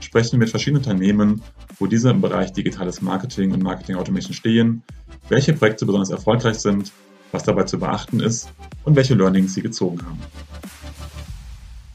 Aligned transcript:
sprechen 0.00 0.32
wir 0.32 0.38
mit 0.40 0.50
verschiedenen 0.50 0.82
Unternehmen, 0.82 1.42
wo 1.78 1.86
diese 1.86 2.10
im 2.10 2.20
Bereich 2.20 2.52
digitales 2.52 3.00
Marketing 3.00 3.52
und 3.52 3.62
Marketing 3.62 3.96
Automation 3.96 4.34
stehen, 4.34 4.82
welche 5.28 5.52
Projekte 5.52 5.86
besonders 5.86 6.10
erfolgreich 6.10 6.56
sind, 6.56 6.90
was 7.32 7.44
dabei 7.44 7.64
zu 7.64 7.78
beachten 7.78 8.20
ist 8.20 8.50
und 8.84 8.96
welche 8.96 9.14
Learnings 9.14 9.54
sie 9.54 9.62
gezogen 9.62 10.00
haben. 10.04 10.18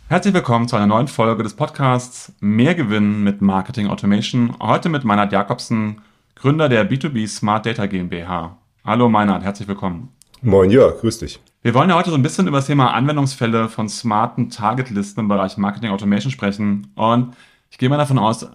Herzlich 0.07 0.33
willkommen 0.33 0.67
zu 0.67 0.75
einer 0.75 0.87
neuen 0.87 1.07
Folge 1.07 1.43
des 1.43 1.55
Podcasts 1.55 2.31
Mehr 2.39 2.75
Gewinn 2.75 3.23
mit 3.23 3.41
Marketing 3.41 3.87
Automation. 3.87 4.55
Heute 4.61 4.87
mit 4.87 5.03
Meinhard 5.03 5.31
Jakobsen, 5.31 6.01
Gründer 6.35 6.69
der 6.69 6.89
B2B 6.89 7.27
Smart 7.27 7.65
Data 7.65 7.87
GmbH. 7.87 8.57
Hallo 8.85 9.09
Meinhard, 9.09 9.43
herzlich 9.43 9.67
willkommen. 9.67 10.09
Moin 10.41 10.69
Jörg, 10.69 11.01
grüß 11.01 11.17
dich. 11.17 11.39
Wir 11.63 11.73
wollen 11.73 11.89
ja 11.89 11.95
heute 11.95 12.11
so 12.11 12.15
ein 12.15 12.21
bisschen 12.21 12.47
über 12.47 12.57
das 12.57 12.67
Thema 12.67 12.93
Anwendungsfälle 12.93 13.67
von 13.67 13.89
smarten 13.89 14.51
Targetlisten 14.51 15.21
im 15.21 15.27
Bereich 15.27 15.57
Marketing 15.57 15.89
Automation 15.89 16.31
sprechen. 16.31 16.91
Und 16.93 17.33
ich 17.75 17.77
gehe 17.77 17.89
mal 17.89 17.97
davon 17.97 18.19
aus, 18.19 18.47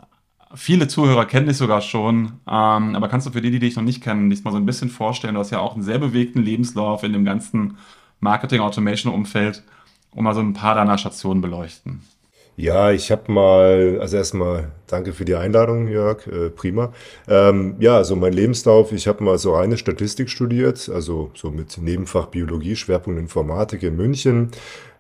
viele 0.55 0.89
Zuhörer 0.89 1.27
kennen 1.27 1.47
dich 1.47 1.59
sogar 1.59 1.83
schon. 1.83 2.41
Ähm, 2.49 2.95
aber 2.95 3.07
kannst 3.09 3.27
du 3.27 3.33
für 3.33 3.43
die, 3.43 3.51
die 3.51 3.59
dich 3.59 3.77
noch 3.77 3.83
nicht 3.83 4.03
kennen, 4.03 4.31
dich 4.31 4.43
mal 4.45 4.51
so 4.51 4.57
ein 4.57 4.65
bisschen 4.65 4.89
vorstellen? 4.89 5.35
Du 5.35 5.41
hast 5.41 5.51
ja 5.51 5.59
auch 5.59 5.75
einen 5.75 5.83
sehr 5.83 5.99
bewegten 5.99 6.43
Lebenslauf 6.43 7.03
in 7.03 7.13
dem 7.13 7.27
ganzen 7.27 7.77
Marketing 8.21 8.61
Automation 8.63 9.13
Umfeld, 9.13 9.63
um 10.13 10.25
mal 10.25 10.33
so 10.33 10.41
ein 10.41 10.55
paar 10.55 10.75
deiner 10.75 10.97
Stationen 10.97 11.43
beleuchten. 11.43 12.01
Ja, 12.61 12.93
ich 12.93 13.11
habe 13.11 13.33
mal, 13.33 13.99
also 14.03 14.19
erstmal 14.19 14.71
danke 14.87 15.15
für 15.15 15.25
die 15.25 15.35
Einladung, 15.35 15.89
Jörg, 15.89 16.27
äh, 16.27 16.51
prima. 16.51 16.93
Ähm, 17.27 17.77
ja, 17.79 17.97
also 17.97 18.17
mein 18.17 18.35
Lebenslauf, 18.35 18.93
ich 18.93 19.09
habe 19.09 19.25
mal 19.25 19.39
so 19.39 19.55
reine 19.55 19.79
Statistik 19.79 20.29
studiert, 20.29 20.91
also 20.93 21.31
so 21.35 21.51
mit 21.51 21.79
Nebenfach 21.79 22.27
Biologie, 22.27 22.77
Schwerpunkt 22.77 23.19
Informatik 23.19 23.83
in 23.83 23.97
München. 23.97 24.51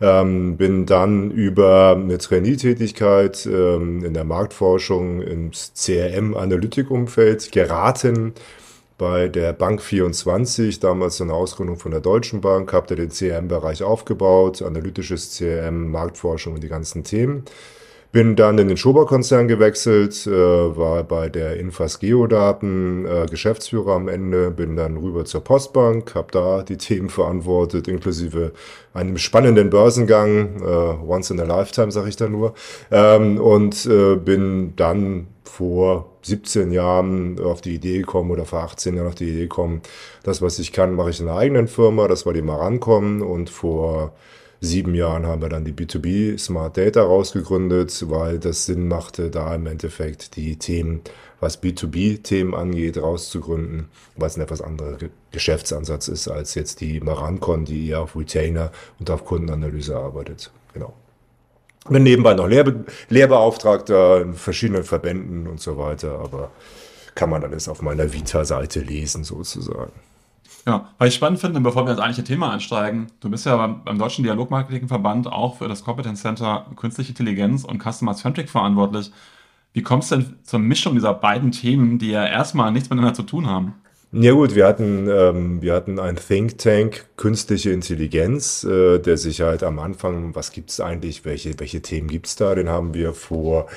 Ähm, 0.00 0.56
bin 0.56 0.86
dann 0.86 1.30
über 1.32 1.98
eine 2.00 2.16
Trainee-Tätigkeit 2.16 3.44
ähm, 3.44 4.06
in 4.06 4.14
der 4.14 4.24
Marktforschung 4.24 5.20
ins 5.20 5.74
CRM-Analytik-Umfeld 5.74 7.52
geraten 7.52 8.32
bei 9.00 9.28
der 9.28 9.54
Bank 9.54 9.80
24, 9.80 10.78
damals 10.78 11.22
eine 11.22 11.32
Ausgründung 11.32 11.78
von 11.78 11.90
der 11.90 12.02
Deutschen 12.02 12.42
Bank, 12.42 12.74
habt 12.74 12.90
ihr 12.90 12.98
den 12.98 13.08
CRM-Bereich 13.08 13.82
aufgebaut, 13.82 14.60
analytisches 14.60 15.38
CRM, 15.38 15.90
Marktforschung 15.90 16.52
und 16.52 16.62
die 16.62 16.68
ganzen 16.68 17.02
Themen. 17.02 17.46
Bin 18.12 18.34
dann 18.34 18.58
in 18.58 18.66
den 18.66 18.76
Schober-Konzern 18.76 19.46
gewechselt, 19.46 20.26
äh, 20.26 20.30
war 20.30 21.04
bei 21.04 21.28
der 21.28 21.58
Infas 21.58 22.00
Geodaten 22.00 23.06
äh, 23.06 23.26
Geschäftsführer 23.30 23.92
am 23.92 24.08
Ende, 24.08 24.50
bin 24.50 24.74
dann 24.74 24.96
rüber 24.96 25.24
zur 25.24 25.44
Postbank, 25.44 26.16
habe 26.16 26.32
da 26.32 26.62
die 26.64 26.76
Themen 26.76 27.08
verantwortet, 27.08 27.86
inklusive 27.86 28.50
einem 28.94 29.16
spannenden 29.16 29.70
Börsengang, 29.70 30.60
äh, 30.60 31.08
once 31.08 31.30
in 31.30 31.38
a 31.38 31.44
lifetime, 31.44 31.92
sage 31.92 32.08
ich 32.08 32.16
da 32.16 32.28
nur, 32.28 32.54
ähm, 32.90 33.38
und 33.38 33.86
äh, 33.86 34.16
bin 34.16 34.74
dann 34.74 35.28
vor 35.44 36.10
17 36.22 36.72
Jahren 36.72 37.38
auf 37.40 37.60
die 37.60 37.74
Idee 37.74 37.98
gekommen 37.98 38.32
oder 38.32 38.44
vor 38.44 38.64
18 38.64 38.96
Jahren 38.96 39.06
auf 39.06 39.14
die 39.14 39.28
Idee 39.28 39.42
gekommen, 39.42 39.82
das, 40.24 40.42
was 40.42 40.58
ich 40.58 40.72
kann, 40.72 40.96
mache 40.96 41.10
ich 41.10 41.20
in 41.20 41.28
einer 41.28 41.38
eigenen 41.38 41.68
Firma, 41.68 42.08
das 42.08 42.26
war 42.26 42.32
die 42.32 42.42
Marankommen 42.42 43.22
und 43.22 43.50
vor 43.50 44.14
sieben 44.60 44.94
Jahren 44.94 45.26
haben 45.26 45.42
wir 45.42 45.48
dann 45.48 45.64
die 45.64 45.72
B2B 45.72 46.38
Smart 46.38 46.76
Data 46.76 47.02
rausgegründet, 47.02 48.10
weil 48.10 48.38
das 48.38 48.66
Sinn 48.66 48.88
machte, 48.88 49.30
da 49.30 49.54
im 49.54 49.66
Endeffekt 49.66 50.36
die 50.36 50.56
Themen, 50.56 51.00
was 51.40 51.62
B2B-Themen 51.62 52.54
angeht, 52.54 52.98
rauszugründen, 52.98 53.88
weil 54.16 54.28
es 54.28 54.36
ein 54.36 54.42
etwas 54.42 54.60
anderer 54.60 54.98
Geschäftsansatz 55.30 56.08
ist 56.08 56.28
als 56.28 56.54
jetzt 56.54 56.80
die 56.80 57.00
Marancon, 57.00 57.64
die 57.64 57.88
eher 57.88 58.00
auf 58.00 58.16
Retainer 58.16 58.70
und 58.98 59.10
auf 59.10 59.24
Kundenanalyse 59.24 59.96
arbeitet. 59.96 60.50
Genau. 60.74 60.92
Bin 61.88 62.02
nebenbei 62.02 62.34
noch 62.34 62.46
Lehr 62.46 62.74
Lehrbeauftragter 63.08 64.20
in 64.20 64.34
verschiedenen 64.34 64.84
Verbänden 64.84 65.46
und 65.46 65.60
so 65.60 65.78
weiter, 65.78 66.18
aber 66.18 66.50
kann 67.14 67.30
man 67.30 67.42
alles 67.42 67.68
auf 67.68 67.80
meiner 67.80 68.12
Vita-Seite 68.12 68.80
lesen 68.80 69.24
sozusagen. 69.24 69.92
Ja, 70.66 70.88
weil 70.98 71.08
ich 71.08 71.14
spannend 71.14 71.40
finde, 71.40 71.60
bevor 71.60 71.86
wir 71.86 71.92
ins 71.92 72.00
eigentliche 72.00 72.24
Thema 72.24 72.52
einsteigen, 72.52 73.06
du 73.20 73.30
bist 73.30 73.46
ja 73.46 73.56
beim, 73.56 73.98
Deutschen 73.98 74.24
Dialogmarketingverband 74.24 75.26
auch 75.26 75.56
für 75.56 75.68
das 75.68 75.84
Competence 75.84 76.20
Center 76.20 76.66
Künstliche 76.76 77.10
Intelligenz 77.10 77.64
und 77.64 77.82
Customer 77.82 78.14
Centric 78.14 78.50
verantwortlich. 78.50 79.10
Wie 79.72 79.82
kommst 79.82 80.10
du 80.10 80.16
denn 80.16 80.34
zur 80.42 80.58
Mischung 80.58 80.94
dieser 80.94 81.14
beiden 81.14 81.52
Themen, 81.52 81.98
die 81.98 82.10
ja 82.10 82.26
erstmal 82.26 82.72
nichts 82.72 82.90
miteinander 82.90 83.14
zu 83.14 83.22
tun 83.22 83.46
haben? 83.46 83.74
Ja 84.12 84.32
gut, 84.32 84.56
wir 84.56 84.66
hatten, 84.66 85.08
ähm, 85.08 85.62
wir 85.62 85.72
hatten 85.72 86.00
ein 86.00 86.16
Think 86.16 86.58
Tank 86.58 87.06
Künstliche 87.16 87.70
Intelligenz, 87.70 88.64
äh, 88.64 88.98
der 88.98 89.16
sich 89.16 89.40
halt 89.40 89.62
am 89.62 89.78
Anfang, 89.78 90.34
was 90.34 90.50
gibt's 90.50 90.80
eigentlich, 90.80 91.24
welche, 91.24 91.58
welche 91.60 91.80
Themen 91.80 92.08
gibt's 92.08 92.34
da, 92.34 92.56
den 92.56 92.68
haben 92.68 92.92
wir 92.92 93.12
vor 93.12 93.68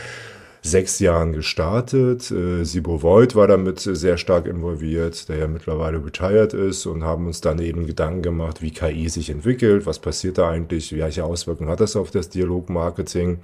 sechs 0.63 0.99
Jahren 0.99 1.33
gestartet. 1.33 2.31
Äh, 2.31 2.63
Sibo 2.63 3.03
Voigt 3.03 3.35
war 3.35 3.47
damit 3.47 3.81
sehr 3.81 4.17
stark 4.17 4.47
involviert, 4.47 5.27
der 5.29 5.37
ja 5.37 5.47
mittlerweile 5.47 6.03
retired 6.03 6.53
ist 6.53 6.85
und 6.85 7.03
haben 7.03 7.27
uns 7.27 7.41
dann 7.41 7.59
eben 7.59 7.85
Gedanken 7.85 8.21
gemacht, 8.21 8.61
wie 8.61 8.71
KI 8.71 9.09
sich 9.09 9.29
entwickelt, 9.29 9.85
was 9.85 9.99
passiert 9.99 10.37
da 10.37 10.49
eigentlich, 10.49 10.95
welche 10.97 11.25
Auswirkungen 11.25 11.69
hat 11.69 11.81
das 11.81 11.95
auf 11.95 12.11
das 12.11 12.29
Dialogmarketing. 12.29 13.39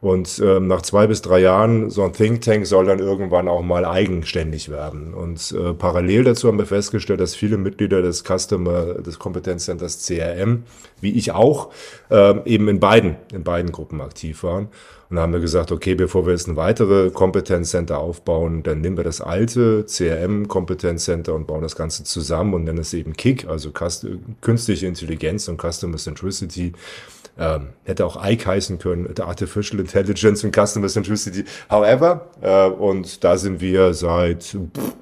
Und 0.00 0.42
ähm, 0.44 0.66
nach 0.66 0.82
zwei 0.82 1.06
bis 1.06 1.22
drei 1.22 1.38
Jahren, 1.38 1.88
so 1.88 2.02
ein 2.02 2.12
Think 2.12 2.40
Tank 2.40 2.66
soll 2.66 2.86
dann 2.86 2.98
irgendwann 2.98 3.46
auch 3.46 3.62
mal 3.62 3.84
eigenständig 3.84 4.68
werden. 4.68 5.14
Und 5.14 5.52
äh, 5.52 5.74
parallel 5.74 6.24
dazu 6.24 6.48
haben 6.48 6.58
wir 6.58 6.66
festgestellt, 6.66 7.20
dass 7.20 7.36
viele 7.36 7.56
Mitglieder 7.56 8.02
des 8.02 8.24
Customer, 8.24 8.94
des 8.94 9.20
Kompetenzcenters 9.20 10.04
CRM, 10.04 10.64
wie 11.00 11.12
ich 11.12 11.30
auch, 11.30 11.70
äh, 12.10 12.34
eben 12.46 12.66
in 12.66 12.80
beiden, 12.80 13.14
in 13.32 13.44
beiden 13.44 13.70
Gruppen 13.70 14.00
aktiv 14.00 14.42
waren. 14.42 14.70
Und 15.12 15.16
da 15.16 15.22
haben 15.24 15.34
wir 15.34 15.40
gesagt, 15.40 15.72
okay, 15.72 15.94
bevor 15.94 16.24
wir 16.24 16.32
jetzt 16.32 16.48
ein 16.48 16.56
weitere 16.56 17.10
Kompetenzcenter 17.10 17.98
aufbauen, 17.98 18.62
dann 18.62 18.80
nehmen 18.80 18.96
wir 18.96 19.04
das 19.04 19.20
alte 19.20 19.84
CRM-Kompetenzcenter 19.84 21.34
und 21.34 21.46
bauen 21.46 21.60
das 21.60 21.76
Ganze 21.76 22.04
zusammen 22.04 22.54
und 22.54 22.64
nennen 22.64 22.78
es 22.78 22.94
eben 22.94 23.12
KIC, 23.12 23.46
also 23.46 23.72
Künstliche 24.40 24.86
Intelligenz 24.86 25.48
und 25.48 25.60
Customer 25.60 25.98
Centricity. 25.98 26.72
Ähm, 27.38 27.74
hätte 27.84 28.06
auch 28.06 28.24
Ike 28.24 28.46
heißen 28.46 28.78
können, 28.78 29.06
Artificial 29.20 29.80
Intelligence 29.80 30.44
und 30.44 30.56
Customer 30.56 30.88
Centricity. 30.88 31.44
However, 31.68 32.28
äh, 32.40 32.68
und 32.68 33.22
da 33.22 33.36
sind 33.36 33.60
wir 33.60 33.92
seit... 33.92 34.44
Pff, 34.44 34.94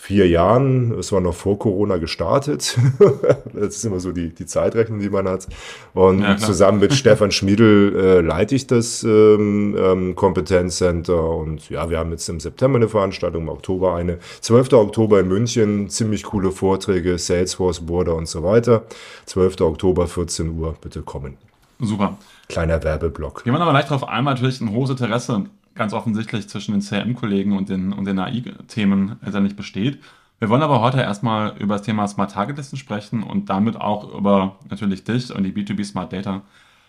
vier 0.00 0.26
Jahren, 0.26 0.98
es 0.98 1.12
war 1.12 1.20
noch 1.20 1.34
vor 1.34 1.58
Corona 1.58 1.98
gestartet. 1.98 2.78
das 3.52 3.76
ist 3.76 3.84
immer 3.84 4.00
so 4.00 4.12
die, 4.12 4.30
die 4.34 4.46
Zeitrechnung, 4.46 4.98
die 4.98 5.10
man 5.10 5.28
hat. 5.28 5.46
Und 5.92 6.22
ja, 6.22 6.38
zusammen 6.38 6.80
mit 6.80 6.94
Stefan 7.00 7.30
Schmiedel 7.30 7.94
äh, 7.94 8.20
leite 8.22 8.54
ich 8.54 8.66
das 8.66 9.04
ähm, 9.04 9.76
ähm, 9.78 10.16
Kompetenzcenter. 10.16 11.22
Und 11.22 11.68
ja, 11.68 11.90
wir 11.90 11.98
haben 11.98 12.10
jetzt 12.12 12.26
im 12.30 12.40
September 12.40 12.78
eine 12.78 12.88
Veranstaltung, 12.88 13.42
im 13.42 13.48
Oktober 13.50 13.94
eine. 13.94 14.18
12. 14.40 14.72
Oktober 14.72 15.20
in 15.20 15.28
München, 15.28 15.90
ziemlich 15.90 16.22
coole 16.22 16.50
Vorträge, 16.50 17.18
Salesforce, 17.18 17.80
Border 17.80 18.14
und 18.16 18.26
so 18.26 18.42
weiter. 18.42 18.84
12. 19.26 19.60
Oktober, 19.60 20.06
14 20.06 20.58
Uhr, 20.58 20.76
bitte 20.80 21.02
kommen. 21.02 21.36
Super. 21.78 22.16
Kleiner 22.48 22.82
Werbeblock. 22.82 23.44
Gehen 23.44 23.52
wir 23.52 23.60
aber 23.60 23.72
gleich 23.72 23.84
darauf 23.84 24.08
ein, 24.08 24.24
natürlich 24.24 24.62
ein 24.62 24.72
hohes 24.72 24.88
Interesse 24.88 25.44
ganz 25.74 25.92
offensichtlich 25.92 26.48
zwischen 26.48 26.72
den 26.72 26.80
CRM-Kollegen 26.80 27.56
und 27.56 27.68
den, 27.68 27.92
und 27.92 28.04
den 28.04 28.18
AI-Themen 28.18 29.16
letztendlich 29.22 29.56
besteht. 29.56 30.00
Wir 30.38 30.48
wollen 30.48 30.62
aber 30.62 30.80
heute 30.80 31.00
erstmal 31.00 31.56
über 31.58 31.74
das 31.74 31.82
Thema 31.82 32.08
Smart 32.08 32.32
Target 32.32 32.56
Listen 32.56 32.76
sprechen 32.76 33.22
und 33.22 33.50
damit 33.50 33.76
auch 33.76 34.14
über 34.14 34.56
natürlich 34.70 35.04
dich 35.04 35.34
und 35.34 35.44
die 35.44 35.52
B2B 35.52 35.84
Smart 35.84 36.12
Data. 36.12 36.42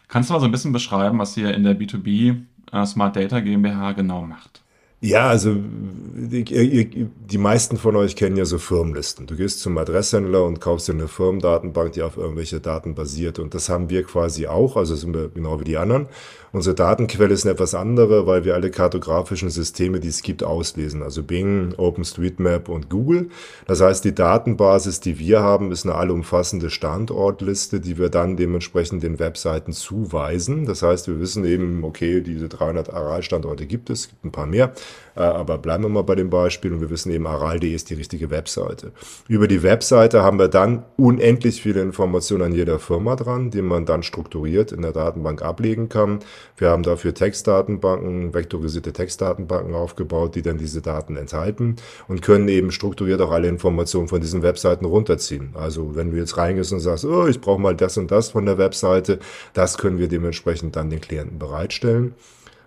Kannst 0.08 0.30
du 0.30 0.34
mal 0.34 0.40
so 0.40 0.46
ein 0.46 0.52
bisschen 0.52 0.72
beschreiben, 0.72 1.20
was 1.20 1.36
ihr 1.38 1.54
in 1.54 1.64
der 1.64 1.78
B2B 1.78 2.44
äh, 2.72 2.86
Smart 2.86 3.16
Data 3.16 3.40
GmbH 3.40 3.92
genau 3.92 4.24
macht? 4.24 4.61
Ja, 5.04 5.30
also 5.30 5.56
die, 5.56 7.10
die 7.32 7.38
meisten 7.40 7.78
von 7.78 7.96
euch 7.96 8.16
kennen 8.16 8.38
ja 8.38 8.46
so 8.46 8.60
Firmenlisten. 8.60 9.26
Du 9.26 9.36
gehst 9.36 9.60
zum 9.60 9.76
Adresshändler 9.80 10.44
und 10.44 10.62
kaufst 10.62 10.88
dir 10.88 10.94
eine 10.94 11.08
Firmendatenbank, 11.08 11.94
die 11.94 12.04
auf 12.04 12.18
irgendwelche 12.18 12.60
Daten 12.60 12.94
basiert. 12.94 13.40
Und 13.40 13.56
das 13.56 13.68
haben 13.68 13.90
wir 13.90 14.04
quasi 14.04 14.46
auch, 14.46 14.78
also 14.78 14.96
sind 14.96 15.16
wir 15.16 15.30
genau 15.30 15.60
wie 15.60 15.64
die 15.64 15.78
anderen. 15.78 16.08
Unsere 16.54 16.76
Datenquelle 16.76 17.34
ist 17.34 17.46
eine 17.46 17.54
etwas 17.54 17.74
andere, 17.74 18.28
weil 18.28 18.44
wir 18.44 18.56
alle 18.56 18.70
kartografischen 18.70 19.50
Systeme, 19.50 20.02
die 20.02 20.10
es 20.10 20.22
gibt, 20.22 20.44
auslesen. 20.44 21.02
Also 21.02 21.24
Bing, 21.24 21.74
OpenStreetMap 21.78 22.68
und 22.68 22.90
Google. 22.90 23.30
Das 23.68 23.82
heißt, 23.82 24.04
die 24.04 24.14
Datenbasis, 24.14 25.00
die 25.00 25.18
wir 25.18 25.42
haben, 25.42 25.72
ist 25.72 25.86
eine 25.86 25.96
allumfassende 25.96 26.70
Standortliste, 26.70 27.80
die 27.80 27.98
wir 27.98 28.10
dann 28.10 28.36
dementsprechend 28.36 29.02
den 29.02 29.18
Webseiten 29.18 29.72
zuweisen. 29.72 30.66
Das 30.66 30.84
heißt, 30.84 31.08
wir 31.08 31.22
wissen 31.22 31.46
eben, 31.46 31.86
okay, 31.86 32.22
diese 32.22 32.50
300 32.50 32.94
Aral-Standorte 32.94 33.66
gibt 33.66 33.90
es, 33.90 34.02
es 34.02 34.10
gibt 34.10 34.26
ein 34.26 34.32
paar 34.32 34.46
mehr, 34.46 34.74
aber 35.16 35.58
bleiben 35.58 35.84
wir 35.84 35.90
mal 35.90 36.04
bei 36.04 36.16
dem 36.16 36.30
Beispiel 36.30 36.72
und 36.74 36.82
wir 36.82 36.90
wissen 36.90 37.12
eben, 37.12 37.28
aral.de 37.28 37.70
ist 37.74 37.90
die 37.90 37.96
richtige 37.96 38.30
Webseite. 38.30 38.92
Über 39.28 39.48
die 39.48 39.62
Webseite 39.62 40.24
haben 40.24 40.40
wir 40.40 40.48
dann 40.48 40.84
unendlich 40.98 41.62
viele 41.62 41.82
Informationen 41.82 42.44
an 42.44 42.54
jeder 42.54 42.80
Firma 42.80 43.16
dran, 43.16 43.52
die 43.52 43.62
man 43.62 43.86
dann 43.86 44.04
strukturiert 44.04 44.72
in 44.72 44.82
der 44.82 44.94
Datenbank 44.94 45.42
ablegen 45.42 45.90
kann. 45.90 46.20
Wir 46.56 46.70
haben 46.70 46.84
dafür 46.84 47.14
Textdatenbanken, 47.14 48.34
vektorisierte 48.34 48.94
Textdatenbanken 48.94 49.76
aufgebaut, 49.76 50.36
die 50.36 50.42
dann 50.42 50.58
diese 50.58 50.82
Daten 50.82 51.18
enthalten 51.18 51.76
und 52.08 52.22
können 52.22 52.48
eben 52.48 52.72
strukturiert 52.72 53.22
auch 53.22 53.32
alle 53.32 53.48
Informationen 53.48 54.08
von 54.08 54.22
diesen 54.22 54.44
Webseiten 54.44 54.86
runterziehen. 54.86 55.52
Also 55.56 55.96
wenn 55.96 56.12
du 56.12 56.18
jetzt 56.18 56.38
reingehst 56.38 56.72
und 56.72 56.80
sagst, 56.80 57.06
oh, 57.06 57.28
ich 57.28 57.42
brauche 57.42 57.60
mal 57.60 57.76
das 57.76 57.98
und 57.98 58.12
das 58.12 58.30
von 58.30 58.46
der 58.46 58.58
Webseite, 58.58 59.20
das 59.54 59.78
können 59.78 60.00
wir 60.00 60.08
dementsprechend 60.08 60.76
dann 60.76 60.90
den 60.90 61.02
Klienten 61.02 61.38
bereitstellen. 61.38 62.16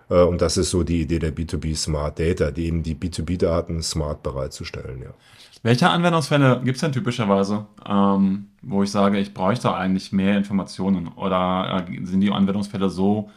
Äh, 0.09 0.21
und 0.21 0.41
das 0.41 0.57
ist 0.57 0.69
so 0.69 0.83
die 0.83 1.01
Idee 1.01 1.19
der 1.19 1.35
B2B 1.35 1.75
Smart 1.75 2.19
Data, 2.19 2.51
die 2.51 2.65
eben 2.67 2.83
die 2.83 2.95
B2B-Daten 2.95 3.81
smart 3.81 4.23
bereitzustellen. 4.23 5.01
Ja. 5.01 5.09
Welche 5.63 5.89
Anwendungsfälle 5.89 6.61
gibt 6.63 6.75
es 6.75 6.81
denn 6.81 6.91
typischerweise, 6.91 7.65
ähm, 7.87 8.47
wo 8.61 8.83
ich 8.83 8.91
sage, 8.91 9.17
ich 9.19 9.33
bräuchte 9.33 9.73
eigentlich 9.73 10.11
mehr 10.11 10.37
Informationen? 10.37 11.07
Oder 11.07 11.85
äh, 11.89 12.05
sind 12.05 12.21
die 12.21 12.31
Anwendungsfälle 12.31 12.89
so 12.89 13.29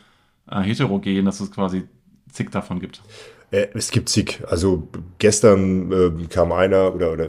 äh, 0.51 0.61
heterogen, 0.61 1.25
dass 1.25 1.41
es 1.41 1.51
quasi 1.51 1.85
zig 2.31 2.51
davon 2.51 2.81
gibt? 2.81 3.03
Äh, 3.51 3.69
es 3.75 3.91
gibt 3.91 4.11
zig. 4.11 4.43
Also 4.47 4.89
gestern 5.19 5.91
äh, 5.91 6.27
kam 6.27 6.53
einer 6.53 6.95
oder, 6.95 7.13
oder 7.13 7.29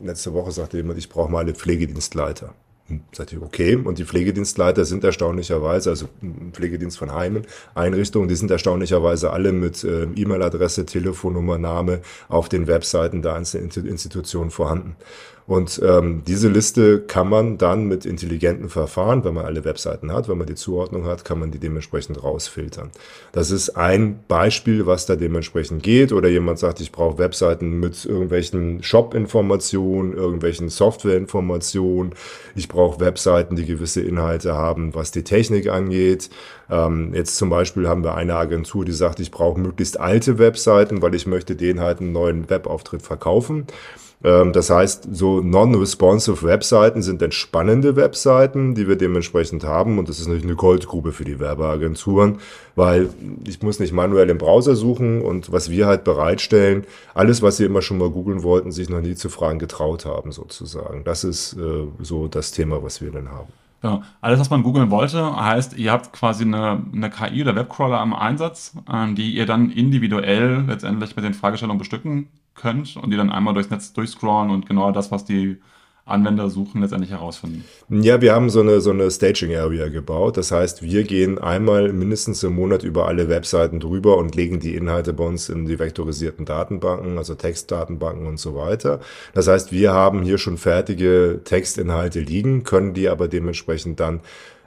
letzte 0.00 0.32
Woche 0.32 0.50
sagte 0.50 0.78
jemand, 0.78 0.98
ich 0.98 1.08
brauche 1.08 1.30
mal 1.30 1.40
einen 1.40 1.54
Pflegedienstleiter. 1.54 2.54
Sagt 3.12 3.32
ihr, 3.32 3.42
okay. 3.42 3.76
Und 3.76 3.98
die 3.98 4.04
Pflegedienstleiter 4.04 4.84
sind 4.84 5.04
erstaunlicherweise, 5.04 5.90
also 5.90 6.08
Pflegedienst 6.52 6.98
von 6.98 7.12
Heimen, 7.12 7.46
Einrichtungen, 7.74 8.28
die 8.28 8.34
sind 8.34 8.50
erstaunlicherweise 8.50 9.30
alle 9.30 9.52
mit 9.52 9.84
äh, 9.84 10.04
E-Mail-Adresse, 10.04 10.86
Telefonnummer, 10.86 11.58
Name 11.58 12.00
auf 12.28 12.48
den 12.48 12.66
Webseiten 12.66 13.22
der 13.22 13.34
einzelnen 13.34 13.70
Institutionen 13.86 14.50
vorhanden. 14.50 14.96
Und 15.50 15.82
ähm, 15.84 16.22
diese 16.28 16.48
Liste 16.48 17.00
kann 17.00 17.28
man 17.28 17.58
dann 17.58 17.86
mit 17.86 18.06
intelligenten 18.06 18.68
Verfahren, 18.68 19.24
wenn 19.24 19.34
man 19.34 19.46
alle 19.46 19.64
Webseiten 19.64 20.12
hat, 20.12 20.28
wenn 20.28 20.38
man 20.38 20.46
die 20.46 20.54
Zuordnung 20.54 21.06
hat, 21.06 21.24
kann 21.24 21.40
man 21.40 21.50
die 21.50 21.58
dementsprechend 21.58 22.22
rausfiltern. 22.22 22.90
Das 23.32 23.50
ist 23.50 23.70
ein 23.70 24.20
Beispiel, 24.28 24.86
was 24.86 25.06
da 25.06 25.16
dementsprechend 25.16 25.82
geht. 25.82 26.12
Oder 26.12 26.28
jemand 26.28 26.60
sagt, 26.60 26.78
ich 26.78 26.92
brauche 26.92 27.18
Webseiten 27.18 27.80
mit 27.80 28.04
irgendwelchen 28.04 28.84
Shop-Informationen, 28.84 30.12
irgendwelchen 30.12 30.68
Software-Informationen. 30.68 32.12
Ich 32.54 32.68
brauche 32.68 33.00
Webseiten, 33.00 33.56
die 33.56 33.66
gewisse 33.66 34.02
Inhalte 34.02 34.54
haben, 34.54 34.94
was 34.94 35.10
die 35.10 35.24
Technik 35.24 35.68
angeht. 35.68 36.30
Ähm, 36.70 37.12
jetzt 37.12 37.36
zum 37.36 37.50
Beispiel 37.50 37.88
haben 37.88 38.04
wir 38.04 38.14
eine 38.14 38.36
Agentur, 38.36 38.84
die 38.84 38.92
sagt, 38.92 39.18
ich 39.18 39.32
brauche 39.32 39.58
möglichst 39.58 39.98
alte 39.98 40.38
Webseiten, 40.38 41.02
weil 41.02 41.16
ich 41.16 41.26
möchte 41.26 41.56
denen 41.56 41.80
halt 41.80 41.98
einen 41.98 42.12
neuen 42.12 42.48
Webauftritt 42.48 43.02
verkaufen. 43.02 43.66
Ähm, 44.22 44.52
das 44.52 44.70
heißt, 44.70 45.08
so 45.12 45.40
non-responsive 45.40 46.42
Webseiten 46.42 47.02
sind 47.02 47.22
entspannende 47.22 47.96
Webseiten, 47.96 48.74
die 48.74 48.86
wir 48.86 48.96
dementsprechend 48.96 49.64
haben. 49.64 49.98
Und 49.98 50.08
das 50.08 50.18
ist 50.18 50.26
natürlich 50.26 50.44
eine 50.44 50.56
Goldgrube 50.56 51.12
für 51.12 51.24
die 51.24 51.40
Werbeagenturen, 51.40 52.38
weil 52.76 53.08
ich 53.46 53.62
muss 53.62 53.80
nicht 53.80 53.92
manuell 53.92 54.28
im 54.28 54.38
Browser 54.38 54.76
suchen 54.76 55.22
und 55.22 55.52
was 55.52 55.70
wir 55.70 55.86
halt 55.86 56.04
bereitstellen, 56.04 56.84
alles, 57.14 57.42
was 57.42 57.56
Sie 57.56 57.64
immer 57.64 57.82
schon 57.82 57.98
mal 57.98 58.10
googeln 58.10 58.42
wollten, 58.42 58.72
sich 58.72 58.88
noch 58.88 59.00
nie 59.00 59.14
zu 59.14 59.28
fragen 59.28 59.58
getraut 59.58 60.04
haben, 60.04 60.32
sozusagen. 60.32 61.04
Das 61.04 61.24
ist 61.24 61.54
äh, 61.54 61.86
so 62.00 62.28
das 62.28 62.52
Thema, 62.52 62.82
was 62.82 63.00
wir 63.00 63.10
dann 63.10 63.30
haben. 63.30 63.48
Ja, 63.82 64.02
alles, 64.20 64.38
was 64.38 64.50
man 64.50 64.62
googeln 64.62 64.90
wollte, 64.90 65.34
heißt, 65.34 65.78
ihr 65.78 65.90
habt 65.90 66.12
quasi 66.12 66.44
eine, 66.44 66.82
eine 66.92 67.08
KI 67.08 67.40
oder 67.40 67.56
Webcrawler 67.56 67.98
am 67.98 68.12
Einsatz, 68.12 68.74
äh, 68.86 69.14
die 69.14 69.34
ihr 69.34 69.46
dann 69.46 69.70
individuell 69.70 70.64
letztendlich 70.66 71.16
mit 71.16 71.24
den 71.24 71.32
Fragestellungen 71.32 71.78
bestücken 71.78 72.28
könnt 72.60 72.96
und 72.96 73.10
die 73.10 73.16
dann 73.16 73.30
einmal 73.30 73.54
durchs 73.54 73.70
Netz 73.70 73.92
durchscrollen 73.92 74.50
und 74.50 74.66
genau 74.66 74.92
das, 74.92 75.10
was 75.10 75.24
die 75.24 75.58
Anwender 76.10 76.50
suchen, 76.50 76.80
letztendlich 76.80 77.10
herausfinden. 77.10 77.64
Ja, 77.88 78.20
wir 78.20 78.34
haben 78.34 78.50
so 78.50 78.60
eine, 78.60 78.80
so 78.80 78.90
eine 78.90 79.10
Staging 79.10 79.54
Area 79.54 79.88
gebaut. 79.88 80.36
Das 80.36 80.50
heißt, 80.50 80.82
wir 80.82 81.04
gehen 81.04 81.38
einmal 81.38 81.92
mindestens 81.92 82.42
im 82.42 82.56
Monat 82.56 82.82
über 82.82 83.06
alle 83.06 83.28
Webseiten 83.28 83.80
drüber 83.80 84.16
und 84.16 84.34
legen 84.34 84.60
die 84.60 84.74
Inhalte 84.74 85.12
bei 85.12 85.24
uns 85.24 85.48
in 85.48 85.66
die 85.66 85.78
vektorisierten 85.78 86.44
Datenbanken, 86.44 87.16
also 87.16 87.34
Textdatenbanken 87.34 88.26
und 88.26 88.38
so 88.38 88.56
weiter. 88.56 89.00
Das 89.34 89.46
heißt, 89.46 89.72
wir 89.72 89.92
haben 89.92 90.22
hier 90.22 90.38
schon 90.38 90.58
fertige 90.58 91.40
Textinhalte 91.44 92.20
liegen, 92.20 92.64
können 92.64 92.92
die 92.92 93.08
aber 93.08 93.28
dementsprechend 93.28 94.00
dann 94.00 94.20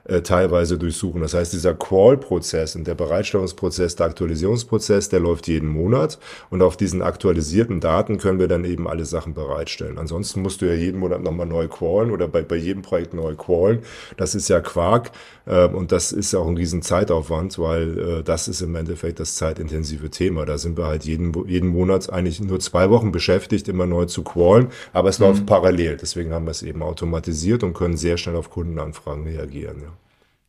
äh, 0.05 0.21
teilweise 0.21 0.77
durchsuchen. 0.77 1.21
Das 1.21 1.33
heißt, 1.33 1.53
dieser 1.53 1.73
Crawl-Prozess 1.73 2.75
und 2.75 2.87
der 2.87 2.95
Bereitstellungsprozess, 2.95 3.95
der 3.95 4.07
Aktualisierungsprozess, 4.07 5.09
der 5.09 5.19
läuft 5.19 5.47
jeden 5.47 5.69
Monat 5.69 6.19
und 6.49 6.61
auf 6.61 6.75
diesen 6.75 7.01
aktualisierten 7.01 7.79
Daten 7.79 8.17
können 8.17 8.39
wir 8.39 8.47
dann 8.47 8.65
eben 8.65 8.87
alle 8.87 9.05
Sachen 9.05 9.33
bereitstellen. 9.33 9.97
Ansonsten 9.97 10.41
musst 10.41 10.61
du 10.61 10.65
ja 10.65 10.73
jeden 10.73 10.99
Monat 10.99 11.21
nochmal 11.21 11.47
neu 11.47 11.67
crawlen 11.67 12.11
oder 12.11 12.27
bei, 12.27 12.41
bei 12.41 12.57
jedem 12.57 12.81
Projekt 12.81 13.13
neu 13.13 13.35
crawlen. 13.35 13.79
Das 14.17 14.35
ist 14.35 14.49
ja 14.49 14.59
Quark 14.59 15.11
und 15.45 15.91
das 15.91 16.11
ist 16.11 16.33
auch 16.35 16.47
ein 16.47 16.55
riesen 16.55 16.81
Zeitaufwand, 16.81 17.59
weil 17.59 17.99
äh, 17.99 18.23
das 18.23 18.47
ist 18.47 18.61
im 18.61 18.75
Endeffekt 18.75 19.19
das 19.19 19.35
zeitintensive 19.35 20.09
Thema. 20.09 20.45
Da 20.45 20.57
sind 20.57 20.77
wir 20.77 20.87
halt 20.87 21.03
jeden, 21.03 21.33
jeden 21.47 21.69
Monat 21.69 22.11
eigentlich 22.11 22.39
nur 22.39 22.59
zwei 22.59 22.89
Wochen 22.89 23.11
beschäftigt, 23.11 23.67
immer 23.67 23.85
neu 23.85 24.05
zu 24.05 24.23
crawlen, 24.23 24.67
aber 24.93 25.09
es 25.09 25.19
mhm. 25.19 25.25
läuft 25.25 25.45
parallel. 25.45 25.97
Deswegen 25.97 26.31
haben 26.31 26.45
wir 26.45 26.51
es 26.51 26.63
eben 26.63 26.81
automatisiert 26.81 27.63
und 27.63 27.73
können 27.73 27.97
sehr 27.97 28.17
schnell 28.17 28.37
auf 28.37 28.49
Kundenanfragen 28.49 29.23
reagieren. 29.23 29.81
Ja. 29.81 29.89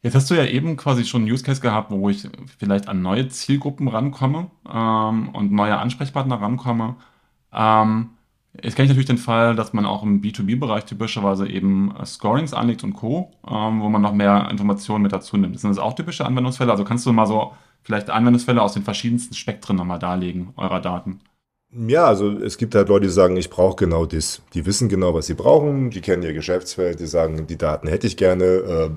Jetzt 0.05 0.15
hast 0.15 0.31
du 0.31 0.35
ja 0.35 0.45
eben 0.45 0.77
quasi 0.77 1.05
schon 1.05 1.23
einen 1.23 1.33
Use 1.33 1.43
Case 1.43 1.63
gehabt, 1.63 1.91
wo 1.91 2.11
ich 2.11 2.29
vielleicht 2.59 2.89
an 2.89 3.01
neue 3.01 3.29
Zielgruppen 3.29 3.89
rankomme 3.89 4.51
ähm, 4.71 5.31
und 5.31 5.51
neue 5.51 5.79
Ansprechpartner 5.79 6.43
rankomme. 6.43 6.97
Ähm, 7.55 8.11
jetzt 8.63 8.77
kenne 8.77 8.85
ich 8.85 8.91
natürlich 8.91 9.07
den 9.07 9.19
Fall, 9.19 9.55
dass 9.57 9.73
man 9.73 9.87
auch 9.87 10.03
im 10.03 10.21
B2B-Bereich 10.23 10.85
typischerweise 10.85 11.49
eben 11.49 11.95
äh, 11.97 12.07
Scorings 12.07 12.55
anlegt 12.55 12.85
und 12.85 12.95
Co., 12.95 13.33
ähm, 13.49 13.81
wo 13.81 13.89
man 13.89 14.03
noch 14.03 14.13
mehr 14.13 14.49
Informationen 14.51 15.03
mit 15.03 15.13
dazu 15.13 15.37
nimmt. 15.37 15.59
Sind 15.59 15.71
das 15.71 15.79
auch 15.79 15.95
typische 15.95 16.25
Anwendungsfälle? 16.25 16.71
Also 16.71 16.85
kannst 16.85 17.07
du 17.07 17.13
mal 17.13 17.27
so 17.27 17.55
vielleicht 17.83 18.11
Anwendungsfälle 18.11 18.63
aus 18.63 18.75
den 18.75 18.83
verschiedensten 18.83 19.35
Spektren 19.35 19.77
nochmal 19.77 19.99
darlegen, 19.99 20.53
eurer 20.57 20.81
Daten? 20.81 21.21
Ja, 21.77 22.07
also 22.07 22.31
es 22.31 22.57
gibt 22.57 22.77
halt 22.77 22.89
Leute, 22.89 23.07
die 23.07 23.13
sagen, 23.13 23.37
ich 23.37 23.51
brauche 23.51 23.75
genau 23.75 24.07
das. 24.07 24.41
Die 24.53 24.65
wissen 24.65 24.89
genau, 24.89 25.13
was 25.13 25.27
sie 25.27 25.35
brauchen, 25.35 25.91
die 25.91 26.01
kennen 26.01 26.23
ihr 26.23 26.33
Geschäftsfeld, 26.33 27.01
die 27.01 27.07
sagen, 27.07 27.49
die 27.49 27.59
Daten 27.59 27.89
hätte 27.89 28.07
ich 28.07 28.17
gerne, 28.17 28.45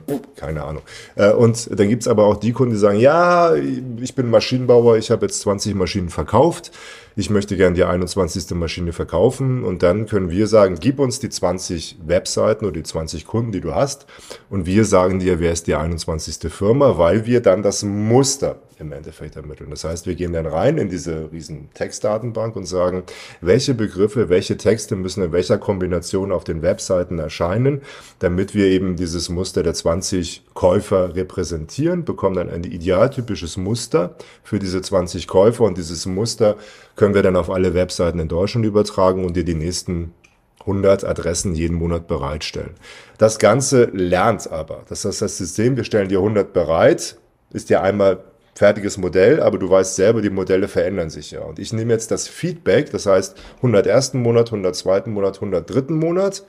äh, 0.08 0.14
keine 0.36 0.64
Ahnung. 0.64 0.84
Äh, 1.16 1.32
und 1.32 1.72
dann 1.72 1.90
gibt's 1.90 2.08
aber 2.08 2.26
auch 2.26 2.38
die 2.38 2.52
Kunden, 2.52 2.74
die 2.74 2.80
sagen, 2.80 3.00
ja, 3.00 3.56
ich 3.56 4.14
bin 4.14 4.30
Maschinenbauer, 4.30 4.98
ich 4.98 5.10
habe 5.10 5.26
jetzt 5.26 5.40
20 5.42 5.74
Maschinen 5.74 6.10
verkauft, 6.10 6.72
ich 7.16 7.32
möchte 7.32 7.58
gerne 7.58 7.76
die 7.76 7.84
21. 7.84 8.52
Maschine 8.52 8.94
verkaufen 8.94 9.64
und 9.64 9.82
dann 9.82 10.06
können 10.06 10.30
wir 10.30 10.46
sagen, 10.46 10.78
gib 10.80 11.00
uns 11.00 11.20
die 11.20 11.30
20 11.30 11.98
Webseiten 12.06 12.64
oder 12.64 12.74
die 12.74 12.84
20 12.84 13.26
Kunden, 13.26 13.52
die 13.52 13.62
du 13.62 13.74
hast 13.74 14.06
und 14.52 14.68
wir 14.68 14.86
sagen 14.86 15.18
dir, 15.18 15.40
wer 15.40 15.52
ist 15.52 15.66
die 15.66 15.74
21. 15.74 16.54
Firma, 16.54 17.00
weil 17.00 17.26
wir 17.26 17.42
dann 17.42 17.64
das 17.64 17.82
Muster 17.82 18.58
im 18.80 18.92
Endeffekt 18.92 19.36
ermitteln. 19.36 19.70
Das 19.70 19.84
heißt, 19.84 20.06
wir 20.06 20.16
gehen 20.16 20.34
dann 20.34 20.46
rein 20.46 20.78
in 20.78 20.90
diese 20.90 21.32
riesen 21.32 21.70
Textdatenbank 21.74 22.56
und 22.56 22.66
sagen, 22.66 23.04
welche 23.42 23.74
Begriffe, 23.74 24.30
welche 24.30 24.58
Texte 24.58 24.96
müssen 24.96 25.24
in 25.24 25.32
welcher 25.32 25.58
Kombination 25.58 26.32
auf 26.32 26.44
den 26.44 26.62
Webseiten 26.62 27.20
erscheinen, 27.20 27.82
damit 28.20 28.54
wir 28.54 28.68
eben 28.68 28.96
dieses 28.96 29.30
Muster 29.30 29.64
der 29.64 29.74
20 29.74 30.44
Käufer 30.54 31.16
repräsentieren, 31.16 32.06
bekommen 32.06 32.36
dann 32.36 32.50
ein 32.50 32.64
idealtypisches 32.64 33.58
Muster 33.58 34.16
für 34.44 34.60
diese 34.60 34.82
20 34.82 35.28
Käufer 35.28 35.64
und 35.64 35.78
dieses 35.78 36.06
Muster 36.06 36.56
können 36.96 37.14
wir 37.14 37.24
dann 37.24 37.36
auf 37.36 37.50
alle 37.50 37.74
Webseiten 37.74 38.20
in 38.20 38.28
Deutschland 38.28 38.66
übertragen 38.66 39.26
und 39.26 39.36
dir 39.36 39.44
die 39.44 39.56
nächsten 39.56 40.14
100 40.62 41.06
Adressen 41.06 41.56
jeden 41.56 41.78
Monat 41.78 42.08
bereitstellen. 42.08 42.72
Das 43.18 43.40
Ganze 43.40 43.86
lernt 43.86 44.52
aber. 44.52 44.84
Das 44.90 45.06
ist 45.06 45.22
das 45.22 45.38
System, 45.38 45.78
wir 45.78 45.86
stellen 45.86 46.10
dir 46.10 46.20
100 46.20 46.52
bereit, 46.52 47.18
ist 47.54 47.70
dir 47.70 47.82
einmal 47.82 48.20
fertiges 48.58 48.98
Modell, 48.98 49.42
aber 49.42 49.58
du 49.58 49.70
weißt 49.70 49.96
selber, 49.96 50.22
die 50.22 50.30
Modelle 50.30 50.68
verändern 50.68 51.10
sich 51.10 51.32
ja. 51.32 51.42
Und 51.42 51.60
ich 51.60 51.74
nehme 51.74 51.94
jetzt 51.94 52.12
das 52.12 52.28
Feedback, 52.28 52.90
das 52.90 53.06
heißt 53.06 53.38
101. 53.58 54.16
Monat, 54.16 54.48
102. 54.48 55.04
Monat, 55.08 55.36
103. 55.36 55.94
Monat 55.94 56.44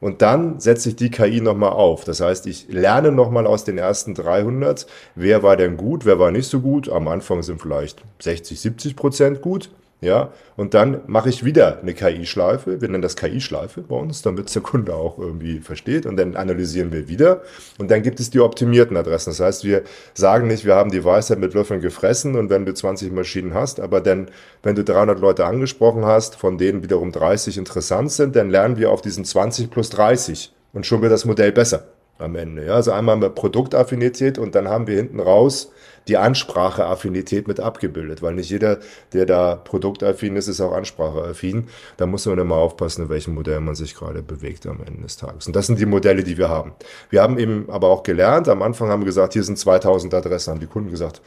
und 0.00 0.20
dann 0.20 0.60
setze 0.60 0.90
ich 0.90 0.96
die 0.96 1.10
KI 1.10 1.40
nochmal 1.40 1.70
auf. 1.70 2.04
Das 2.04 2.20
heißt, 2.20 2.46
ich 2.46 2.68
lerne 2.68 3.10
nochmal 3.10 3.46
aus 3.46 3.64
den 3.64 3.78
ersten 3.78 4.14
300, 4.14 4.86
wer 5.14 5.42
war 5.42 5.56
denn 5.56 5.78
gut, 5.78 6.04
wer 6.04 6.18
war 6.18 6.30
nicht 6.30 6.48
so 6.48 6.60
gut. 6.60 6.90
Am 6.90 7.08
Anfang 7.08 7.42
sind 7.42 7.62
vielleicht 7.62 8.02
60, 8.20 8.60
70 8.60 8.96
Prozent 8.96 9.40
gut. 9.40 9.70
Ja, 10.00 10.32
und 10.56 10.74
dann 10.74 11.00
mache 11.06 11.30
ich 11.30 11.44
wieder 11.44 11.78
eine 11.80 11.94
KI-Schleife. 11.94 12.82
Wir 12.82 12.88
nennen 12.88 13.00
das 13.00 13.16
KI-Schleife 13.16 13.80
bei 13.80 13.96
uns, 13.96 14.20
damit 14.20 14.54
der 14.54 14.60
Kunde 14.60 14.94
auch 14.94 15.18
irgendwie 15.18 15.60
versteht. 15.60 16.04
Und 16.04 16.16
dann 16.16 16.36
analysieren 16.36 16.92
wir 16.92 17.08
wieder. 17.08 17.42
Und 17.78 17.90
dann 17.90 18.02
gibt 18.02 18.20
es 18.20 18.28
die 18.28 18.40
optimierten 18.40 18.96
Adressen. 18.98 19.30
Das 19.30 19.40
heißt, 19.40 19.64
wir 19.64 19.82
sagen 20.12 20.46
nicht, 20.46 20.66
wir 20.66 20.74
haben 20.74 20.90
die 20.90 21.04
Weisheit 21.04 21.38
mit 21.38 21.54
Löffeln 21.54 21.80
gefressen 21.80 22.36
und 22.36 22.50
wenn 22.50 22.66
du 22.66 22.74
20 22.74 23.12
Maschinen 23.12 23.54
hast, 23.54 23.80
aber 23.80 24.00
dann, 24.02 24.28
wenn 24.62 24.74
du 24.74 24.84
300 24.84 25.18
Leute 25.18 25.46
angesprochen 25.46 26.04
hast, 26.04 26.36
von 26.36 26.58
denen 26.58 26.82
wiederum 26.82 27.10
30 27.10 27.56
interessant 27.56 28.12
sind, 28.12 28.36
dann 28.36 28.50
lernen 28.50 28.76
wir 28.76 28.90
auf 28.90 29.00
diesen 29.00 29.24
20 29.24 29.70
plus 29.70 29.88
30 29.90 30.52
und 30.74 30.84
schon 30.84 31.00
wird 31.00 31.12
das 31.12 31.24
Modell 31.24 31.52
besser 31.52 31.84
am 32.18 32.36
Ende. 32.36 32.66
Ja, 32.66 32.74
also 32.74 32.92
einmal 32.92 33.16
mit 33.16 33.34
Produktaffinität 33.34 34.38
und 34.38 34.54
dann 34.54 34.68
haben 34.68 34.86
wir 34.86 34.96
hinten 34.96 35.20
raus 35.20 35.70
die 36.08 36.16
Anspracheaffinität 36.16 37.48
mit 37.48 37.60
abgebildet, 37.60 38.22
weil 38.22 38.34
nicht 38.34 38.50
jeder, 38.50 38.78
der 39.12 39.26
da 39.26 39.56
produktaffin 39.56 40.36
ist, 40.36 40.48
ist 40.48 40.60
auch 40.60 40.72
anspracheaffin. 40.72 41.68
Da 41.96 42.06
muss 42.06 42.26
man 42.26 42.38
immer 42.38 42.56
aufpassen, 42.56 43.04
in 43.04 43.08
welchem 43.08 43.34
Modell 43.34 43.60
man 43.60 43.74
sich 43.74 43.94
gerade 43.94 44.22
bewegt 44.22 44.66
am 44.66 44.80
Ende 44.86 45.02
des 45.02 45.16
Tages. 45.16 45.46
Und 45.46 45.56
das 45.56 45.66
sind 45.66 45.78
die 45.78 45.86
Modelle, 45.86 46.22
die 46.22 46.36
wir 46.36 46.48
haben. 46.48 46.72
Wir 47.10 47.22
haben 47.22 47.38
eben 47.38 47.70
aber 47.70 47.88
auch 47.88 48.02
gelernt, 48.02 48.48
am 48.48 48.62
Anfang 48.62 48.88
haben 48.88 49.00
wir 49.00 49.06
gesagt, 49.06 49.32
hier 49.32 49.44
sind 49.44 49.58
2000 49.58 50.12
Adressen, 50.12 50.52
haben 50.52 50.60
die 50.60 50.66
Kunden 50.66 50.90
gesagt, 50.90 51.22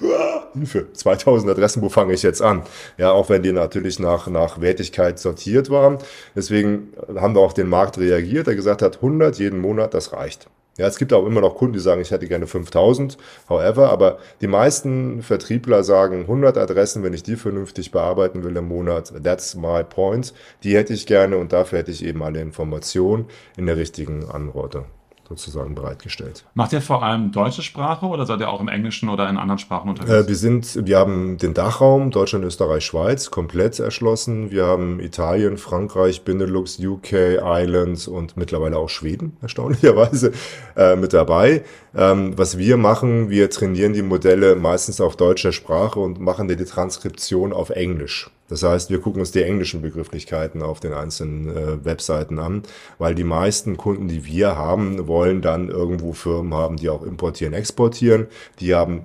Hilfe, 0.53 0.91
2000 0.93 1.51
Adressen, 1.51 1.81
wo 1.81 1.89
fange 1.89 2.13
ich 2.13 2.23
jetzt 2.23 2.41
an? 2.41 2.63
Ja, 2.97 3.11
auch 3.11 3.29
wenn 3.29 3.43
die 3.43 3.51
natürlich 3.51 3.99
nach, 3.99 4.27
nach 4.27 4.61
Wertigkeit 4.61 5.19
sortiert 5.19 5.69
waren. 5.69 5.97
Deswegen 6.35 6.93
haben 7.15 7.35
wir 7.35 7.41
auch 7.41 7.53
den 7.53 7.67
Markt 7.67 7.97
reagiert, 7.97 8.47
der 8.47 8.55
gesagt 8.55 8.81
hat, 8.81 8.97
100 8.97 9.37
jeden 9.37 9.59
Monat, 9.59 9.93
das 9.93 10.13
reicht. 10.13 10.47
Ja, 10.77 10.85
es 10.85 10.97
gibt 10.97 11.11
auch 11.11 11.25
immer 11.25 11.41
noch 11.41 11.55
Kunden, 11.55 11.73
die 11.73 11.79
sagen, 11.79 12.01
ich 12.01 12.11
hätte 12.11 12.27
gerne 12.27 12.45
5000, 12.45 13.17
however, 13.49 13.89
aber 13.89 14.19
die 14.41 14.47
meisten 14.47 15.23
Vertriebler 15.23 15.83
sagen 15.83 16.21
100 16.21 16.57
Adressen, 16.57 17.03
wenn 17.03 17.13
ich 17.13 17.23
die 17.23 17.35
vernünftig 17.35 17.91
bearbeiten 17.91 18.43
will 18.43 18.55
im 18.55 18.67
Monat, 18.67 19.11
that's 19.23 19.55
my 19.55 19.83
point. 19.83 20.33
Die 20.63 20.75
hätte 20.75 20.93
ich 20.93 21.07
gerne 21.07 21.37
und 21.37 21.51
dafür 21.51 21.79
hätte 21.79 21.91
ich 21.91 22.05
eben 22.05 22.21
alle 22.21 22.41
Informationen 22.41 23.25
in 23.57 23.65
der 23.65 23.77
richtigen 23.77 24.29
Anworte 24.29 24.85
sozusagen 25.27 25.75
bereitgestellt. 25.75 26.45
Macht 26.53 26.73
ihr 26.73 26.81
vor 26.81 27.03
allem 27.03 27.31
deutsche 27.31 27.61
Sprache 27.61 28.05
oder 28.05 28.25
seid 28.25 28.39
ihr 28.39 28.49
auch 28.49 28.61
im 28.61 28.67
Englischen 28.67 29.09
oder 29.09 29.29
in 29.29 29.37
anderen 29.37 29.59
Sprachen 29.59 29.89
unterwegs? 29.89 30.11
Äh, 30.11 30.27
wir 30.27 30.35
sind, 30.35 30.85
wir 30.85 30.97
haben 30.97 31.37
den 31.37 31.53
Dachraum 31.53 32.11
Deutschland, 32.11 32.45
Österreich, 32.45 32.85
Schweiz 32.85 33.29
komplett 33.31 33.79
erschlossen. 33.79 34.51
Wir 34.51 34.65
haben 34.65 34.99
Italien, 34.99 35.57
Frankreich, 35.57 36.23
Benelux, 36.23 36.79
UK, 36.79 37.39
Islands 37.43 38.07
und 38.07 38.37
mittlerweile 38.37 38.77
auch 38.77 38.89
Schweden 38.89 39.37
erstaunlicherweise 39.41 40.31
äh, 40.75 40.95
mit 40.95 41.13
dabei. 41.13 41.63
Ähm, 41.95 42.37
was 42.37 42.57
wir 42.57 42.77
machen, 42.77 43.29
wir 43.29 43.49
trainieren 43.49 43.93
die 43.93 44.01
Modelle 44.01 44.55
meistens 44.55 45.01
auf 45.01 45.15
deutscher 45.15 45.51
Sprache 45.51 45.99
und 45.99 46.19
machen 46.19 46.47
die 46.47 46.55
Transkription 46.57 47.53
auf 47.53 47.69
Englisch. 47.69 48.29
Das 48.49 48.63
heißt, 48.63 48.89
wir 48.89 49.01
gucken 49.01 49.19
uns 49.19 49.31
die 49.31 49.43
englischen 49.43 49.81
Begrifflichkeiten 49.81 50.61
auf 50.61 50.79
den 50.79 50.93
einzelnen 50.93 51.49
äh, 51.49 51.85
Webseiten 51.85 52.39
an, 52.39 52.63
weil 52.97 53.15
die 53.15 53.23
meisten 53.23 53.77
Kunden, 53.77 54.07
die 54.07 54.25
wir 54.25 54.55
haben, 54.55 55.07
wollen 55.07 55.41
dann 55.41 55.69
irgendwo 55.69 56.13
Firmen 56.13 56.53
haben, 56.53 56.77
die 56.77 56.89
auch 56.89 57.03
importieren, 57.03 57.53
exportieren. 57.53 58.27
Die 58.59 58.73
haben 58.73 59.03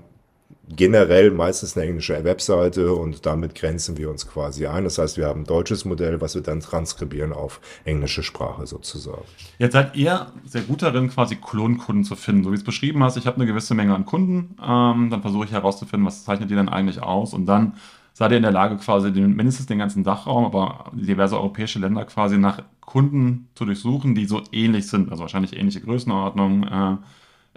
generell 0.69 1.31
meistens 1.31 1.77
eine 1.77 1.87
englische 1.87 2.23
Webseite 2.25 2.93
und 2.93 3.27
damit 3.27 3.55
grenzen 3.55 3.97
wir 3.97 4.11
uns 4.11 4.27
quasi 4.29 4.67
ein. 4.67 4.85
Das 4.85 4.99
heißt, 4.99 5.17
wir 5.17 5.27
haben 5.27 5.43
ein 5.43 5.47
deutsches 5.47 5.85
Modell, 5.85 6.21
was 6.21 6.35
wir 6.35 6.43
dann 6.43 6.61
transkribieren 6.61 7.33
auf 7.33 7.61
englische 7.85 8.23
Sprache 8.23 8.67
sozusagen. 8.67 9.25
Jetzt 9.59 9.73
seid 9.73 9.97
ihr 9.97 10.29
sehr 10.45 10.63
gut 10.63 10.83
darin, 10.83 11.11
quasi 11.11 11.37
Klonkunden 11.37 12.05
zu 12.05 12.17
finden. 12.17 12.45
So 12.45 12.53
wie 12.53 12.57
es 12.57 12.65
beschrieben 12.65 13.03
hast, 13.03 13.17
ich 13.17 13.27
habe 13.27 13.37
eine 13.37 13.47
gewisse 13.47 13.75
Menge 13.75 13.95
an 13.95 14.07
Kunden, 14.07 14.57
ähm, 14.63 15.11
dann 15.11 15.21
versuche 15.21 15.45
ich 15.45 15.53
herauszufinden, 15.53 16.07
was 16.07 16.25
zeichnet 16.25 16.51
die 16.51 16.55
denn 16.55 16.69
eigentlich 16.69 17.03
aus 17.03 17.35
und 17.35 17.47
dann 17.47 17.75
seid 18.12 18.31
ihr 18.31 18.37
in 18.37 18.42
der 18.42 18.52
Lage, 18.52 18.76
quasi 18.76 19.12
den, 19.12 19.35
mindestens 19.35 19.66
den 19.66 19.78
ganzen 19.78 20.04
Dachraum, 20.04 20.45
aber 20.45 20.90
diverse 20.92 21.37
europäische 21.37 21.78
Länder 21.78 22.04
quasi 22.04 22.38
nach 22.38 22.62
Kunden 22.81 23.49
zu 23.54 23.64
durchsuchen, 23.64 24.14
die 24.14 24.26
so 24.26 24.42
ähnlich 24.52 24.88
sind, 24.88 25.11
also 25.11 25.23
wahrscheinlich 25.23 25.57
ähnliche 25.57 25.81
Größenordnung, 25.81 26.64
äh, 26.64 26.97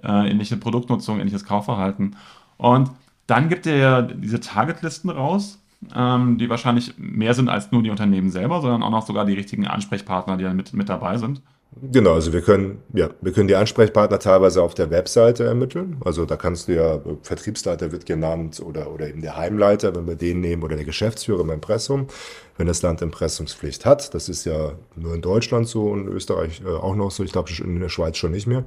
äh, 0.03 0.29
ähnliche 0.29 0.57
Produktnutzung, 0.57 1.19
ähnliches 1.19 1.45
Kaufverhalten. 1.45 2.15
Und 2.57 2.91
dann 3.27 3.50
gibt 3.50 3.65
ihr 3.65 3.77
ja 3.77 4.01
diese 4.01 4.39
Targetlisten 4.39 5.09
raus, 5.09 5.62
ähm, 5.95 6.38
die 6.38 6.50
wahrscheinlich 6.50 6.93
mehr 6.97 7.33
sind 7.33 7.50
als 7.50 7.71
nur 7.71 7.83
die 7.83 7.89
Unternehmen 7.89 8.29
selber, 8.29 8.62
sondern 8.62 8.83
auch 8.83 8.91
noch 8.91 9.05
sogar 9.05 9.25
die 9.25 9.33
richtigen 9.33 9.67
Ansprechpartner, 9.67 10.38
die 10.38 10.43
dann 10.43 10.55
mit, 10.55 10.74
mit 10.74 10.89
dabei 10.89 11.17
sind. 11.17 11.41
Genau, 11.82 12.13
also 12.13 12.32
wir 12.32 12.41
können, 12.41 12.82
ja, 12.94 13.10
wir 13.20 13.34
können 13.34 13.50
die 13.50 13.55
Ansprechpartner 13.55 14.17
teilweise 14.20 14.63
auf 14.63 14.75
der 14.75 14.91
Webseite 14.91 15.44
ermitteln. 15.44 15.98
Also 16.05 16.25
da 16.25 16.38
kannst 16.38 16.70
du 16.70 16.75
ja, 16.75 17.01
Vertriebsleiter 17.22 17.91
wird 17.91 18.05
genannt 18.05 18.62
oder, 18.65 18.94
oder 18.94 19.10
eben 19.10 19.22
der 19.22 19.36
Heimleiter, 19.36 19.94
wenn 19.94 20.08
wir 20.08 20.15
den 20.15 20.39
nehmen, 20.39 20.63
oder 20.63 20.77
der 20.77 20.86
Geschäftsführer 20.86 21.41
im 21.41 21.50
Impressum, 21.50 22.08
wenn 22.58 22.67
das 22.67 22.82
Land 22.82 23.01
Impressumspflicht 23.01 23.86
hat. 23.86 24.13
Das 24.13 24.29
ist 24.29 24.46
ja 24.46 24.74
nur 24.96 25.15
in 25.15 25.22
Deutschland 25.22 25.67
so 25.67 25.89
und 25.89 26.08
Österreich 26.08 26.62
äh, 26.65 26.70
auch 26.70 26.96
noch 26.96 27.12
so, 27.12 27.24
ich 27.24 27.34
glaube 27.34 27.51
in 27.62 27.82
der 27.82 27.89
Schweiz 27.89 28.15
schon 28.15 28.32
nicht 28.32 28.48
mehr. 28.48 28.63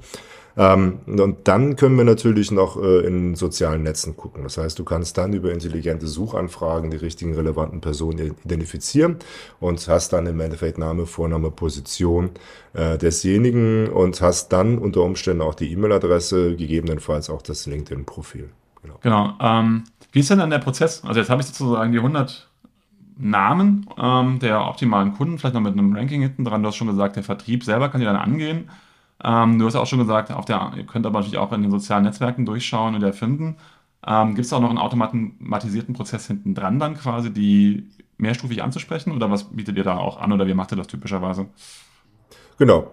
Ähm, 0.58 0.98
und 1.06 1.46
dann 1.46 1.76
können 1.76 1.96
wir 1.96 2.04
natürlich 2.04 2.50
noch 2.50 2.82
äh, 2.82 3.06
in 3.06 3.36
sozialen 3.36 3.84
Netzen 3.84 4.16
gucken. 4.16 4.42
Das 4.42 4.58
heißt, 4.58 4.76
du 4.76 4.84
kannst 4.84 5.16
dann 5.16 5.32
über 5.32 5.52
intelligente 5.52 6.08
Suchanfragen 6.08 6.90
die 6.90 6.96
richtigen 6.96 7.34
relevanten 7.34 7.80
Personen 7.80 8.34
identifizieren 8.44 9.18
und 9.60 9.86
hast 9.86 10.12
dann 10.12 10.26
im 10.26 10.40
Endeffekt 10.40 10.76
Name, 10.76 11.06
Vorname, 11.06 11.52
Position 11.52 12.30
äh, 12.72 12.98
desjenigen 12.98 13.88
und 13.88 14.20
hast 14.20 14.48
dann 14.48 14.78
unter 14.78 15.02
Umständen 15.02 15.42
auch 15.42 15.54
die 15.54 15.70
E-Mail-Adresse, 15.70 16.56
gegebenenfalls 16.56 17.30
auch 17.30 17.42
das 17.42 17.66
LinkedIn-Profil. 17.66 18.50
Genau. 18.82 18.98
genau. 19.00 19.34
Ähm, 19.40 19.84
wie 20.10 20.20
ist 20.20 20.30
denn 20.30 20.40
dann 20.40 20.50
der 20.50 20.58
Prozess? 20.58 21.04
Also 21.04 21.20
jetzt 21.20 21.30
habe 21.30 21.40
ich 21.40 21.46
sozusagen 21.46 21.92
die 21.92 21.98
100 21.98 22.48
Namen 23.16 23.86
ähm, 23.96 24.40
der 24.40 24.66
optimalen 24.66 25.12
Kunden, 25.14 25.38
vielleicht 25.38 25.54
noch 25.54 25.60
mit 25.60 25.74
einem 25.74 25.94
Ranking 25.94 26.22
hinten 26.22 26.44
dran. 26.44 26.62
Du 26.62 26.68
hast 26.68 26.76
schon 26.76 26.88
gesagt, 26.88 27.14
der 27.14 27.22
Vertrieb 27.22 27.62
selber 27.62 27.90
kann 27.90 28.00
die 28.00 28.06
dann 28.06 28.16
angehen. 28.16 28.68
Ähm, 29.22 29.58
du 29.58 29.66
hast 29.66 29.76
auch 29.76 29.86
schon 29.86 29.98
gesagt, 29.98 30.30
auf 30.32 30.44
der, 30.44 30.72
ihr 30.76 30.84
könnt 30.84 31.06
aber 31.06 31.18
natürlich 31.18 31.38
auch 31.38 31.52
in 31.52 31.62
den 31.62 31.70
sozialen 31.70 32.04
Netzwerken 32.04 32.46
durchschauen 32.46 32.94
und 32.94 33.02
erfinden. 33.02 33.56
Ähm, 34.06 34.34
Gibt 34.34 34.46
es 34.46 34.52
auch 34.52 34.60
noch 34.60 34.70
einen 34.70 34.78
automatisierten 34.78 35.94
Prozess 35.94 36.26
hinten 36.26 36.54
dran 36.54 36.78
dann 36.78 36.94
quasi, 36.94 37.32
die 37.32 37.88
mehrstufig 38.16 38.62
anzusprechen 38.62 39.12
oder 39.12 39.30
was 39.30 39.44
bietet 39.44 39.76
ihr 39.76 39.84
da 39.84 39.96
auch 39.96 40.18
an 40.18 40.32
oder 40.32 40.46
wie 40.46 40.54
macht 40.54 40.72
ihr 40.72 40.76
das 40.76 40.86
typischerweise? 40.86 41.46
Genau. 42.58 42.90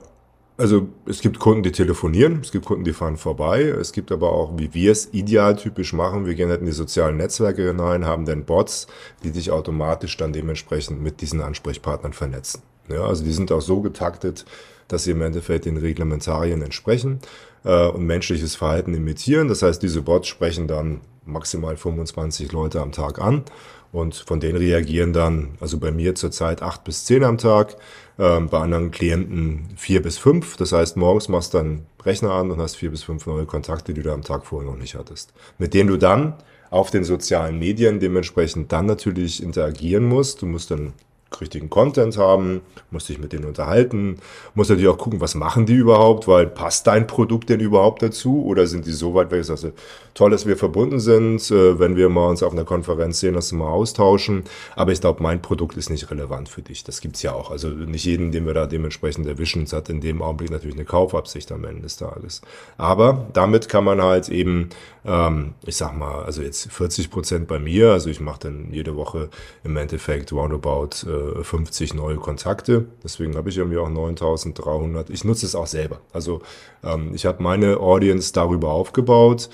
Also 0.57 0.87
es 1.05 1.19
gibt 1.19 1.37
Kunden, 1.37 1.63
die 1.63 1.73
telefonieren, 1.73 2.39
es 2.41 2.53
gibt 2.53 2.65
Kunden, 2.65 2.85
die 2.85 2.93
fahren 2.93 3.17
vorbei, 3.17 3.63
es 3.63 3.91
gibt 3.91 4.09
aber 4.13 4.31
auch, 4.31 4.57
wie 4.57 4.73
wir 4.73 4.93
es 4.93 5.13
idealtypisch 5.13 5.91
machen, 5.91 6.25
wir 6.25 6.33
gehen 6.33 6.49
halt 6.49 6.61
in 6.61 6.65
die 6.65 6.71
sozialen 6.71 7.17
Netzwerke 7.17 7.67
hinein, 7.67 8.05
haben 8.05 8.23
dann 8.23 8.45
Bots, 8.45 8.87
die 9.23 9.31
sich 9.31 9.51
automatisch 9.51 10.15
dann 10.15 10.31
dementsprechend 10.31 11.01
mit 11.01 11.19
diesen 11.19 11.41
Ansprechpartnern 11.41 12.13
vernetzen. 12.13 12.61
Ja, 12.87 13.01
also 13.01 13.25
die 13.25 13.33
sind 13.33 13.51
auch 13.51 13.59
so 13.59 13.81
getaktet, 13.81 14.45
dass 14.87 15.03
sie 15.03 15.11
im 15.11 15.21
Endeffekt 15.21 15.65
den 15.65 15.77
Reglementarien 15.77 16.61
entsprechen 16.61 17.19
äh, 17.63 17.87
und 17.87 18.05
menschliches 18.05 18.55
Verhalten 18.55 18.93
imitieren. 18.93 19.47
Das 19.47 19.61
heißt, 19.61 19.81
diese 19.81 20.01
Bots 20.01 20.27
sprechen 20.27 20.67
dann 20.67 21.01
maximal 21.25 21.75
25 21.75 22.51
Leute 22.51 22.81
am 22.81 22.91
Tag 22.91 23.19
an 23.19 23.43
und 23.91 24.15
von 24.15 24.39
denen 24.39 24.57
reagieren 24.57 25.13
dann, 25.13 25.57
also 25.59 25.79
bei 25.79 25.91
mir 25.91 26.15
zurzeit 26.15 26.61
acht 26.61 26.83
bis 26.83 27.05
zehn 27.05 27.23
am 27.23 27.37
Tag, 27.37 27.77
äh, 28.17 28.39
bei 28.41 28.59
anderen 28.59 28.91
Klienten 28.91 29.69
vier 29.77 30.01
bis 30.01 30.17
fünf. 30.17 30.57
Das 30.57 30.71
heißt, 30.71 30.97
morgens 30.97 31.29
machst 31.29 31.53
du 31.53 31.59
dann 31.59 31.85
Rechner 32.03 32.31
an 32.31 32.51
und 32.51 32.59
hast 32.59 32.75
vier 32.75 32.91
bis 32.91 33.03
fünf 33.03 33.25
neue 33.25 33.45
Kontakte, 33.45 33.93
die 33.93 34.03
du 34.03 34.11
am 34.13 34.21
Tag 34.21 34.45
vorher 34.45 34.69
noch 34.69 34.77
nicht 34.77 34.95
hattest. 34.95 35.33
Mit 35.57 35.73
denen 35.73 35.89
du 35.89 35.97
dann 35.97 36.35
auf 36.69 36.91
den 36.91 37.03
sozialen 37.03 37.57
Medien 37.57 37.99
dementsprechend 37.99 38.71
dann 38.71 38.85
natürlich 38.85 39.41
interagieren 39.41 40.05
musst. 40.05 40.41
Du 40.41 40.45
musst 40.45 40.71
dann 40.71 40.93
richtigen 41.41 41.69
Content 41.69 42.17
haben, 42.17 42.61
musst 42.91 43.09
dich 43.09 43.19
mit 43.19 43.33
denen 43.33 43.45
unterhalten, 43.45 44.17
musst 44.53 44.69
natürlich 44.69 44.89
auch 44.89 44.97
gucken, 44.97 45.21
was 45.21 45.35
machen 45.35 45.65
die 45.65 45.73
überhaupt, 45.73 46.27
weil 46.27 46.47
passt 46.47 46.87
dein 46.87 47.07
Produkt 47.07 47.49
denn 47.49 47.59
überhaupt 47.59 48.01
dazu 48.01 48.45
oder 48.45 48.67
sind 48.67 48.85
die 48.85 48.91
so 48.91 49.13
weit 49.13 49.31
weg, 49.31 49.45
dass 49.45 49.61
sie 49.61 49.73
toll, 50.15 50.31
dass 50.31 50.47
wir 50.47 50.57
verbunden 50.57 50.99
sind, 50.99 51.51
äh, 51.51 51.77
wenn 51.77 51.95
wir 51.95 52.09
mal 52.09 52.29
uns 52.29 52.41
auf 52.41 52.53
einer 52.53 52.65
Konferenz 52.65 53.19
sehen, 53.19 53.35
dass 53.35 53.51
wir 53.51 53.59
mal 53.59 53.69
austauschen, 53.69 54.45
aber 54.75 54.91
ich 54.91 55.01
glaube, 55.01 55.21
mein 55.21 55.43
Produkt 55.43 55.77
ist 55.77 55.91
nicht 55.91 56.09
relevant 56.09 56.49
für 56.49 56.63
dich, 56.63 56.83
das 56.83 57.01
gibt's 57.01 57.21
ja 57.21 57.33
auch, 57.33 57.51
also 57.51 57.69
nicht 57.69 58.05
jeden, 58.05 58.31
den 58.31 58.47
wir 58.47 58.55
da 58.55 58.65
dementsprechend 58.65 59.27
erwischen, 59.27 59.67
hat 59.71 59.89
in 59.89 60.01
dem 60.01 60.23
Augenblick 60.23 60.49
natürlich 60.49 60.75
eine 60.75 60.85
Kaufabsicht 60.85 61.51
am 61.51 61.63
Ende 61.65 61.83
des 61.83 61.97
Tages, 61.97 62.41
aber 62.77 63.27
damit 63.33 63.69
kann 63.69 63.83
man 63.83 64.01
halt 64.01 64.29
eben, 64.29 64.69
ähm, 65.05 65.53
ich 65.65 65.75
sag 65.75 65.95
mal, 65.95 66.23
also 66.23 66.41
jetzt 66.41 66.71
40 66.71 67.11
Prozent 67.11 67.47
bei 67.47 67.59
mir, 67.59 67.91
also 67.91 68.09
ich 68.09 68.19
mache 68.19 68.39
dann 68.39 68.69
jede 68.71 68.95
Woche 68.95 69.29
im 69.63 69.75
Endeffekt 69.77 70.31
roundabout 70.31 71.07
äh, 71.07 71.43
50 71.43 71.93
neue 71.93 72.15
Kontakte. 72.15 72.85
Deswegen 73.03 73.35
habe 73.35 73.49
ich 73.49 73.57
irgendwie 73.57 73.77
auch 73.77 73.89
9300. 73.89 75.09
Ich 75.09 75.23
nutze 75.23 75.45
es 75.45 75.55
auch 75.55 75.67
selber. 75.67 75.99
Also 76.13 76.41
ähm, 76.83 77.11
ich 77.13 77.25
habe 77.25 77.43
meine 77.43 77.77
Audience 77.77 78.33
darüber 78.33 78.69
aufgebaut. 78.69 79.49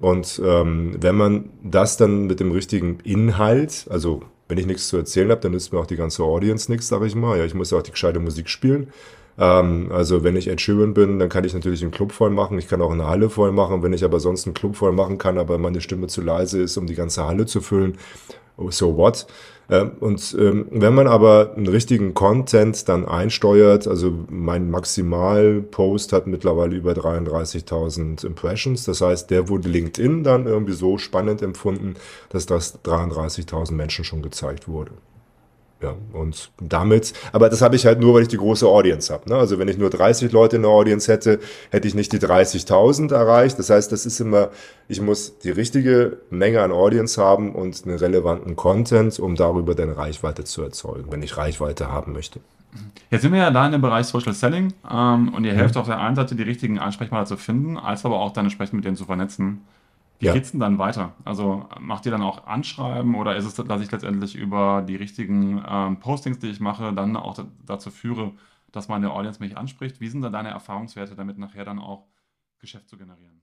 Und 0.00 0.40
ähm, 0.44 0.96
wenn 0.98 1.14
man 1.14 1.50
das 1.62 1.96
dann 1.98 2.26
mit 2.26 2.40
dem 2.40 2.52
richtigen 2.52 2.98
Inhalt, 3.04 3.86
also 3.90 4.22
wenn 4.48 4.58
ich 4.58 4.66
nichts 4.66 4.88
zu 4.88 4.96
erzählen 4.96 5.30
habe, 5.30 5.42
dann 5.42 5.52
nützt 5.52 5.72
mir 5.72 5.78
auch 5.78 5.86
die 5.86 5.96
ganze 5.96 6.24
Audience 6.24 6.70
nichts, 6.70 6.88
sage 6.88 7.06
ich 7.06 7.14
mal. 7.14 7.38
Ja, 7.38 7.44
ich 7.44 7.54
muss 7.54 7.70
ja 7.70 7.78
auch 7.78 7.82
die 7.82 7.92
gescheite 7.92 8.18
Musik 8.18 8.48
spielen. 8.48 8.88
Ähm, 9.40 9.90
also 9.90 10.22
wenn 10.22 10.36
ich 10.36 10.48
Ed 10.48 10.60
Sheeran 10.60 10.94
bin, 10.94 11.18
dann 11.18 11.30
kann 11.30 11.44
ich 11.44 11.54
natürlich 11.54 11.82
einen 11.82 11.90
Club 11.90 12.12
voll 12.12 12.30
machen. 12.30 12.58
Ich 12.58 12.68
kann 12.68 12.82
auch 12.82 12.92
eine 12.92 13.06
Halle 13.06 13.30
voll 13.30 13.52
machen. 13.52 13.82
Wenn 13.82 13.94
ich 13.94 14.04
aber 14.04 14.20
sonst 14.20 14.46
einen 14.46 14.54
Club 14.54 14.76
voll 14.76 14.92
machen 14.92 15.18
kann, 15.18 15.38
aber 15.38 15.58
meine 15.58 15.80
Stimme 15.80 16.06
zu 16.06 16.20
leise 16.20 16.60
ist, 16.60 16.76
um 16.76 16.86
die 16.86 16.94
ganze 16.94 17.26
Halle 17.26 17.46
zu 17.46 17.62
füllen, 17.62 17.96
so 18.68 18.96
what? 18.98 19.26
Ähm, 19.70 19.92
und 20.00 20.36
ähm, 20.38 20.66
wenn 20.70 20.94
man 20.94 21.06
aber 21.06 21.54
einen 21.56 21.68
richtigen 21.68 22.12
Content 22.12 22.88
dann 22.88 23.06
einsteuert, 23.06 23.86
also 23.88 24.12
mein 24.28 24.70
Maximalpost 24.70 26.12
hat 26.12 26.26
mittlerweile 26.26 26.76
über 26.76 26.92
33.000 26.92 28.26
Impressions, 28.26 28.84
das 28.84 29.00
heißt, 29.00 29.30
der 29.30 29.48
wurde 29.48 29.68
LinkedIn 29.68 30.24
dann 30.24 30.46
irgendwie 30.46 30.74
so 30.74 30.98
spannend 30.98 31.40
empfunden, 31.40 31.94
dass 32.28 32.44
das 32.46 32.84
33.000 32.84 33.72
Menschen 33.72 34.04
schon 34.04 34.22
gezeigt 34.22 34.68
wurde. 34.68 34.92
Ja, 35.82 35.94
und 36.12 36.50
damit, 36.60 37.14
aber 37.32 37.48
das 37.48 37.62
habe 37.62 37.74
ich 37.74 37.86
halt 37.86 38.00
nur, 38.00 38.12
weil 38.12 38.22
ich 38.22 38.28
die 38.28 38.36
große 38.36 38.66
Audience 38.66 39.10
habe. 39.10 39.30
Ne? 39.30 39.36
Also 39.36 39.58
wenn 39.58 39.66
ich 39.66 39.78
nur 39.78 39.88
30 39.88 40.30
Leute 40.30 40.56
in 40.56 40.62
der 40.62 40.70
Audience 40.70 41.10
hätte, 41.10 41.40
hätte 41.70 41.88
ich 41.88 41.94
nicht 41.94 42.12
die 42.12 42.18
30.000 42.18 43.14
erreicht. 43.14 43.58
Das 43.58 43.70
heißt, 43.70 43.90
das 43.90 44.04
ist 44.04 44.20
immer, 44.20 44.50
ich 44.88 45.00
muss 45.00 45.38
die 45.38 45.50
richtige 45.50 46.18
Menge 46.28 46.60
an 46.60 46.70
Audience 46.70 47.20
haben 47.20 47.54
und 47.54 47.86
einen 47.86 47.96
relevanten 47.96 48.56
Content, 48.56 49.18
um 49.18 49.36
darüber 49.36 49.74
dann 49.74 49.88
Reichweite 49.88 50.44
zu 50.44 50.62
erzeugen, 50.62 51.06
wenn 51.10 51.22
ich 51.22 51.38
Reichweite 51.38 51.90
haben 51.90 52.12
möchte. 52.12 52.40
Jetzt 53.10 53.22
sind 53.22 53.32
wir 53.32 53.40
ja 53.40 53.50
da 53.50 53.64
in 53.64 53.72
dem 53.72 53.80
Bereich 53.80 54.06
Social 54.06 54.34
Selling 54.34 54.74
ähm, 54.88 55.32
und 55.34 55.44
ihr 55.44 55.54
helft 55.54 55.76
auf 55.78 55.86
der 55.86 55.98
einen 55.98 56.14
Seite, 56.14 56.34
die 56.34 56.42
richtigen 56.42 56.78
Ansprechpartner 56.78 57.26
zu 57.26 57.36
finden, 57.36 57.78
als 57.78 58.04
aber 58.04 58.20
auch 58.20 58.32
dann 58.32 58.44
entsprechend 58.44 58.74
mit 58.74 58.84
denen 58.84 58.96
zu 58.96 59.06
vernetzen. 59.06 59.62
Wie 60.20 60.26
ja. 60.26 60.34
geht's 60.34 60.50
denn 60.50 60.60
dann 60.60 60.78
weiter? 60.78 61.14
Also 61.24 61.66
macht 61.80 62.04
ihr 62.04 62.12
dann 62.12 62.22
auch 62.22 62.46
Anschreiben 62.46 63.14
oder 63.14 63.36
ist 63.36 63.46
es, 63.46 63.54
dass 63.54 63.80
ich 63.80 63.90
letztendlich 63.90 64.36
über 64.36 64.82
die 64.86 64.96
richtigen 64.96 65.64
ähm, 65.66 65.98
Postings, 65.98 66.38
die 66.38 66.48
ich 66.48 66.60
mache, 66.60 66.92
dann 66.92 67.16
auch 67.16 67.42
dazu 67.64 67.90
führe, 67.90 68.32
dass 68.70 68.88
meine 68.88 69.12
Audience 69.12 69.42
mich 69.42 69.56
anspricht? 69.56 69.98
Wie 69.98 70.08
sind 70.08 70.20
dann 70.20 70.34
deine 70.34 70.50
Erfahrungswerte, 70.50 71.16
damit 71.16 71.38
nachher 71.38 71.64
dann 71.64 71.78
auch 71.78 72.06
Geschäft 72.58 72.90
zu 72.90 72.98
generieren? 72.98 73.40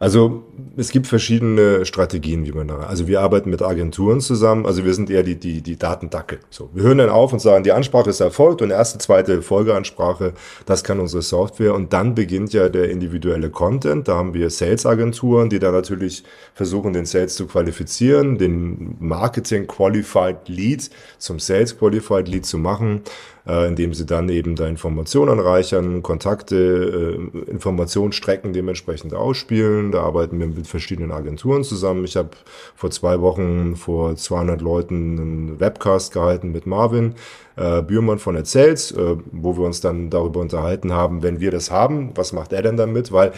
Also 0.00 0.44
es 0.76 0.90
gibt 0.90 1.08
verschiedene 1.08 1.84
Strategien, 1.84 2.46
wie 2.46 2.52
man 2.52 2.68
da. 2.68 2.78
Also 2.78 3.08
wir 3.08 3.20
arbeiten 3.20 3.50
mit 3.50 3.62
Agenturen 3.62 4.20
zusammen. 4.20 4.64
Also 4.64 4.84
wir 4.84 4.94
sind 4.94 5.10
eher 5.10 5.24
die 5.24 5.34
die 5.34 5.60
die 5.60 5.76
Datendackel. 5.76 6.38
So, 6.50 6.70
wir 6.72 6.84
hören 6.84 6.98
dann 6.98 7.10
auf 7.10 7.32
und 7.32 7.40
sagen, 7.40 7.64
die 7.64 7.72
Ansprache 7.72 8.10
ist 8.10 8.20
erfolgt 8.20 8.62
und 8.62 8.70
erste, 8.70 8.98
zweite 8.98 9.42
Folgeansprache, 9.42 10.34
das 10.66 10.84
kann 10.84 11.00
unsere 11.00 11.22
Software. 11.22 11.74
Und 11.74 11.92
dann 11.92 12.14
beginnt 12.14 12.52
ja 12.52 12.68
der 12.68 12.90
individuelle 12.90 13.50
Content. 13.50 14.06
Da 14.06 14.14
haben 14.14 14.34
wir 14.34 14.50
Sales-Agenturen, 14.50 15.50
die 15.50 15.58
da 15.58 15.72
natürlich 15.72 16.22
versuchen, 16.54 16.92
den 16.92 17.04
Sales 17.04 17.34
zu 17.34 17.46
qualifizieren, 17.48 18.38
den 18.38 18.96
Marketing 19.00 19.66
Qualified 19.66 20.48
Lead 20.48 20.90
zum 21.18 21.40
Sales 21.40 21.76
Qualified 21.76 22.28
Lead 22.28 22.46
zu 22.46 22.58
machen 22.58 23.02
äh, 23.48 23.66
indem 23.66 23.94
sie 23.94 24.04
dann 24.06 24.28
eben 24.28 24.54
da 24.54 24.66
Informationen 24.66 25.30
anreichern, 25.30 26.02
Kontakte, 26.02 27.18
äh, 27.34 27.50
Informationsstrecken 27.50 28.52
dementsprechend 28.52 29.14
ausspielen. 29.14 29.87
Da 29.92 30.02
arbeiten 30.02 30.38
wir 30.38 30.46
mit 30.46 30.66
verschiedenen 30.66 31.12
Agenturen 31.12 31.64
zusammen. 31.64 32.04
Ich 32.04 32.16
habe 32.16 32.30
vor 32.74 32.90
zwei 32.90 33.20
Wochen 33.20 33.76
vor 33.76 34.16
200 34.16 34.60
Leuten 34.60 35.18
einen 35.18 35.60
Webcast 35.60 36.12
gehalten 36.12 36.52
mit 36.52 36.66
Marvin 36.66 37.14
äh, 37.56 37.82
Bührmann 37.82 38.18
von 38.18 38.36
Erzähls, 38.36 38.92
äh, 38.92 39.16
wo 39.32 39.56
wir 39.56 39.64
uns 39.64 39.80
dann 39.80 40.10
darüber 40.10 40.40
unterhalten 40.40 40.92
haben, 40.92 41.22
wenn 41.22 41.40
wir 41.40 41.50
das 41.50 41.70
haben, 41.70 42.12
was 42.14 42.32
macht 42.32 42.52
er 42.52 42.62
denn 42.62 42.76
damit? 42.76 43.12
Weil 43.12 43.32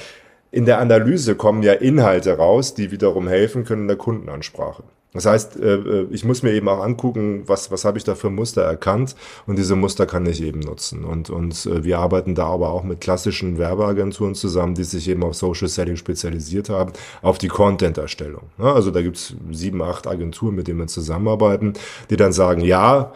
in 0.51 0.65
der 0.65 0.79
Analyse 0.79 1.37
kommen 1.37 1.63
ja 1.63 1.73
Inhalte 1.73 2.37
raus, 2.37 2.75
die 2.75 2.91
wiederum 2.91 3.29
helfen 3.29 3.65
können 3.65 3.83
in 3.83 3.89
der 3.89 3.97
Kundenansprache. 3.97 4.83
Das 5.13 5.27
heißt, 5.27 5.59
äh, 5.59 5.75
äh, 5.75 6.07
ich 6.11 6.25
muss 6.25 6.43
mir 6.43 6.53
eben 6.53 6.69
auch 6.69 6.81
angucken, 6.81 7.43
was, 7.47 7.71
was 7.71 7.85
habe 7.85 7.99
ich 7.99 8.05
da 8.05 8.15
für 8.15 8.31
Muster 8.31 8.63
erkannt 8.63 9.17
und 9.47 9.59
diese 9.59 9.75
Muster 9.75 10.07
kann 10.07 10.25
ich 10.27 10.43
eben 10.43 10.61
nutzen. 10.61 11.05
Und, 11.05 11.31
und 11.31 11.67
äh, 11.67 11.83
wir 11.83 11.99
arbeiten 11.99 12.35
da 12.35 12.47
aber 12.47 12.71
auch 12.71 12.85
mit 12.85 13.01
klassischen 13.01 13.59
Werbeagenturen 13.59 14.35
zusammen, 14.35 14.75
die 14.75 14.85
sich 14.85 15.09
eben 15.09 15.25
auf 15.25 15.35
Social 15.35 15.69
Selling 15.69 15.97
spezialisiert 15.97 16.69
haben, 16.69 16.93
auf 17.23 17.39
die 17.39 17.49
Content-Erstellung. 17.49 18.45
Also 18.59 18.91
da 18.91 19.03
gibt's 19.03 19.35
sieben, 19.51 19.83
acht 19.83 20.07
Agenturen, 20.07 20.55
mit 20.55 20.69
denen 20.69 20.79
wir 20.79 20.87
zusammenarbeiten, 20.87 21.73
die 22.09 22.17
dann 22.17 22.33
sagen, 22.33 22.61
ja, 22.61 23.13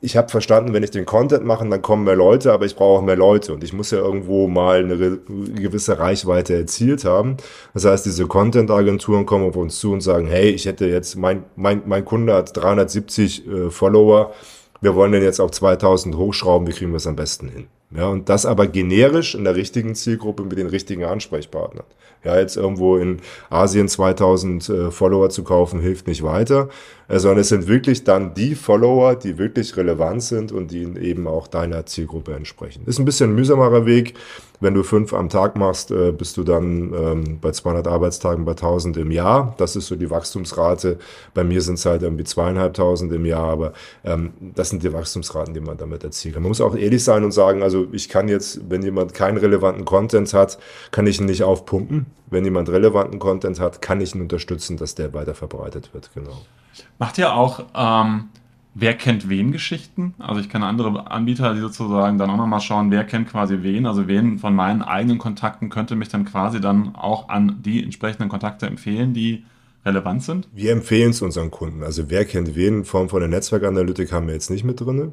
ich 0.00 0.16
habe 0.16 0.28
verstanden, 0.28 0.72
wenn 0.72 0.84
ich 0.84 0.92
den 0.92 1.06
Content 1.06 1.44
mache, 1.44 1.68
dann 1.68 1.82
kommen 1.82 2.04
mehr 2.04 2.14
Leute, 2.14 2.52
aber 2.52 2.66
ich 2.66 2.76
brauche 2.76 2.98
auch 2.98 3.02
mehr 3.02 3.16
Leute 3.16 3.52
und 3.52 3.64
ich 3.64 3.72
muss 3.72 3.90
ja 3.90 3.98
irgendwo 3.98 4.46
mal 4.46 4.84
eine 4.84 4.96
gewisse 4.96 5.98
Reichweite 5.98 6.54
erzielt 6.54 7.04
haben. 7.04 7.36
Das 7.74 7.84
heißt, 7.84 8.06
diese 8.06 8.26
Content-Agenturen 8.26 9.26
kommen 9.26 9.48
auf 9.48 9.56
uns 9.56 9.78
zu 9.80 9.92
und 9.92 10.00
sagen, 10.00 10.28
hey, 10.28 10.50
ich 10.50 10.66
hätte 10.66 10.86
jetzt, 10.86 11.16
mein, 11.16 11.44
mein, 11.56 11.82
mein 11.86 12.04
Kunde 12.04 12.34
hat 12.34 12.56
370 12.56 13.46
äh, 13.46 13.70
Follower, 13.70 14.32
wir 14.80 14.94
wollen 14.94 15.10
den 15.10 15.22
jetzt 15.22 15.40
auf 15.40 15.50
2000 15.50 16.16
hochschrauben, 16.16 16.68
wie 16.68 16.72
kriegen 16.72 16.92
wir 16.92 16.98
es 16.98 17.06
am 17.08 17.16
besten 17.16 17.48
hin? 17.48 17.66
Ja, 17.90 18.08
und 18.08 18.28
das 18.28 18.44
aber 18.44 18.66
generisch 18.66 19.34
in 19.34 19.44
der 19.44 19.56
richtigen 19.56 19.94
Zielgruppe 19.94 20.42
mit 20.42 20.58
den 20.58 20.66
richtigen 20.66 21.04
Ansprechpartnern. 21.04 21.86
Ja, 22.22 22.38
jetzt 22.38 22.56
irgendwo 22.56 22.96
in 22.96 23.20
Asien 23.48 23.88
2000 23.88 24.68
äh, 24.68 24.90
Follower 24.90 25.30
zu 25.30 25.44
kaufen, 25.44 25.80
hilft 25.80 26.08
nicht 26.08 26.22
weiter, 26.22 26.68
äh, 27.06 27.18
sondern 27.18 27.40
es 27.40 27.48
sind 27.48 27.68
wirklich 27.68 28.04
dann 28.04 28.34
die 28.34 28.56
Follower, 28.56 29.14
die 29.14 29.38
wirklich 29.38 29.76
relevant 29.76 30.22
sind 30.22 30.52
und 30.52 30.70
die 30.70 30.82
eben 31.00 31.26
auch 31.28 31.46
deiner 31.46 31.86
Zielgruppe 31.86 32.34
entsprechen. 32.34 32.82
Ist 32.86 32.98
ein 32.98 33.04
bisschen 33.04 33.30
ein 33.30 33.36
mühsamerer 33.36 33.86
Weg. 33.86 34.14
Wenn 34.60 34.74
du 34.74 34.82
fünf 34.82 35.12
am 35.12 35.28
Tag 35.28 35.56
machst, 35.56 35.90
äh, 35.90 36.10
bist 36.10 36.36
du 36.36 36.42
dann 36.42 36.92
ähm, 36.92 37.38
bei 37.40 37.52
200 37.52 37.86
Arbeitstagen 37.86 38.44
bei 38.44 38.52
1000 38.52 38.96
im 38.96 39.10
Jahr. 39.10 39.54
Das 39.58 39.76
ist 39.76 39.86
so 39.86 39.96
die 39.96 40.10
Wachstumsrate. 40.10 40.98
Bei 41.34 41.44
mir 41.44 41.62
sind 41.62 41.74
es 41.74 41.86
halt 41.86 42.02
irgendwie 42.02 42.24
zweieinhalbtausend 42.24 43.12
im 43.12 43.24
Jahr, 43.24 43.48
aber 43.48 43.72
ähm, 44.04 44.32
das 44.40 44.70
sind 44.70 44.82
die 44.82 44.92
Wachstumsraten, 44.92 45.54
die 45.54 45.60
man 45.60 45.76
damit 45.76 46.02
erzielt. 46.02 46.34
Man 46.34 46.44
muss 46.44 46.60
auch 46.60 46.74
ehrlich 46.74 47.04
sein 47.04 47.22
und 47.24 47.32
sagen, 47.32 47.62
also 47.62 47.86
ich 47.92 48.08
kann 48.08 48.28
jetzt, 48.28 48.60
wenn 48.68 48.82
jemand 48.82 49.14
keinen 49.14 49.38
relevanten 49.38 49.84
Content 49.84 50.34
hat, 50.34 50.58
kann 50.90 51.06
ich 51.06 51.20
ihn 51.20 51.26
nicht 51.26 51.44
aufpumpen. 51.44 52.06
Wenn 52.30 52.44
jemand 52.44 52.68
relevanten 52.68 53.18
Content 53.18 53.60
hat, 53.60 53.80
kann 53.80 54.00
ich 54.00 54.14
ihn 54.14 54.20
unterstützen, 54.20 54.76
dass 54.76 54.94
der 54.94 55.14
weiter 55.14 55.34
verbreitet 55.34 55.94
wird. 55.94 56.10
Genau. 56.14 56.42
Macht 56.98 57.18
ihr 57.18 57.32
auch 57.32 57.64
ähm, 57.74 58.28
wer 58.74 58.94
kennt 58.94 59.28
wen 59.28 59.52
Geschichten. 59.52 60.14
Also 60.18 60.40
ich 60.40 60.48
kenne 60.48 60.66
andere 60.66 61.10
Anbieter, 61.10 61.54
die 61.54 61.60
sozusagen 61.60 62.18
dann 62.18 62.30
auch 62.30 62.36
nochmal 62.36 62.60
schauen, 62.60 62.90
wer 62.90 63.04
kennt 63.04 63.28
quasi 63.28 63.62
wen. 63.62 63.86
Also 63.86 64.08
wen 64.08 64.38
von 64.38 64.54
meinen 64.54 64.82
eigenen 64.82 65.18
Kontakten 65.18 65.68
könnte 65.68 65.96
mich 65.96 66.08
dann 66.08 66.24
quasi 66.24 66.60
dann 66.60 66.94
auch 66.94 67.28
an 67.28 67.58
die 67.62 67.82
entsprechenden 67.82 68.28
Kontakte 68.28 68.66
empfehlen, 68.66 69.14
die 69.14 69.44
relevant 69.84 70.22
sind? 70.22 70.48
Wir 70.52 70.72
empfehlen 70.72 71.10
es 71.10 71.22
unseren 71.22 71.50
Kunden. 71.50 71.82
Also 71.82 72.10
wer 72.10 72.24
kennt 72.24 72.54
wen 72.54 72.78
in 72.78 72.84
Form 72.84 73.08
von 73.08 73.20
der 73.20 73.28
Netzwerkanalytik 73.28 74.12
haben 74.12 74.26
wir 74.26 74.34
jetzt 74.34 74.50
nicht 74.50 74.64
mit 74.64 74.80
drin. 74.80 75.12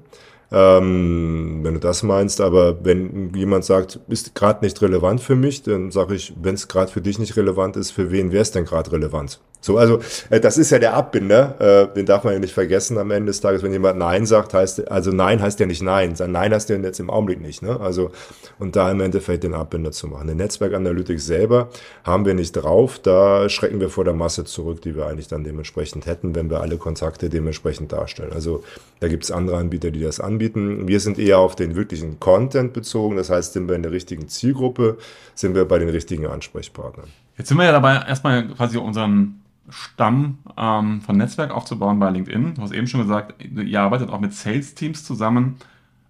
Ähm, 0.52 1.62
wenn 1.64 1.74
du 1.74 1.80
das 1.80 2.04
meinst, 2.04 2.40
aber 2.40 2.86
wenn 2.86 3.34
jemand 3.34 3.66
sagt, 3.66 4.00
ist 4.08 4.36
gerade 4.36 4.64
nicht 4.64 4.82
relevant 4.82 5.22
für 5.22 5.36
mich, 5.36 5.64
dann 5.64 5.92
sage 5.92 6.16
ich, 6.16 6.34
wenn 6.42 6.56
es 6.56 6.68
gerade 6.68 6.92
für 6.92 7.02
dich 7.02 7.20
nicht 7.20 7.36
relevant 7.36 7.76
ist, 7.78 7.92
für 7.92 8.12
wen 8.12 8.32
wäre 8.32 8.44
es 8.44 8.52
denn 8.52 8.66
gerade 8.66 8.92
relevant? 8.92 9.40
So, 9.66 9.80
also 9.80 10.00
äh, 10.30 10.40
das 10.40 10.60
ist 10.60 10.70
ja 10.70 10.78
der 10.78 10.94
Abbinder, 10.94 11.90
äh, 11.90 11.94
den 11.96 12.06
darf 12.06 12.24
man 12.24 12.34
ja 12.34 12.40
nicht 12.40 12.54
vergessen 12.54 13.00
am 13.00 13.10
Ende 13.10 13.32
des 13.32 13.42
Tages, 13.42 13.64
wenn 13.64 13.72
jemand 13.72 13.98
Nein 13.98 14.28
sagt, 14.28 14.54
heißt, 14.54 14.92
also 14.92 15.10
Nein 15.12 15.42
heißt 15.42 15.60
ja 15.60 15.66
nicht 15.66 15.82
Nein, 15.82 16.16
sein 16.16 16.32
Nein 16.32 16.54
heißt 16.54 16.70
ja 16.70 16.76
jetzt 16.76 17.00
im 17.00 17.10
Augenblick 17.10 17.42
nicht, 17.42 17.64
ne? 17.64 17.80
Also, 17.80 18.12
und 18.60 18.76
da 18.76 18.92
im 18.92 19.02
Endeffekt 19.02 19.44
den 19.44 19.56
Abbinder 19.56 19.92
zu 19.92 20.06
machen. 20.06 20.30
Eine 20.30 20.36
Netzwerkanalytik 20.36 21.20
selber 21.20 21.70
haben 22.04 22.26
wir 22.28 22.36
nicht 22.36 22.52
drauf, 22.52 23.00
da 23.00 23.50
schrecken 23.50 23.80
wir 23.80 23.90
vor 23.90 24.04
der 24.04 24.14
Masse 24.14 24.44
zurück, 24.44 24.84
die 24.84 24.96
wir 24.96 25.08
eigentlich 25.08 25.30
dann 25.30 25.44
dementsprechend 25.44 26.06
hätten, 26.06 26.36
wenn 26.36 26.52
wir 26.52 26.62
alle 26.62 26.78
Kontakte 26.78 27.30
dementsprechend 27.30 27.92
darstellen. 27.92 28.34
Also 28.34 28.64
da 29.00 29.08
gibt 29.08 29.24
es 29.24 29.32
andere 29.32 29.58
Anbieter, 29.58 29.90
die 29.90 30.02
das 30.02 30.20
anbieten. 30.20 30.35
Wir 30.40 31.00
sind 31.00 31.20
eher 31.20 31.40
auf 31.40 31.56
den 31.56 31.76
wirklichen 31.76 32.20
Content 32.20 32.74
bezogen, 32.74 33.16
das 33.16 33.30
heißt, 33.30 33.54
sind 33.54 33.68
wir 33.68 33.76
in 33.76 33.84
der 33.84 33.92
richtigen 33.92 34.28
Zielgruppe, 34.28 34.98
sind 35.34 35.56
wir 35.56 35.66
bei 35.66 35.80
den 35.80 35.90
richtigen 35.90 36.28
Ansprechpartnern. 36.28 37.08
Jetzt 37.38 37.50
sind 37.50 37.58
wir 37.58 37.66
ja 37.66 37.72
dabei, 37.72 37.96
erstmal 38.08 38.48
quasi 38.50 38.78
unseren 38.78 39.42
Stamm 39.70 40.38
ähm, 40.58 41.02
von 41.02 41.18
Netzwerk 41.18 41.52
aufzubauen 41.52 42.00
bei 42.00 42.10
LinkedIn. 42.10 42.56
Du 42.56 42.62
hast 42.62 42.72
eben 42.72 42.88
schon 42.88 43.02
gesagt, 43.02 43.34
ihr 43.44 43.82
arbeitet 43.82 44.10
auch 44.10 44.20
mit 44.20 44.34
Sales-Teams 44.34 45.04
zusammen. 45.04 45.56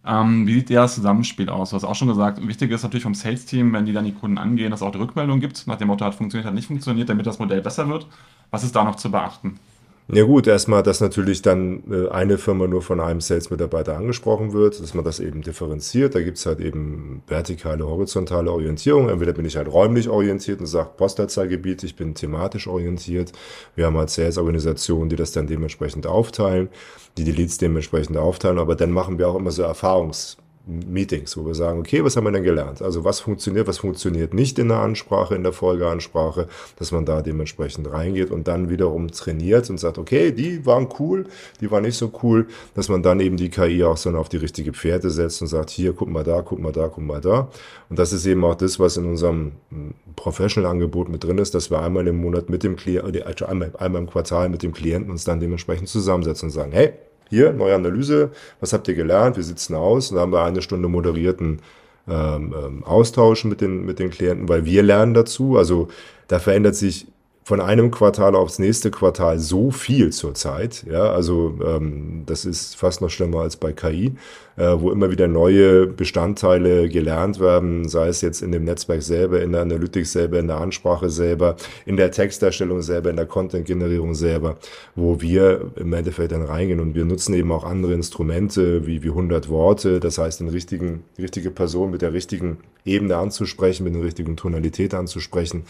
Ähm, 0.05 0.45
wie 0.45 0.53
sieht 0.53 0.69
das 0.69 0.95
Zusammenspiel 0.95 1.49
aus? 1.49 1.71
Du 1.71 1.77
hast 1.77 1.83
auch 1.83 1.95
schon 1.95 2.07
gesagt, 2.07 2.45
wichtig 2.45 2.71
ist 2.71 2.83
natürlich 2.83 3.03
vom 3.03 3.15
Sales-Team, 3.15 3.73
wenn 3.73 3.85
die 3.85 3.93
dann 3.93 4.05
die 4.05 4.11
Kunden 4.11 4.37
angehen, 4.37 4.71
dass 4.71 4.81
es 4.81 4.87
auch 4.87 4.91
die 4.91 4.99
Rückmeldung 4.99 5.39
gibt, 5.39 5.65
nach 5.67 5.77
dem 5.77 5.87
Motto 5.87 6.05
hat 6.05 6.15
funktioniert, 6.15 6.45
hat 6.45 6.53
nicht 6.53 6.67
funktioniert, 6.67 7.09
damit 7.09 7.25
das 7.25 7.39
Modell 7.39 7.61
besser 7.61 7.89
wird. 7.89 8.05
Was 8.51 8.63
ist 8.63 8.75
da 8.75 8.83
noch 8.83 8.95
zu 8.95 9.09
beachten? 9.09 9.59
Ja 10.07 10.23
gut, 10.23 10.45
erstmal, 10.45 10.83
dass 10.83 11.01
natürlich 11.01 11.41
dann 11.41 11.83
äh, 11.91 12.09
eine 12.09 12.37
Firma 12.37 12.67
nur 12.67 12.83
von 12.83 12.99
einem 12.99 13.21
Sales-Mitarbeiter 13.21 13.97
angesprochen 13.97 14.53
wird, 14.53 14.79
dass 14.79 14.93
man 14.93 15.03
das 15.03 15.19
eben 15.19 15.41
differenziert. 15.41 16.13
Da 16.13 16.21
gibt's 16.21 16.45
halt 16.45 16.59
eben 16.59 17.23
vertikale, 17.25 17.87
horizontale 17.87 18.51
Orientierung. 18.51 19.09
Entweder 19.09 19.33
bin 19.33 19.45
ich 19.45 19.57
halt 19.57 19.67
räumlich 19.67 20.07
orientiert 20.07 20.59
und 20.59 20.67
sage 20.67 20.91
Postleitzahlgebiet, 20.95 21.83
ich 21.83 21.95
bin 21.95 22.13
thematisch 22.13 22.67
orientiert. 22.67 23.31
Wir 23.75 23.87
haben 23.87 23.97
halt 23.97 24.11
Sales-Organisationen, 24.11 25.09
die 25.09 25.15
das 25.15 25.31
dann 25.31 25.47
dementsprechend 25.47 26.05
aufteilen, 26.05 26.69
die 27.17 27.23
die 27.23 27.31
Leads 27.31 27.57
dementsprechend 27.57 28.15
aufteilen. 28.15 28.59
Aber 28.59 28.75
dann 28.75 28.91
machen 28.91 29.17
wir 29.17 29.27
auch 29.27 29.35
immer 29.35 29.51
so 29.51 29.63
Erfahrungs- 29.63 30.37
Meetings, 30.67 31.37
wo 31.37 31.45
wir 31.45 31.53
sagen, 31.53 31.79
okay, 31.79 32.03
was 32.03 32.17
haben 32.17 32.23
wir 32.23 32.31
denn 32.31 32.43
gelernt? 32.43 32.81
Also 32.81 33.03
was 33.03 33.19
funktioniert, 33.19 33.67
was 33.67 33.77
funktioniert 33.77 34.33
nicht 34.33 34.57
in 34.57 34.69
der 34.69 34.79
Ansprache, 34.79 35.35
in 35.35 35.43
der 35.43 35.53
Folgeansprache, 35.53 36.47
dass 36.77 36.91
man 36.91 37.05
da 37.05 37.21
dementsprechend 37.21 37.91
reingeht 37.91 38.31
und 38.31 38.47
dann 38.47 38.69
wiederum 38.69 39.11
trainiert 39.11 39.69
und 39.69 39.79
sagt, 39.79 39.97
okay, 39.97 40.31
die 40.31 40.65
waren 40.65 40.89
cool, 40.99 41.25
die 41.61 41.69
waren 41.69 41.83
nicht 41.83 41.97
so 41.97 42.11
cool, 42.23 42.47
dass 42.73 42.89
man 42.89 43.03
dann 43.03 43.19
eben 43.19 43.37
die 43.37 43.49
KI 43.49 43.83
auch 43.83 43.97
so 43.97 44.09
auf 44.15 44.29
die 44.29 44.37
richtige 44.37 44.73
Pferde 44.73 45.09
setzt 45.11 45.41
und 45.41 45.47
sagt, 45.47 45.69
hier, 45.69 45.93
guck 45.93 46.09
mal 46.09 46.23
da, 46.23 46.41
guck 46.41 46.59
mal 46.59 46.71
da, 46.71 46.87
guck 46.87 47.03
mal 47.03 47.21
da. 47.21 47.49
Und 47.89 47.99
das 47.99 48.11
ist 48.11 48.25
eben 48.25 48.43
auch 48.43 48.55
das, 48.55 48.79
was 48.79 48.97
in 48.97 49.05
unserem 49.05 49.51
hm, 49.69 49.93
Professional-Angebot 50.15 51.09
mit 51.09 51.23
drin 51.23 51.37
ist, 51.37 51.53
dass 51.53 51.69
wir 51.69 51.81
einmal 51.81 52.07
im 52.07 52.17
Monat 52.17 52.49
mit 52.49 52.63
dem 52.63 52.75
Klienten, 52.75 53.21
also 53.21 53.45
einmal, 53.45 53.71
einmal 53.77 54.01
im 54.01 54.09
Quartal 54.09 54.49
mit 54.49 54.63
dem 54.63 54.73
Klienten 54.73 55.11
uns 55.11 55.25
dann 55.25 55.39
dementsprechend 55.39 55.89
zusammensetzen 55.89 56.47
und 56.47 56.53
sagen, 56.53 56.71
hey, 56.71 56.93
hier, 57.29 57.53
neue 57.53 57.75
Analyse, 57.75 58.31
was 58.59 58.73
habt 58.73 58.87
ihr 58.87 58.95
gelernt, 58.95 59.37
wie 59.37 59.43
sieht's 59.43 59.67
denn 59.67 59.75
aus? 59.75 60.09
Und 60.09 60.15
da 60.15 60.21
haben 60.21 60.31
wir 60.31 60.43
eine 60.43 60.61
Stunde 60.61 60.87
moderierten 60.87 61.59
ähm, 62.07 62.53
ähm, 62.57 62.83
Austausch 62.83 63.45
mit 63.45 63.61
den, 63.61 63.85
mit 63.85 63.99
den 63.99 64.09
Klienten, 64.09 64.47
weil 64.47 64.65
wir 64.65 64.83
lernen 64.83 65.13
dazu. 65.13 65.57
Also 65.57 65.87
da 66.27 66.39
verändert 66.39 66.75
sich 66.75 67.07
von 67.45 67.61
einem 67.61 67.91
Quartal 67.91 68.35
aufs 68.35 68.57
nächste 68.57 68.89
Quartal 68.89 69.37
so 69.37 69.69
viel 69.69 70.11
zurzeit. 70.11 70.83
Ja, 70.89 71.11
also 71.11 71.53
ähm, 71.63 72.23
das 72.25 72.43
ist 72.43 72.75
fast 72.75 73.01
noch 73.01 73.11
schlimmer 73.11 73.41
als 73.41 73.55
bei 73.55 73.71
KI, 73.71 74.15
äh, 74.57 74.73
wo 74.79 74.89
immer 74.89 75.11
wieder 75.11 75.27
neue 75.27 75.85
Bestandteile 75.85 76.89
gelernt 76.89 77.39
werden, 77.39 77.87
sei 77.87 78.07
es 78.07 78.21
jetzt 78.21 78.41
in 78.41 78.51
dem 78.51 78.63
Netzwerk 78.63 79.03
selber, 79.03 79.43
in 79.43 79.51
der 79.51 79.61
Analytik 79.61 80.07
selber, 80.07 80.39
in 80.39 80.47
der 80.47 80.57
Ansprache 80.57 81.11
selber, 81.11 81.55
in 81.85 81.97
der 81.97 82.09
Texterstellung 82.09 82.81
selber, 82.81 83.11
in 83.11 83.15
der 83.15 83.27
Content-Generierung 83.27 84.15
selber, 84.15 84.57
wo 84.95 85.21
wir 85.21 85.71
im 85.75 85.93
Endeffekt 85.93 86.31
dann 86.31 86.41
reingehen 86.41 86.79
und 86.79 86.95
wir 86.95 87.05
nutzen 87.05 87.35
eben 87.35 87.51
auch 87.51 87.63
andere 87.63 87.93
Instrumente 87.93 88.87
wie, 88.87 89.03
wie 89.03 89.09
100 89.09 89.49
Worte, 89.49 89.99
das 89.99 90.17
heißt 90.17 90.39
den 90.39 90.49
richtigen, 90.49 91.03
die 91.15 91.21
richtige 91.21 91.51
Person 91.51 91.91
mit 91.91 92.01
der 92.01 92.11
richtigen 92.11 92.57
Ebene 92.85 93.17
anzusprechen, 93.17 93.83
mit 93.83 93.93
der 93.93 94.01
richtigen 94.01 94.35
Tonalität 94.35 94.95
anzusprechen 94.95 95.65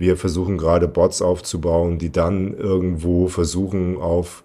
wir 0.00 0.16
versuchen 0.16 0.56
gerade 0.56 0.88
Bots 0.88 1.20
aufzubauen, 1.20 1.98
die 1.98 2.10
dann 2.10 2.56
irgendwo 2.56 3.28
versuchen 3.28 3.98
auf 3.98 4.42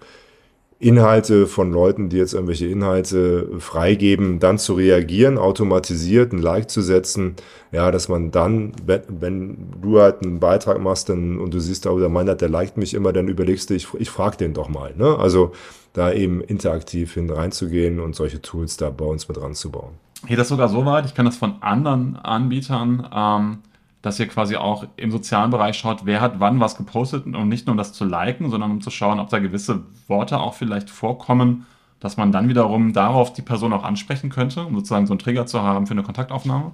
Inhalte 0.79 1.47
von 1.47 1.71
Leuten, 1.71 2.09
die 2.09 2.17
jetzt 2.17 2.33
irgendwelche 2.33 2.65
Inhalte 2.67 3.47
freigeben, 3.59 4.39
dann 4.39 4.57
zu 4.57 4.73
reagieren, 4.73 5.37
automatisiert 5.37 6.33
ein 6.33 6.39
Like 6.39 6.69
zu 6.69 6.81
setzen, 6.81 7.37
ja, 7.71 7.89
dass 7.89 8.09
man 8.09 8.31
dann, 8.31 8.73
wenn, 8.85 9.71
du 9.81 10.01
halt 10.01 10.23
einen 10.23 10.41
Beitrag 10.41 10.81
machst 10.81 11.07
dann, 11.07 11.39
und 11.39 11.53
du 11.53 11.61
siehst, 11.61 11.87
oh, 11.87 11.99
der 11.99 12.09
meiner, 12.09 12.35
der 12.35 12.49
liked 12.49 12.75
mich 12.75 12.93
immer, 12.93 13.13
dann 13.13 13.29
überlegst 13.29 13.69
du, 13.69 13.75
ich, 13.75 13.87
ich 13.97 14.09
frag 14.09 14.37
den 14.37 14.53
doch 14.53 14.67
mal. 14.67 14.93
Ne? 14.97 15.17
Also 15.17 15.53
da 15.93 16.11
eben 16.11 16.41
interaktiv 16.41 17.13
hin 17.13 17.29
reinzugehen 17.29 18.01
und 18.01 18.13
solche 18.13 18.41
Tools 18.41 18.75
da 18.75 18.89
bei 18.89 19.05
uns 19.05 19.29
mit 19.29 19.41
ranzubauen. 19.41 19.93
Geht 20.27 20.37
das 20.37 20.49
sogar 20.49 20.67
so 20.67 20.85
weit? 20.85 21.05
Ich 21.05 21.15
kann 21.15 21.25
das 21.25 21.37
von 21.37 21.61
anderen 21.61 22.17
Anbietern 22.17 23.07
ähm 23.15 23.59
dass 24.05 24.19
ihr 24.19 24.27
quasi 24.27 24.55
auch 24.55 24.85
im 24.97 25.09
sozialen 25.09 25.49
Bereich 25.49 25.77
schaut, 25.77 26.05
wer 26.05 26.21
hat 26.21 26.39
wann 26.39 26.59
was 26.59 26.77
gepostet 26.77 27.25
und 27.25 27.49
nicht 27.49 27.65
nur 27.65 27.71
um 27.71 27.77
das 27.79 27.91
zu 27.91 28.05
liken, 28.05 28.51
sondern 28.51 28.69
um 28.69 28.79
zu 28.79 28.91
schauen, 28.91 29.19
ob 29.19 29.29
da 29.29 29.39
gewisse 29.39 29.81
Worte 30.07 30.39
auch 30.39 30.53
vielleicht 30.53 30.91
vorkommen, 30.91 31.65
dass 31.99 32.15
man 32.15 32.31
dann 32.31 32.47
wiederum 32.47 32.93
darauf 32.93 33.33
die 33.33 33.41
Person 33.41 33.73
auch 33.73 33.83
ansprechen 33.83 34.29
könnte, 34.29 34.63
um 34.63 34.75
sozusagen 34.75 35.07
so 35.07 35.13
einen 35.13 35.19
Trigger 35.19 35.47
zu 35.47 35.63
haben 35.63 35.87
für 35.87 35.93
eine 35.93 36.03
Kontaktaufnahme? 36.03 36.71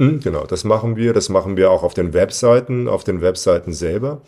Hm, 0.00 0.18
genau, 0.18 0.44
das 0.44 0.64
machen 0.64 0.96
wir. 0.96 1.12
Das 1.12 1.28
machen 1.28 1.56
wir 1.56 1.70
auch 1.70 1.84
auf 1.84 1.94
den 1.94 2.14
Webseiten, 2.14 2.88
auf 2.88 3.04
den 3.04 3.20
Webseiten 3.20 3.72
selber 3.72 4.20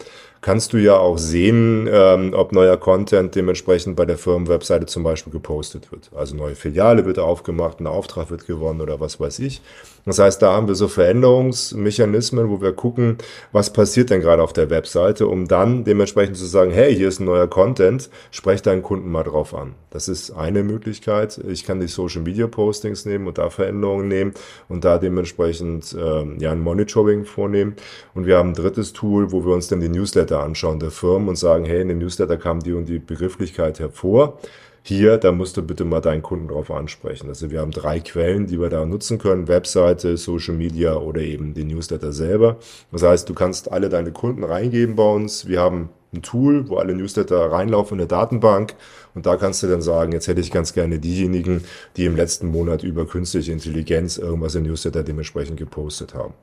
kannst 0.44 0.74
du 0.74 0.76
ja 0.76 0.98
auch 0.98 1.16
sehen, 1.16 1.88
ähm, 1.90 2.34
ob 2.34 2.52
neuer 2.52 2.76
Content 2.76 3.34
dementsprechend 3.34 3.96
bei 3.96 4.04
der 4.04 4.18
Firmenwebseite 4.18 4.84
zum 4.84 5.02
Beispiel 5.02 5.32
gepostet 5.32 5.90
wird. 5.90 6.10
Also 6.14 6.36
neue 6.36 6.54
Filiale 6.54 7.06
wird 7.06 7.18
aufgemacht, 7.18 7.80
ein 7.80 7.86
Auftrag 7.86 8.30
wird 8.30 8.46
gewonnen 8.46 8.82
oder 8.82 9.00
was 9.00 9.18
weiß 9.18 9.38
ich. 9.38 9.62
Das 10.04 10.18
heißt, 10.18 10.42
da 10.42 10.52
haben 10.52 10.68
wir 10.68 10.74
so 10.74 10.86
Veränderungsmechanismen, 10.86 12.50
wo 12.50 12.60
wir 12.60 12.72
gucken, 12.72 13.16
was 13.52 13.72
passiert 13.72 14.10
denn 14.10 14.20
gerade 14.20 14.42
auf 14.42 14.52
der 14.52 14.68
Webseite, 14.68 15.26
um 15.26 15.48
dann 15.48 15.84
dementsprechend 15.84 16.36
zu 16.36 16.44
sagen, 16.44 16.72
hey, 16.72 16.94
hier 16.94 17.08
ist 17.08 17.20
ein 17.20 17.24
neuer 17.24 17.46
Content, 17.46 18.10
sprech 18.30 18.60
deinen 18.60 18.82
Kunden 18.82 19.10
mal 19.10 19.22
drauf 19.22 19.54
an. 19.54 19.74
Das 19.88 20.08
ist 20.08 20.32
eine 20.32 20.62
Möglichkeit. 20.62 21.40
Ich 21.48 21.64
kann 21.64 21.80
die 21.80 21.86
Social 21.86 22.20
Media 22.20 22.48
Postings 22.48 23.06
nehmen 23.06 23.26
und 23.26 23.38
da 23.38 23.48
Veränderungen 23.48 24.08
nehmen 24.08 24.34
und 24.68 24.84
da 24.84 24.98
dementsprechend 24.98 25.96
ähm, 25.98 26.36
ja 26.38 26.52
ein 26.52 26.60
Monitoring 26.60 27.24
vornehmen. 27.24 27.76
Und 28.12 28.26
wir 28.26 28.36
haben 28.36 28.50
ein 28.50 28.54
drittes 28.54 28.92
Tool, 28.92 29.32
wo 29.32 29.46
wir 29.46 29.54
uns 29.54 29.68
dann 29.68 29.80
die 29.80 29.88
Newsletter 29.88 30.33
Newsletter 30.34 30.42
anschauen 30.42 30.80
der 30.80 30.90
Firmen 30.90 31.28
und 31.28 31.36
sagen, 31.36 31.64
hey, 31.64 31.80
in 31.80 31.88
dem 31.88 31.98
Newsletter 31.98 32.36
kam 32.36 32.60
die 32.60 32.72
und 32.72 32.88
die 32.88 32.98
Begrifflichkeit 32.98 33.78
hervor. 33.78 34.38
Hier, 34.86 35.16
da 35.16 35.32
musst 35.32 35.56
du 35.56 35.62
bitte 35.62 35.84
mal 35.84 36.00
deinen 36.00 36.20
Kunden 36.20 36.48
drauf 36.48 36.70
ansprechen. 36.70 37.28
Also 37.28 37.50
wir 37.50 37.60
haben 37.60 37.70
drei 37.70 38.00
Quellen, 38.00 38.46
die 38.46 38.60
wir 38.60 38.68
da 38.68 38.84
nutzen 38.84 39.18
können. 39.18 39.48
Webseite, 39.48 40.18
Social 40.18 40.54
Media 40.54 40.96
oder 40.96 41.22
eben 41.22 41.54
den 41.54 41.68
Newsletter 41.68 42.12
selber. 42.12 42.58
Das 42.92 43.02
heißt, 43.02 43.26
du 43.28 43.32
kannst 43.32 43.72
alle 43.72 43.88
deine 43.88 44.12
Kunden 44.12 44.44
reingeben 44.44 44.94
bei 44.94 45.10
uns. 45.10 45.48
Wir 45.48 45.60
haben 45.60 45.88
ein 46.12 46.20
Tool, 46.20 46.68
wo 46.68 46.76
alle 46.76 46.94
Newsletter 46.94 47.50
reinlaufen 47.50 47.94
in 47.94 48.06
der 48.06 48.18
Datenbank. 48.18 48.74
Und 49.14 49.24
da 49.24 49.36
kannst 49.36 49.62
du 49.62 49.68
dann 49.68 49.80
sagen, 49.80 50.12
jetzt 50.12 50.28
hätte 50.28 50.42
ich 50.42 50.50
ganz 50.50 50.74
gerne 50.74 50.98
diejenigen, 50.98 51.64
die 51.96 52.04
im 52.04 52.14
letzten 52.14 52.48
Monat 52.48 52.82
über 52.82 53.06
künstliche 53.06 53.52
Intelligenz 53.52 54.18
irgendwas 54.18 54.54
im 54.54 54.64
Newsletter 54.64 55.02
dementsprechend 55.02 55.56
gepostet 55.56 56.12
haben. 56.14 56.34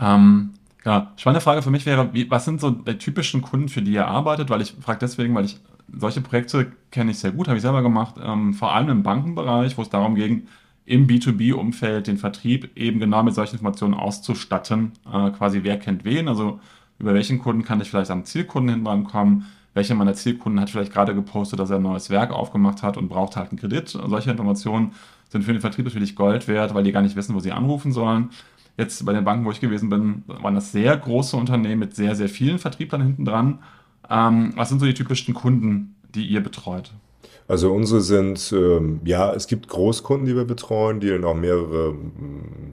Ähm, 0.00 0.54
ja, 0.84 1.12
spannende 1.16 1.40
Frage 1.40 1.62
für 1.62 1.70
mich 1.70 1.86
wäre, 1.86 2.12
wie, 2.12 2.30
was 2.30 2.44
sind 2.44 2.60
so 2.60 2.70
die 2.70 2.98
typischen 2.98 3.42
Kunden, 3.42 3.68
für 3.68 3.82
die 3.82 3.92
ihr 3.92 4.06
arbeitet? 4.06 4.50
Weil 4.50 4.62
ich 4.62 4.74
frage 4.80 5.00
deswegen, 5.00 5.34
weil 5.34 5.44
ich 5.44 5.58
solche 5.96 6.20
Projekte 6.20 6.72
kenne 6.90 7.10
ich 7.10 7.18
sehr 7.18 7.32
gut, 7.32 7.48
habe 7.48 7.56
ich 7.56 7.62
selber 7.62 7.82
gemacht, 7.82 8.16
ähm, 8.22 8.54
vor 8.54 8.74
allem 8.74 8.88
im 8.88 9.02
Bankenbereich, 9.02 9.76
wo 9.76 9.82
es 9.82 9.90
darum 9.90 10.14
ging, 10.14 10.46
im 10.84 11.06
B2B-Umfeld 11.06 12.06
den 12.06 12.16
Vertrieb 12.16 12.70
eben 12.76 12.98
genau 12.98 13.22
mit 13.22 13.34
solchen 13.34 13.56
Informationen 13.56 13.94
auszustatten. 13.94 14.92
Äh, 15.06 15.30
quasi, 15.30 15.60
wer 15.62 15.78
kennt 15.78 16.04
wen, 16.04 16.28
also 16.28 16.60
über 16.98 17.14
welchen 17.14 17.38
Kunden 17.38 17.64
kann 17.64 17.80
ich 17.80 17.90
vielleicht 17.90 18.10
am 18.10 18.24
Zielkunden 18.24 18.86
hinkommen, 18.86 19.46
welcher 19.74 19.94
meiner 19.94 20.14
Zielkunden 20.14 20.60
hat 20.60 20.70
vielleicht 20.70 20.92
gerade 20.92 21.14
gepostet, 21.14 21.60
dass 21.60 21.70
er 21.70 21.76
ein 21.76 21.82
neues 21.82 22.10
Werk 22.10 22.32
aufgemacht 22.32 22.82
hat 22.82 22.96
und 22.96 23.08
braucht 23.08 23.36
halt 23.36 23.50
einen 23.50 23.58
Kredit. 23.58 23.88
Solche 23.88 24.30
Informationen 24.30 24.92
sind 25.28 25.44
für 25.44 25.52
den 25.52 25.60
Vertrieb 25.60 25.84
natürlich 25.84 26.16
Gold 26.16 26.48
wert, 26.48 26.74
weil 26.74 26.84
die 26.84 26.92
gar 26.92 27.02
nicht 27.02 27.16
wissen, 27.16 27.34
wo 27.34 27.40
sie 27.40 27.52
anrufen 27.52 27.92
sollen. 27.92 28.30
Jetzt 28.78 29.04
bei 29.04 29.12
den 29.12 29.24
Banken, 29.24 29.44
wo 29.44 29.50
ich 29.50 29.60
gewesen 29.60 29.90
bin, 29.90 30.22
waren 30.28 30.54
das 30.54 30.70
sehr 30.70 30.96
große 30.96 31.36
Unternehmen 31.36 31.80
mit 31.80 31.96
sehr, 31.96 32.14
sehr 32.14 32.28
vielen 32.28 32.60
Vertrieblern 32.60 33.02
hinten 33.02 33.24
dran. 33.24 33.58
Ähm, 34.08 34.52
was 34.54 34.68
sind 34.68 34.78
so 34.78 34.86
die 34.86 34.94
typischen 34.94 35.34
Kunden, 35.34 35.96
die 36.14 36.24
ihr 36.24 36.40
betreut? 36.40 36.92
Also 37.48 37.72
unsere 37.72 38.02
sind, 38.02 38.52
ähm, 38.52 39.00
ja, 39.04 39.32
es 39.32 39.46
gibt 39.46 39.68
Großkunden, 39.68 40.26
die 40.26 40.36
wir 40.36 40.44
betreuen, 40.44 41.00
die 41.00 41.08
dann 41.08 41.24
auch 41.24 41.34
mehrere 41.34 41.94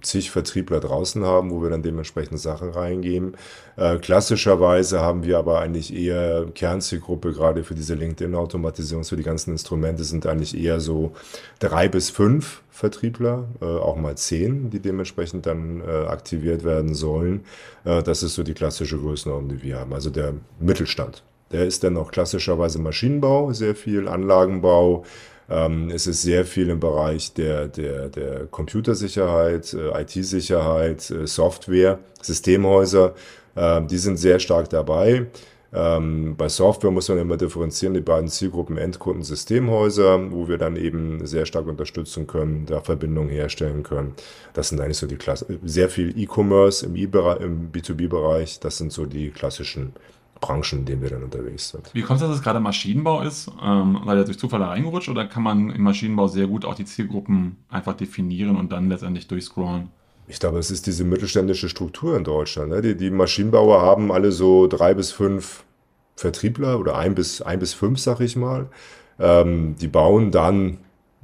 zig 0.02 0.32
Vertriebler 0.32 0.82
draußen 0.82 1.24
haben, 1.24 1.50
wo 1.50 1.64
wir 1.64 1.70
dann 1.70 1.82
dementsprechend 1.82 2.42
Sachen 2.42 2.72
reingeben. 2.72 3.38
Äh, 3.78 4.00
klassischerweise 4.00 5.00
haben 5.00 5.24
wir 5.24 5.38
aber 5.38 5.62
eigentlich 5.62 5.96
eher 5.96 6.48
Kernzielgruppe, 6.54 7.32
gerade 7.32 7.64
für 7.64 7.74
diese 7.74 7.96
LinkedIn-Automatisierung, 7.96 9.06
für 9.06 9.16
die 9.16 9.24
ganzen 9.24 9.52
Instrumente 9.52 10.04
sind 10.04 10.26
eigentlich 10.28 10.58
eher 10.58 10.82
so 10.82 11.14
drei 11.60 11.88
bis 11.88 12.10
fünf 12.10 12.62
Vertriebler, 12.70 13.48
äh, 13.62 13.66
auch 13.66 13.96
mal 13.96 14.18
zehn, 14.18 14.70
die 14.72 14.82
dementsprechend 14.82 15.46
dann 15.46 15.80
äh, 15.80 16.08
aktiviert 16.08 16.66
werden 16.66 16.94
sollen. 16.96 17.46
Äh, 17.86 18.04
das 18.04 18.24
ist 18.24 18.36
so 18.36 18.44
die 18.44 18.54
klassische 18.54 18.98
Größenordnung, 18.98 19.58
die 19.58 19.64
wir 19.64 19.80
haben, 19.80 19.94
also 19.94 20.10
der 20.10 20.34
Mittelstand. 20.60 21.24
Der 21.56 21.66
ist 21.66 21.86
dann 21.86 21.96
auch 21.96 22.12
klassischerweise 22.12 22.80
Maschinenbau, 22.80 23.54
sehr 23.54 23.76
viel 23.76 24.10
Anlagenbau. 24.10 25.06
Ähm, 25.50 25.90
es 25.90 26.06
ist 26.06 26.22
sehr 26.22 26.44
viel 26.44 26.70
im 26.70 26.82
Bereich 26.82 27.34
der, 27.34 27.70
der, 27.70 28.10
der 28.10 28.48
Computersicherheit, 28.48 29.74
äh, 29.74 30.02
IT-Sicherheit, 30.02 31.10
äh, 31.12 31.26
Software, 31.26 32.00
Systemhäuser. 32.22 33.16
Äh, 33.56 33.84
die 33.84 33.98
sind 33.98 34.18
sehr 34.18 34.40
stark 34.40 34.70
dabei. 34.70 35.28
Ähm, 35.74 36.36
bei 36.36 36.50
Software 36.50 36.92
muss 36.92 37.08
man 37.08 37.20
immer 37.20 37.38
differenzieren, 37.38 37.94
die 37.94 38.02
beiden 38.02 38.28
Zielgruppen 38.28 38.78
Endkunden, 38.78 39.24
Systemhäuser, 39.24 40.34
wo 40.34 40.50
wir 40.50 40.58
dann 40.58 40.76
eben 40.76 41.26
sehr 41.26 41.46
stark 41.46 41.68
unterstützen 41.68 42.28
können, 42.28 42.66
da 42.66 42.82
Verbindungen 42.82 43.30
herstellen 43.30 43.84
können. 43.84 44.14
Das 44.52 44.68
sind 44.68 44.82
eigentlich 44.82 44.98
so 44.98 45.08
die 45.08 45.16
Klasse. 45.16 45.58
Sehr 45.64 45.88
viel 45.88 46.20
E-Commerce 46.20 46.86
im, 46.86 46.98
e 46.98 47.04
im 47.04 47.72
B2B-Bereich, 47.72 48.60
das 48.60 48.78
sind 48.78 48.92
so 48.92 49.06
die 49.06 49.30
klassischen 49.30 49.94
Branchen, 50.46 50.80
in 50.80 50.86
denen 50.86 51.02
wir 51.02 51.10
dann 51.10 51.24
unterwegs 51.24 51.70
sind. 51.70 51.90
Wie 51.94 52.04
kommt 52.04 52.22
es, 52.22 52.28
dass 52.28 52.38
es 52.38 52.44
gerade 52.44 52.60
Maschinenbau 52.60 53.22
ist? 53.22 53.50
Ähm, 53.64 54.00
weil 54.04 54.18
er 54.18 54.26
durch 54.26 54.38
Zufall 54.38 54.60
da 54.60 54.70
reingerutscht 54.70 55.10
oder 55.10 55.26
kann 55.26 55.42
man 55.42 55.72
im 55.72 55.82
Maschinenbau 55.82 56.28
sehr 56.28 56.46
gut 56.46 56.66
auch 56.66 56.76
die 56.76 56.86
Zielgruppen 56.86 57.58
einfach 57.70 57.94
definieren 57.94 58.56
und 58.56 58.72
dann 58.72 58.90
letztendlich 58.90 59.28
durchscrollen? 59.28 59.90
Ich 60.28 60.40
glaube, 60.40 60.60
es 60.60 60.70
ist 60.70 60.86
diese 60.86 61.04
mittelständische 61.04 61.68
Struktur 61.68 62.16
in 62.16 62.24
Deutschland. 62.24 62.70
Ne? 62.70 62.82
Die, 62.82 62.96
die, 62.96 63.10
Maschinenbauer 63.10 63.82
haben 63.82 64.12
alle 64.12 64.32
so 64.32 64.68
drei 64.68 64.94
bis 64.94 65.12
fünf 65.12 65.64
Vertriebler 66.16 66.80
oder 66.80 66.96
ein 66.98 67.16
bis, 67.16 67.42
ein 67.42 67.60
bis 67.60 67.74
fünf, 67.74 68.00
sag 68.00 68.20
ich 68.20 68.36
mal. 68.36 68.70
Ähm, 69.20 69.76
die 69.80 69.88
bauen 69.88 70.32
dann 70.32 70.78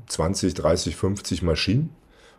20, 0.08 0.56
30, 0.56 0.96
50 0.96 1.44
Maschinen 1.44 1.92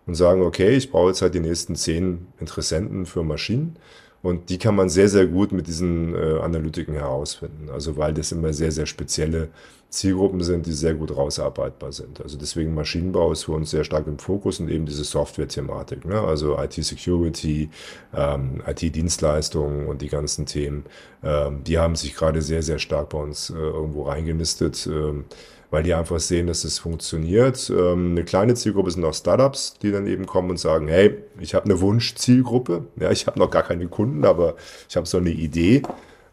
und 0.07 0.15
sagen, 0.15 0.43
okay, 0.43 0.77
ich 0.77 0.91
brauche 0.91 1.09
jetzt 1.09 1.23
halt 1.23 1.35
die 1.35 1.41
nächsten 1.41 1.77
zehn 1.77 2.27
Interessenten 2.41 3.07
für 3.07 3.23
Maschinen 3.23 3.77
Und 4.23 4.51
die 4.51 4.59
kann 4.59 4.77
man 4.77 4.89
sehr, 4.89 5.09
sehr 5.09 5.27
gut 5.27 5.53
mit 5.53 5.67
diesen 5.67 6.15
äh, 6.15 6.39
Analytiken 6.41 6.95
herausfinden. 6.95 7.69
Also 7.71 7.97
weil 7.97 8.15
das 8.15 8.33
immer 8.33 8.53
sehr, 8.53 8.71
sehr 8.71 8.87
spezielle 8.87 9.49
Zielgruppen 9.93 10.43
sind, 10.43 10.65
die 10.65 10.73
sehr 10.73 10.95
gut 10.95 11.15
rausarbeitbar 11.15 11.93
sind. 11.93 12.23
Also 12.23 12.39
deswegen 12.39 12.75
Maschinenbau 12.75 13.31
ist 13.31 13.45
für 13.45 13.53
uns 13.53 13.71
sehr 13.71 13.85
stark 13.85 14.07
im 14.07 14.19
Fokus 14.19 14.59
und 14.59 14.71
eben 14.71 14.87
diese 14.87 15.05
Software-Thematik. 15.05 16.07
Ne? 16.07 16.19
Also 16.19 16.59
IT-Security, 16.59 17.69
ähm, 18.15 18.63
IT-Dienstleistungen 18.67 19.87
und 19.89 20.01
die 20.01 20.09
ganzen 20.09 20.47
Themen, 20.47 20.85
ähm, 21.23 21.63
die 21.65 21.79
haben 21.79 21.95
sich 21.95 22.15
gerade 22.15 22.41
sehr, 22.41 22.63
sehr 22.63 22.79
stark 22.79 23.11
bei 23.11 23.19
uns 23.19 23.51
äh, 23.51 23.55
irgendwo 23.55 24.05
reingenistet. 24.05 24.87
Ähm, 24.87 25.27
weil 25.73 25.83
die 25.83 25.95
einfach 25.95 26.21
sehen, 26.21 26.47
dass 26.47 26.65
es 26.65 26.79
funktioniert. 26.79 27.71
Ähm, 27.71 28.11
eine 28.13 28.25
kleine 28.25 28.55
Zielgruppe 28.55 28.91
sind 28.91 29.05
auch 29.05 29.15
Startups, 29.15 29.79
die 29.81 29.91
dann 29.91 30.07
eben 30.07 30.27
kommen 30.27 30.51
und 30.51 30.59
sagen, 30.59 30.87
hey, 30.87 31.17
ich 31.41 31.55
habe 31.55 31.65
eine 31.65 31.81
Wunschzielgruppe. 31.81 32.85
Ja, 33.01 33.11
ich 33.11 33.27
habe 33.27 33.39
noch 33.39 33.51
gar 33.51 33.63
keine 33.63 33.89
Kunden, 33.89 34.27
aber 34.27 34.55
ich 34.89 34.97
habe 34.97 35.07
so 35.07 35.17
eine 35.17 35.31
Idee. 35.31 35.83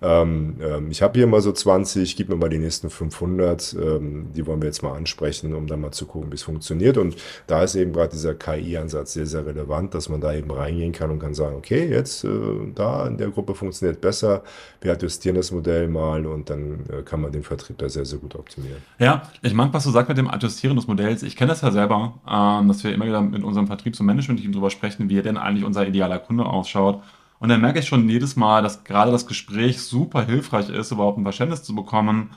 Ähm, 0.02 0.56
ähm, 0.62 0.92
ich 0.92 1.02
habe 1.02 1.18
hier 1.20 1.28
mal 1.28 1.42
so 1.42 1.52
20, 1.52 2.16
gib 2.16 2.30
mir 2.30 2.36
mal 2.36 2.50
die 2.50 2.58
nächsten 2.58 2.90
500. 2.90 3.76
Ähm, 3.80 4.28
die 4.34 4.46
wollen 4.48 4.62
wir 4.62 4.68
jetzt 4.68 4.82
mal 4.82 4.96
ansprechen, 4.96 5.54
um 5.54 5.68
dann 5.68 5.82
mal 5.82 5.92
zu 5.92 6.06
gucken, 6.06 6.32
wie 6.32 6.36
es 6.36 6.44
funktioniert. 6.44 6.98
Und 6.98 7.16
da 7.48 7.64
ist 7.64 7.76
eben 7.76 7.92
gerade 7.92 8.12
dieser 8.12 8.36
KI-Ansatz 8.36 9.14
sehr, 9.14 9.26
sehr 9.26 9.46
relevant, 9.46 9.94
dass 9.94 10.10
man 10.10 10.22
da 10.22 10.34
eben 10.34 10.52
reingehen 10.52 10.94
kann 10.94 11.12
und 11.12 11.20
kann 11.20 11.34
sagen, 11.34 11.56
okay, 11.56 11.90
jetzt 11.90 12.24
äh, 12.24 12.30
da 12.74 13.08
in 13.08 13.18
der 13.18 13.30
Gruppe 13.30 13.56
funktioniert 13.56 14.00
besser. 14.02 14.44
Wir 14.82 14.94
adjustieren 14.94 15.36
das 15.36 15.52
Modell 15.52 15.88
mal 15.88 16.26
und 16.26 16.50
dann 16.50 16.86
äh, 16.90 17.02
kann 17.04 17.22
man 17.22 17.32
den 17.32 17.44
Vertrieb 17.44 17.78
da 17.78 17.90
sehr, 17.90 18.06
sehr 18.06 18.20
gut 18.20 18.36
optimieren. 18.36 18.82
Ja, 19.00 19.24
ich 19.42 19.54
mag, 19.54 19.74
was 19.74 19.84
du 19.84 19.92
sagst 19.92 20.10
mit 20.10 20.18
dem 20.18 20.30
Adjustieren 20.30 20.78
des 20.78 20.88
Modells. 20.88 21.24
Ich 21.24 21.36
kenne 21.36 21.50
das 21.50 21.62
ja 21.62 21.72
selber, 21.72 22.14
ähm, 22.30 22.68
dass 22.68 22.84
wir 22.84 22.94
immer 22.94 23.06
wieder 23.06 23.22
mit 23.22 23.44
unserem 23.44 23.68
Vertriebs- 23.68 24.00
und 24.00 24.06
Management-Team 24.06 24.54
darüber 24.54 24.70
sprechen, 24.70 25.10
wie 25.10 25.22
denn 25.22 25.38
eigentlich 25.38 25.66
unser 25.66 25.86
idealer 25.86 26.20
Kunde 26.20 26.46
ausschaut. 26.46 27.02
Und 27.40 27.50
dann 27.50 27.62
merke 27.62 27.80
ich 27.80 27.88
schon 27.88 28.10
jedes 28.10 28.36
Mal, 28.36 28.62
dass 28.62 28.84
gerade 28.84 29.12
das 29.12 29.28
Gespräch 29.28 29.82
super 29.82 30.24
hilfreich 30.26 30.70
ist, 30.70 30.92
überhaupt 30.92 31.18
ein 31.18 31.24
Verständnis 31.24 31.64
zu 31.64 31.74
bekommen. 31.74 32.32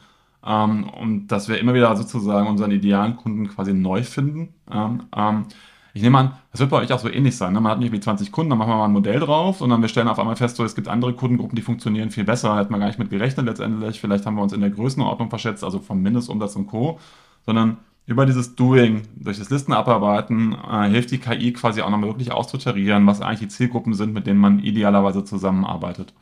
Ähm, 0.44 0.88
und 0.88 1.28
dass 1.28 1.48
wir 1.48 1.58
immer 1.58 1.74
wieder 1.74 1.94
sozusagen 1.96 2.48
unseren 2.48 2.70
idealen 2.70 3.16
Kunden 3.16 3.48
quasi 3.48 3.74
neu 3.74 4.02
finden. 4.02 4.54
Ähm, 4.70 5.04
ähm, 5.14 5.46
ich 5.94 6.02
nehme 6.02 6.18
an, 6.18 6.32
das 6.50 6.60
wird 6.60 6.70
bei 6.70 6.78
euch 6.78 6.92
auch 6.92 6.98
so 6.98 7.08
ähnlich 7.10 7.36
sein. 7.36 7.52
Ne? 7.52 7.60
Man 7.60 7.72
hat 7.72 7.78
nicht 7.78 7.92
wie 7.92 8.00
20 8.00 8.32
Kunden, 8.32 8.50
dann 8.50 8.58
machen 8.58 8.70
wir 8.70 8.76
mal 8.76 8.86
ein 8.86 8.92
Modell 8.92 9.20
drauf 9.20 9.60
und 9.60 9.70
dann 9.70 9.82
wir 9.82 9.88
stellen 9.88 10.08
auf 10.08 10.18
einmal 10.18 10.36
fest, 10.36 10.56
so, 10.56 10.64
es 10.64 10.74
gibt 10.74 10.88
andere 10.88 11.12
Kundengruppen, 11.12 11.54
die 11.54 11.62
funktionieren 11.62 12.10
viel 12.10 12.24
besser. 12.24 12.54
Hat 12.54 12.70
man 12.70 12.80
gar 12.80 12.86
nicht 12.86 12.98
mit 12.98 13.10
gerechnet 13.10 13.46
letztendlich. 13.46 14.00
Vielleicht 14.00 14.24
haben 14.24 14.36
wir 14.36 14.42
uns 14.42 14.52
in 14.54 14.60
der 14.62 14.70
Größenordnung 14.70 15.28
verschätzt, 15.28 15.64
also 15.64 15.80
vom 15.80 16.00
Mindestumsatz 16.00 16.56
und 16.56 16.66
Co. 16.66 16.98
Sondern 17.44 17.78
über 18.06 18.26
dieses 18.26 18.56
Doing, 18.56 19.02
durch 19.14 19.38
das 19.38 19.50
Listen 19.50 19.72
abarbeiten, 19.72 20.56
äh, 20.70 20.88
hilft 20.88 21.12
die 21.12 21.18
KI 21.18 21.52
quasi 21.52 21.82
auch 21.82 21.90
nochmal 21.90 22.10
wirklich 22.10 22.32
auszutarieren, 22.32 23.06
was 23.06 23.20
eigentlich 23.20 23.40
die 23.40 23.48
Zielgruppen 23.48 23.94
sind, 23.94 24.12
mit 24.12 24.26
denen 24.26 24.40
man 24.40 24.58
idealerweise 24.58 25.24
zusammenarbeitet. 25.24 26.12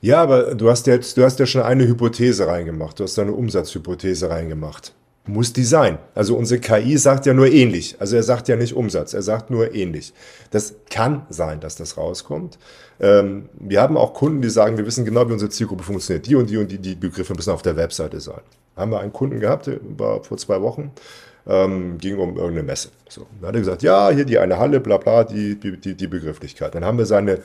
Ja, 0.00 0.22
aber 0.22 0.54
du 0.54 0.70
hast 0.70 0.86
jetzt, 0.86 1.16
du 1.16 1.24
hast 1.24 1.40
ja 1.40 1.46
schon 1.46 1.62
eine 1.62 1.88
Hypothese 1.88 2.46
reingemacht, 2.46 3.00
du 3.00 3.04
hast 3.04 3.18
eine 3.18 3.32
Umsatzhypothese 3.32 4.30
reingemacht. 4.30 4.92
Muss 5.26 5.52
die 5.52 5.64
sein. 5.64 5.98
Also 6.14 6.36
unsere 6.36 6.58
KI 6.58 6.96
sagt 6.96 7.26
ja 7.26 7.34
nur 7.34 7.48
ähnlich. 7.48 7.96
Also 7.98 8.16
er 8.16 8.22
sagt 8.22 8.48
ja 8.48 8.56
nicht 8.56 8.72
Umsatz, 8.72 9.12
er 9.12 9.20
sagt 9.20 9.50
nur 9.50 9.74
ähnlich. 9.74 10.14
Das 10.50 10.76
kann 10.88 11.26
sein, 11.28 11.60
dass 11.60 11.76
das 11.76 11.98
rauskommt. 11.98 12.58
Ähm, 12.98 13.50
wir 13.58 13.82
haben 13.82 13.98
auch 13.98 14.14
Kunden, 14.14 14.40
die 14.40 14.48
sagen, 14.48 14.78
wir 14.78 14.86
wissen 14.86 15.04
genau, 15.04 15.28
wie 15.28 15.34
unsere 15.34 15.50
Zielgruppe 15.50 15.84
funktioniert. 15.84 16.26
Die 16.26 16.34
und 16.34 16.48
die 16.48 16.56
und 16.56 16.72
die, 16.72 16.78
die 16.78 16.94
Begriffe 16.94 17.34
müssen 17.34 17.50
auf 17.50 17.60
der 17.60 17.76
Webseite 17.76 18.20
sein 18.20 18.40
haben 18.78 18.90
wir 18.90 19.00
einen 19.00 19.12
Kunden 19.12 19.40
gehabt, 19.40 19.70
war 19.96 20.22
vor 20.22 20.38
zwei 20.38 20.62
Wochen, 20.62 20.92
ähm, 21.46 21.98
ging 21.98 22.18
um 22.18 22.36
irgendeine 22.36 22.62
Messe. 22.62 22.90
So, 23.08 23.26
dann 23.40 23.48
hat 23.48 23.54
er 23.54 23.60
gesagt, 23.60 23.82
ja, 23.82 24.10
hier 24.10 24.24
die 24.24 24.38
eine 24.38 24.58
Halle, 24.58 24.80
bla 24.80 24.98
bla, 24.98 25.24
die, 25.24 25.56
die, 25.58 25.94
die 25.94 26.06
Begrifflichkeit. 26.06 26.74
Dann 26.74 26.84
haben 26.84 26.98
wir 26.98 27.06
seine, 27.06 27.38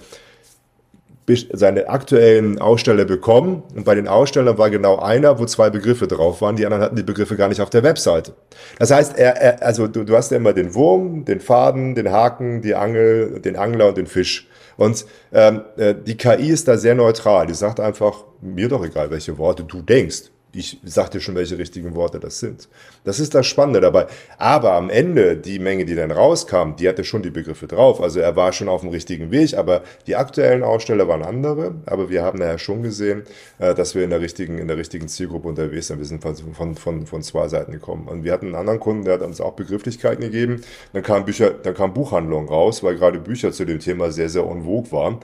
seine 1.53 1.87
aktuellen 1.87 2.59
Aussteller 2.59 3.05
bekommen 3.05 3.63
und 3.75 3.85
bei 3.85 3.95
den 3.95 4.09
Ausstellern 4.09 4.57
war 4.57 4.69
genau 4.69 4.99
einer, 4.99 5.39
wo 5.39 5.45
zwei 5.45 5.69
Begriffe 5.69 6.07
drauf 6.07 6.41
waren, 6.41 6.57
die 6.57 6.65
anderen 6.65 6.83
hatten 6.83 6.97
die 6.97 7.03
Begriffe 7.03 7.37
gar 7.37 7.47
nicht 7.47 7.61
auf 7.61 7.69
der 7.69 7.83
Webseite. 7.83 8.33
Das 8.77 8.91
heißt, 8.91 9.17
er, 9.17 9.37
er, 9.37 9.63
also 9.63 9.87
du, 9.87 10.03
du 10.03 10.15
hast 10.15 10.31
ja 10.31 10.37
immer 10.37 10.53
den 10.53 10.75
Wurm, 10.75 11.23
den 11.23 11.39
Faden, 11.39 11.95
den 11.95 12.11
Haken, 12.11 12.61
die 12.61 12.75
Angel, 12.75 13.39
den 13.39 13.55
Angler 13.55 13.87
und 13.87 13.97
den 13.97 14.07
Fisch. 14.07 14.49
Und 14.75 15.05
ähm, 15.31 15.61
äh, 15.77 15.95
die 15.95 16.17
KI 16.17 16.49
ist 16.49 16.67
da 16.67 16.77
sehr 16.77 16.95
neutral. 16.95 17.45
Die 17.47 17.53
sagt 17.53 17.79
einfach, 17.79 18.23
mir 18.41 18.67
doch 18.67 18.83
egal, 18.83 19.11
welche 19.11 19.37
Worte 19.37 19.63
du 19.63 19.81
denkst 19.81 20.32
ich 20.55 20.79
sag 20.83 21.09
dir 21.09 21.19
schon, 21.19 21.35
welche 21.35 21.57
richtigen 21.57 21.95
Worte 21.95 22.19
das 22.19 22.39
sind. 22.39 22.69
Das 23.03 23.19
ist 23.19 23.33
das 23.33 23.47
Spannende 23.47 23.81
dabei. 23.81 24.05
Aber 24.37 24.73
am 24.73 24.89
Ende, 24.89 25.35
die 25.35 25.57
Menge, 25.57 25.85
die 25.85 25.95
dann 25.95 26.11
rauskam, 26.11 26.75
die 26.77 26.87
hatte 26.87 27.03
schon 27.03 27.23
die 27.23 27.31
Begriffe 27.31 27.65
drauf. 27.65 27.99
Also 27.99 28.19
er 28.19 28.35
war 28.35 28.53
schon 28.53 28.69
auf 28.69 28.81
dem 28.81 28.91
richtigen 28.91 29.31
Weg, 29.31 29.55
aber 29.55 29.81
die 30.05 30.15
aktuellen 30.15 30.63
Aussteller 30.63 31.07
waren 31.07 31.23
andere. 31.23 31.75
Aber 31.87 32.09
wir 32.09 32.23
haben 32.23 32.37
nachher 32.37 32.59
schon 32.59 32.83
gesehen, 32.83 33.23
äh, 33.57 33.73
dass 33.73 33.95
wir 33.95 34.03
in 34.03 34.11
der 34.11 34.21
richtigen, 34.21 34.59
in 34.59 34.67
der 34.67 34.77
richtigen 34.77 35.07
Zielgruppe 35.07 35.47
unterwegs 35.47 35.87
sind. 35.87 35.97
Wir 35.97 36.05
sind 36.05 36.21
von, 36.21 36.75
von, 36.75 37.05
von 37.07 37.23
zwei 37.23 37.47
Seiten 37.47 37.71
gekommen. 37.71 38.07
Und 38.07 38.23
wir 38.23 38.31
hatten 38.31 38.47
einen 38.47 38.55
anderen 38.55 38.79
Kunden, 38.79 39.05
der 39.05 39.15
hat 39.15 39.21
uns 39.21 39.41
auch 39.41 39.53
Begrifflichkeiten 39.53 40.21
gegeben. 40.21 40.61
Dann 40.93 41.01
kam 41.01 41.25
Bücher, 41.25 41.49
dann 41.49 41.73
kam 41.73 41.93
Buchhandlung 41.93 42.47
raus, 42.47 42.83
weil 42.83 42.95
gerade 42.95 43.19
Bücher 43.19 43.51
zu 43.51 43.65
dem 43.65 43.79
Thema 43.79 44.11
sehr, 44.11 44.29
sehr 44.29 44.43
en 44.43 44.63
vogue 44.63 44.91
waren. 44.91 45.17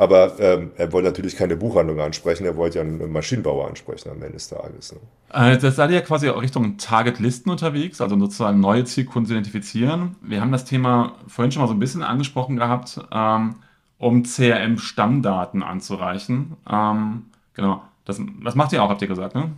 Aber 0.00 0.40
ähm, 0.40 0.70
er 0.78 0.90
wollte 0.94 1.08
natürlich 1.08 1.36
keine 1.36 1.56
Buchhandlung 1.56 2.00
ansprechen, 2.00 2.46
er 2.46 2.56
wollte 2.56 2.78
ja 2.78 2.84
einen 2.84 3.12
Maschinenbauer 3.12 3.68
ansprechen 3.68 4.08
am 4.08 4.16
Ende 4.22 4.32
des 4.32 4.48
Tages. 4.48 4.94
Ne? 4.94 4.98
Also 5.28 5.60
das 5.66 5.76
seid 5.76 5.90
ihr 5.90 5.96
ja 5.96 6.00
quasi 6.00 6.30
auch 6.30 6.40
Richtung 6.40 6.78
Target-Listen 6.78 7.50
unterwegs, 7.50 8.00
also 8.00 8.18
sozusagen 8.18 8.60
neue 8.60 8.84
Zielkunden 8.84 9.30
identifizieren. 9.30 10.16
Wir 10.22 10.40
haben 10.40 10.52
das 10.52 10.64
Thema 10.64 11.16
vorhin 11.26 11.52
schon 11.52 11.60
mal 11.60 11.68
so 11.68 11.74
ein 11.74 11.78
bisschen 11.78 12.02
angesprochen 12.02 12.56
gehabt, 12.56 12.98
ähm, 13.12 13.56
um 13.98 14.22
CRM-Stammdaten 14.22 15.62
anzureichen. 15.62 16.56
Ähm, 16.66 17.26
genau, 17.52 17.82
das, 18.06 18.22
das 18.42 18.54
macht 18.54 18.72
ihr 18.72 18.82
auch, 18.82 18.88
habt 18.88 19.02
ihr 19.02 19.08
gesagt, 19.08 19.34
ne? 19.34 19.50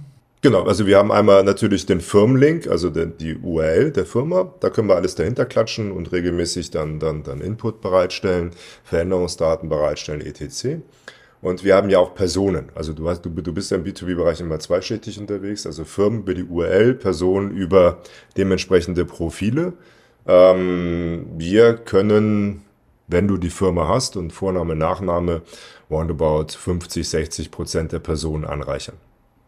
Genau, 0.44 0.64
also 0.64 0.88
wir 0.88 0.98
haben 0.98 1.12
einmal 1.12 1.44
natürlich 1.44 1.87
den 1.87 2.00
Firmenlink, 2.00 2.66
also 2.66 2.90
die 2.90 3.37
URL 3.37 3.92
der 3.92 4.05
Firma. 4.05 4.52
Da 4.59 4.70
können 4.70 4.88
wir 4.88 4.96
alles 4.96 5.14
dahinter 5.14 5.44
klatschen 5.46 5.92
und 5.92 6.11
regelmäßig 6.11 6.72
dann, 6.72 6.98
dann, 6.98 7.22
dann 7.22 7.40
Input 7.40 7.81
bereitstellen, 7.81 8.50
Veränderungsdaten 8.83 9.68
bereitstellen, 9.68 10.20
etc. 10.20 10.83
Und 11.42 11.62
wir 11.62 11.76
haben 11.76 11.90
ja 11.90 12.00
auch 12.00 12.16
Personen. 12.16 12.72
Also 12.74 12.92
du, 12.92 13.09
hast, 13.09 13.22
du, 13.24 13.31
du 13.31 13.55
bist 13.55 13.70
ja 13.70 13.76
im 13.76 13.85
B2B-Bereich 13.85 14.40
immer 14.40 14.59
zweischichtig 14.59 15.20
unterwegs. 15.20 15.64
Also 15.64 15.85
Firmen 15.85 16.22
über 16.22 16.35
die 16.35 16.44
URL, 16.44 16.94
Personen 16.94 17.52
über 17.52 17.98
dementsprechende 18.37 19.05
Profile. 19.05 19.74
Ähm, 20.26 21.26
wir 21.37 21.74
können, 21.74 22.64
wenn 23.07 23.28
du 23.28 23.37
die 23.37 23.50
Firma 23.50 23.87
hast 23.87 24.16
und 24.16 24.33
Vorname, 24.33 24.74
Nachname, 24.74 25.42
roundabout 25.88 26.48
50, 26.48 27.09
60 27.09 27.52
Prozent 27.52 27.92
der 27.92 28.00
Personen 28.00 28.44
anreichern 28.44 28.96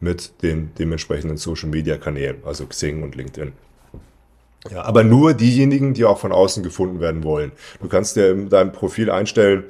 mit 0.00 0.42
den 0.42 0.72
dementsprechenden 0.78 1.36
Social 1.36 1.68
Media 1.68 1.96
Kanälen, 1.96 2.36
also 2.44 2.66
Xing 2.66 3.02
und 3.02 3.14
LinkedIn. 3.14 3.52
Ja, 4.70 4.82
aber 4.82 5.04
nur 5.04 5.34
diejenigen, 5.34 5.92
die 5.92 6.04
auch 6.04 6.18
von 6.18 6.32
außen 6.32 6.62
gefunden 6.62 7.00
werden 7.00 7.22
wollen. 7.22 7.52
Du 7.82 7.88
kannst 7.88 8.16
dir 8.16 8.30
in 8.30 8.48
deinem 8.48 8.72
Profil 8.72 9.10
einstellen, 9.10 9.64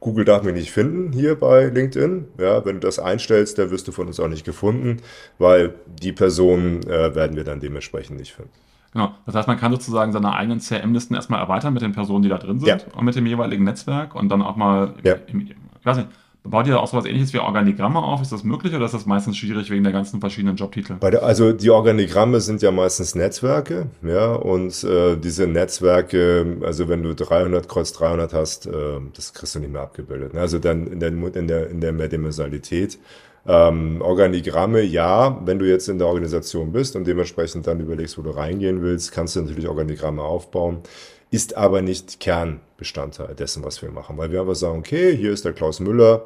Google 0.00 0.24
darf 0.24 0.42
mich 0.42 0.54
nicht 0.54 0.72
finden 0.72 1.12
hier 1.12 1.38
bei 1.38 1.66
LinkedIn. 1.66 2.26
Ja, 2.38 2.64
wenn 2.64 2.76
du 2.76 2.80
das 2.80 2.98
einstellst, 2.98 3.58
dann 3.58 3.70
wirst 3.70 3.86
du 3.86 3.92
von 3.92 4.06
uns 4.06 4.18
auch 4.18 4.28
nicht 4.28 4.44
gefunden, 4.44 5.02
weil 5.38 5.74
die 5.86 6.12
Personen 6.12 6.82
äh, 6.84 7.14
werden 7.14 7.36
wir 7.36 7.44
dann 7.44 7.60
dementsprechend 7.60 8.18
nicht 8.18 8.32
finden. 8.32 8.50
Genau. 8.92 9.14
Das 9.26 9.34
heißt, 9.34 9.46
man 9.46 9.58
kann 9.58 9.70
sozusagen 9.70 10.10
seine 10.10 10.32
eigenen 10.32 10.58
CRM-Listen 10.58 11.14
erstmal 11.14 11.40
erweitern 11.40 11.74
mit 11.74 11.82
den 11.82 11.92
Personen, 11.92 12.22
die 12.22 12.28
da 12.28 12.38
drin 12.38 12.58
sind 12.58 12.68
ja. 12.68 12.78
und 12.96 13.04
mit 13.04 13.14
dem 13.14 13.26
jeweiligen 13.26 13.62
Netzwerk 13.62 14.14
und 14.14 14.30
dann 14.30 14.42
auch 14.42 14.56
mal, 14.56 14.94
ja. 15.04 15.14
im, 15.28 15.42
ich 15.42 15.54
weiß 15.84 15.98
nicht, 15.98 16.08
Baut 16.42 16.66
ihr 16.66 16.80
auch 16.80 16.86
sowas 16.86 17.04
ähnliches 17.04 17.34
wie 17.34 17.38
Organigramme 17.38 18.02
auf? 18.02 18.22
Ist 18.22 18.32
das 18.32 18.44
möglich 18.44 18.74
oder 18.74 18.86
ist 18.86 18.94
das 18.94 19.04
meistens 19.04 19.36
schwierig 19.36 19.70
wegen 19.70 19.84
der 19.84 19.92
ganzen 19.92 20.20
verschiedenen 20.20 20.56
Jobtitel? 20.56 20.94
Der, 21.02 21.22
also 21.22 21.52
die 21.52 21.68
Organigramme 21.70 22.40
sind 22.40 22.62
ja 22.62 22.70
meistens 22.70 23.14
Netzwerke, 23.14 23.88
ja, 24.02 24.32
und 24.32 24.82
äh, 24.82 25.16
diese 25.16 25.46
Netzwerke, 25.46 26.56
also 26.62 26.88
wenn 26.88 27.02
du 27.02 27.14
300 27.14 27.68
kreuz 27.68 27.92
300 27.92 28.32
hast, 28.32 28.66
äh, 28.66 28.72
das 29.14 29.34
kriegst 29.34 29.54
du 29.54 29.58
nicht 29.58 29.72
mehr 29.72 29.82
abgebildet. 29.82 30.32
Ne? 30.32 30.40
Also 30.40 30.58
dann 30.58 30.86
in 30.86 31.00
der, 31.00 31.10
in 31.10 31.46
der, 31.46 31.68
in 31.68 31.80
der 31.80 31.92
Mehrdimensionalität. 31.92 32.98
Ähm, 33.46 34.02
Organigramme, 34.02 34.82
ja, 34.82 35.40
wenn 35.46 35.58
du 35.58 35.66
jetzt 35.66 35.88
in 35.88 35.98
der 35.98 36.06
Organisation 36.08 36.72
bist 36.72 36.94
und 36.94 37.06
dementsprechend 37.06 37.66
dann 37.66 37.80
überlegst, 37.80 38.18
wo 38.18 38.22
du 38.22 38.30
reingehen 38.30 38.82
willst, 38.82 39.12
kannst 39.12 39.36
du 39.36 39.40
natürlich 39.40 39.68
Organigramme 39.68 40.22
aufbauen 40.22 40.82
ist 41.30 41.56
aber 41.56 41.82
nicht 41.82 42.20
Kernbestandteil 42.20 43.34
dessen, 43.34 43.64
was 43.64 43.82
wir 43.82 43.90
machen. 43.90 44.18
Weil 44.18 44.32
wir 44.32 44.40
einfach 44.40 44.56
sagen, 44.56 44.78
okay, 44.78 45.16
hier 45.16 45.32
ist 45.32 45.44
der 45.44 45.52
Klaus 45.52 45.80
Müller, 45.80 46.24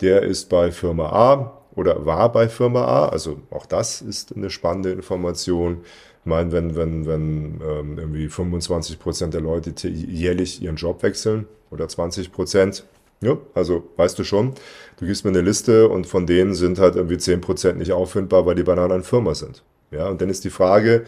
der 0.00 0.22
ist 0.22 0.48
bei 0.48 0.72
Firma 0.72 1.10
A 1.10 1.62
oder 1.74 2.06
war 2.06 2.32
bei 2.32 2.48
Firma 2.48 2.84
A. 2.84 3.08
Also 3.08 3.38
auch 3.50 3.66
das 3.66 4.00
ist 4.00 4.34
eine 4.34 4.50
spannende 4.50 4.92
Information. 4.92 5.82
Ich 6.20 6.26
meine, 6.26 6.52
wenn, 6.52 6.74
wenn, 6.74 7.06
wenn 7.06 7.60
ähm, 7.64 7.98
irgendwie 7.98 8.28
25 8.28 8.98
Prozent 8.98 9.34
der 9.34 9.42
Leute 9.42 9.72
jährlich 9.88 10.62
ihren 10.62 10.76
Job 10.76 11.02
wechseln 11.02 11.46
oder 11.70 11.86
20 11.86 12.32
Prozent, 12.32 12.84
ja, 13.20 13.36
also 13.54 13.84
weißt 13.96 14.18
du 14.18 14.24
schon, 14.24 14.54
du 14.98 15.06
gibst 15.06 15.24
mir 15.24 15.30
eine 15.30 15.40
Liste 15.40 15.88
und 15.88 16.06
von 16.06 16.26
denen 16.26 16.54
sind 16.54 16.78
halt 16.78 16.96
irgendwie 16.96 17.18
10 17.18 17.40
Prozent 17.40 17.78
nicht 17.78 17.92
auffindbar, 17.92 18.44
weil 18.44 18.54
die 18.54 18.62
bei 18.62 18.72
einer 18.72 18.82
anderen 18.82 19.04
Firma 19.04 19.34
sind. 19.34 19.62
Ja, 19.90 20.08
und 20.08 20.20
dann 20.20 20.28
ist 20.28 20.44
die 20.44 20.50
Frage, 20.50 21.04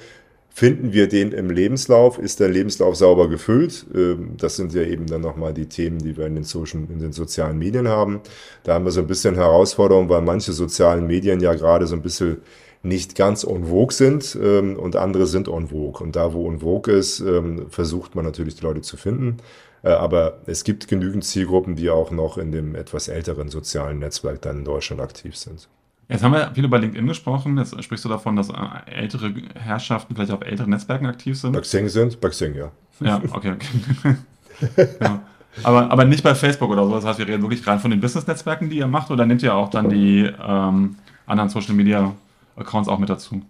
Finden 0.51 0.93
wir 0.93 1.09
den 1.09 1.33
im 1.33 1.51
Lebenslauf? 1.51 2.19
Ist 2.19 2.41
der 2.41 2.49
Lebenslauf 2.49 2.97
sauber 2.97 3.29
gefüllt? 3.29 3.87
Ähm, 3.95 4.35
das 4.37 4.57
sind 4.57 4.75
ja 4.75 4.83
eben 4.83 5.07
dann 5.07 5.21
nochmal 5.21 5.55
die 5.55 5.67
Themen, 5.67 5.99
die 5.99 6.17
wir 6.17 6.27
in 6.27 6.35
den, 6.35 6.45
Social, 6.45 6.83
in 6.91 6.99
den 6.99 7.13
sozialen 7.13 7.59
Medien 7.59 7.87
haben. 7.87 8.21
Da 8.65 8.75
haben 8.75 8.85
wir 8.85 8.91
so 8.91 9.01
ein 9.01 9.07
bisschen 9.07 9.37
Herausforderung, 9.37 10.09
weil 10.09 10.23
manche 10.23 10.53
sozialen 10.53 11.07
Medien 11.07 11.41
ja 11.41 11.55
gerade 11.55 11.87
so 11.87 11.95
ein 11.95 12.03
bisschen 12.03 12.39
nicht 12.83 13.15
ganz 13.15 13.45
en 13.45 13.67
vogue 13.67 13.93
sind 13.93 14.39
ähm, 14.41 14.77
und 14.77 14.97
andere 14.97 15.27
sind 15.27 15.49
en 15.49 15.69
vogue. 15.69 16.03
Und 16.05 16.17
da, 16.17 16.33
wo 16.33 16.51
en 16.51 16.61
vogue 16.61 16.93
ist, 16.93 17.21
ähm, 17.21 17.67
versucht 17.71 18.15
man 18.15 18.25
natürlich 18.25 18.57
die 18.57 18.65
Leute 18.65 18.81
zu 18.81 18.97
finden. 18.97 19.39
Äh, 19.83 19.91
aber 19.91 20.39
es 20.47 20.65
gibt 20.65 20.89
genügend 20.89 21.25
Zielgruppen, 21.25 21.77
die 21.77 21.91
auch 21.91 22.11
noch 22.11 22.39
in 22.39 22.53
dem 22.53 22.75
etwas 22.75 23.09
älteren 23.09 23.49
sozialen 23.49 23.99
Netzwerk 23.99 24.43
dann 24.43 24.59
in 24.59 24.65
Deutschland 24.65 25.01
aktiv 25.01 25.37
sind. 25.37 25.69
Jetzt 26.09 26.25
haben 26.25 26.33
wir 26.33 26.51
viel 26.55 26.65
über 26.65 26.79
LinkedIn 26.79 27.07
gesprochen. 27.07 27.59
Jetzt 27.59 27.83
sprichst 27.85 28.05
du 28.05 28.09
davon, 28.09 28.35
dass 28.35 28.51
ältere 28.87 29.33
Herrschaften 29.55 30.15
vielleicht 30.15 30.33
auf 30.33 30.41
älteren 30.41 30.71
Netzwerken 30.71 31.07
aktiv 31.07 31.39
sind. 31.39 31.53
Baxing 31.53 31.89
sind? 31.89 32.19
Baxing, 32.21 32.55
ja. 32.55 32.71
Ja, 33.01 33.21
okay, 33.31 33.53
okay. 33.53 34.89
ja. 35.01 35.23
Aber, 35.63 35.91
aber 35.91 36.05
nicht 36.05 36.23
bei 36.23 36.35
Facebook 36.35 36.71
oder 36.71 36.87
so. 36.87 36.95
Das 36.95 37.05
heißt, 37.05 37.19
wir 37.19 37.29
reden 37.29 37.43
wirklich 37.43 37.63
gerade 37.63 37.81
von 37.81 37.91
den 37.91 38.01
Business-Netzwerken, 38.01 38.71
die 38.71 38.79
ihr 38.79 38.87
macht, 38.87 39.11
oder 39.11 39.27
nehmt 39.27 39.43
ihr 39.43 39.55
auch 39.55 39.69
dann 39.69 39.91
die 39.91 40.31
ähm, 40.43 40.97
anderen 41.27 41.51
Social-Media-Accounts 41.51 42.89
auch 42.89 42.99
mit 42.99 43.11
dazu? 43.11 43.43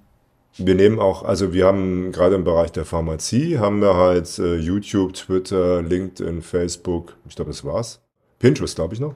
Wir 0.56 0.74
nehmen 0.74 0.98
auch, 0.98 1.22
also 1.22 1.52
wir 1.52 1.66
haben 1.66 2.10
gerade 2.10 2.34
im 2.34 2.42
Bereich 2.42 2.72
der 2.72 2.84
Pharmazie, 2.84 3.58
haben 3.58 3.80
wir 3.80 3.94
halt 3.94 4.36
äh, 4.40 4.56
YouTube, 4.56 5.12
Twitter, 5.12 5.82
LinkedIn, 5.82 6.42
Facebook, 6.42 7.14
ich 7.28 7.36
glaube, 7.36 7.52
das 7.52 7.64
war's. 7.64 8.00
Pinterest, 8.40 8.74
glaube 8.74 8.94
ich 8.94 9.00
noch 9.00 9.14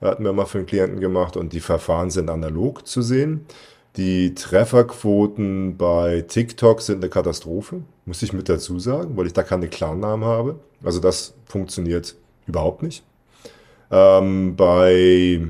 hatten 0.00 0.24
wir 0.24 0.32
mal 0.32 0.46
für 0.46 0.58
einen 0.58 0.66
Klienten 0.66 1.00
gemacht 1.00 1.36
und 1.36 1.52
die 1.52 1.60
Verfahren 1.60 2.10
sind 2.10 2.30
analog 2.30 2.86
zu 2.86 3.02
sehen. 3.02 3.46
Die 3.96 4.34
Trefferquoten 4.34 5.76
bei 5.76 6.20
TikTok 6.22 6.80
sind 6.82 6.98
eine 6.98 7.10
Katastrophe, 7.10 7.82
muss 8.06 8.22
ich 8.22 8.32
mit 8.32 8.48
dazu 8.48 8.78
sagen, 8.78 9.16
weil 9.16 9.26
ich 9.26 9.32
da 9.32 9.42
keine 9.42 9.68
Klarnamen 9.68 10.24
habe. 10.26 10.60
Also 10.84 11.00
das 11.00 11.34
funktioniert 11.46 12.14
überhaupt 12.46 12.82
nicht. 12.82 13.02
Ähm, 13.90 14.54
bei 14.54 15.40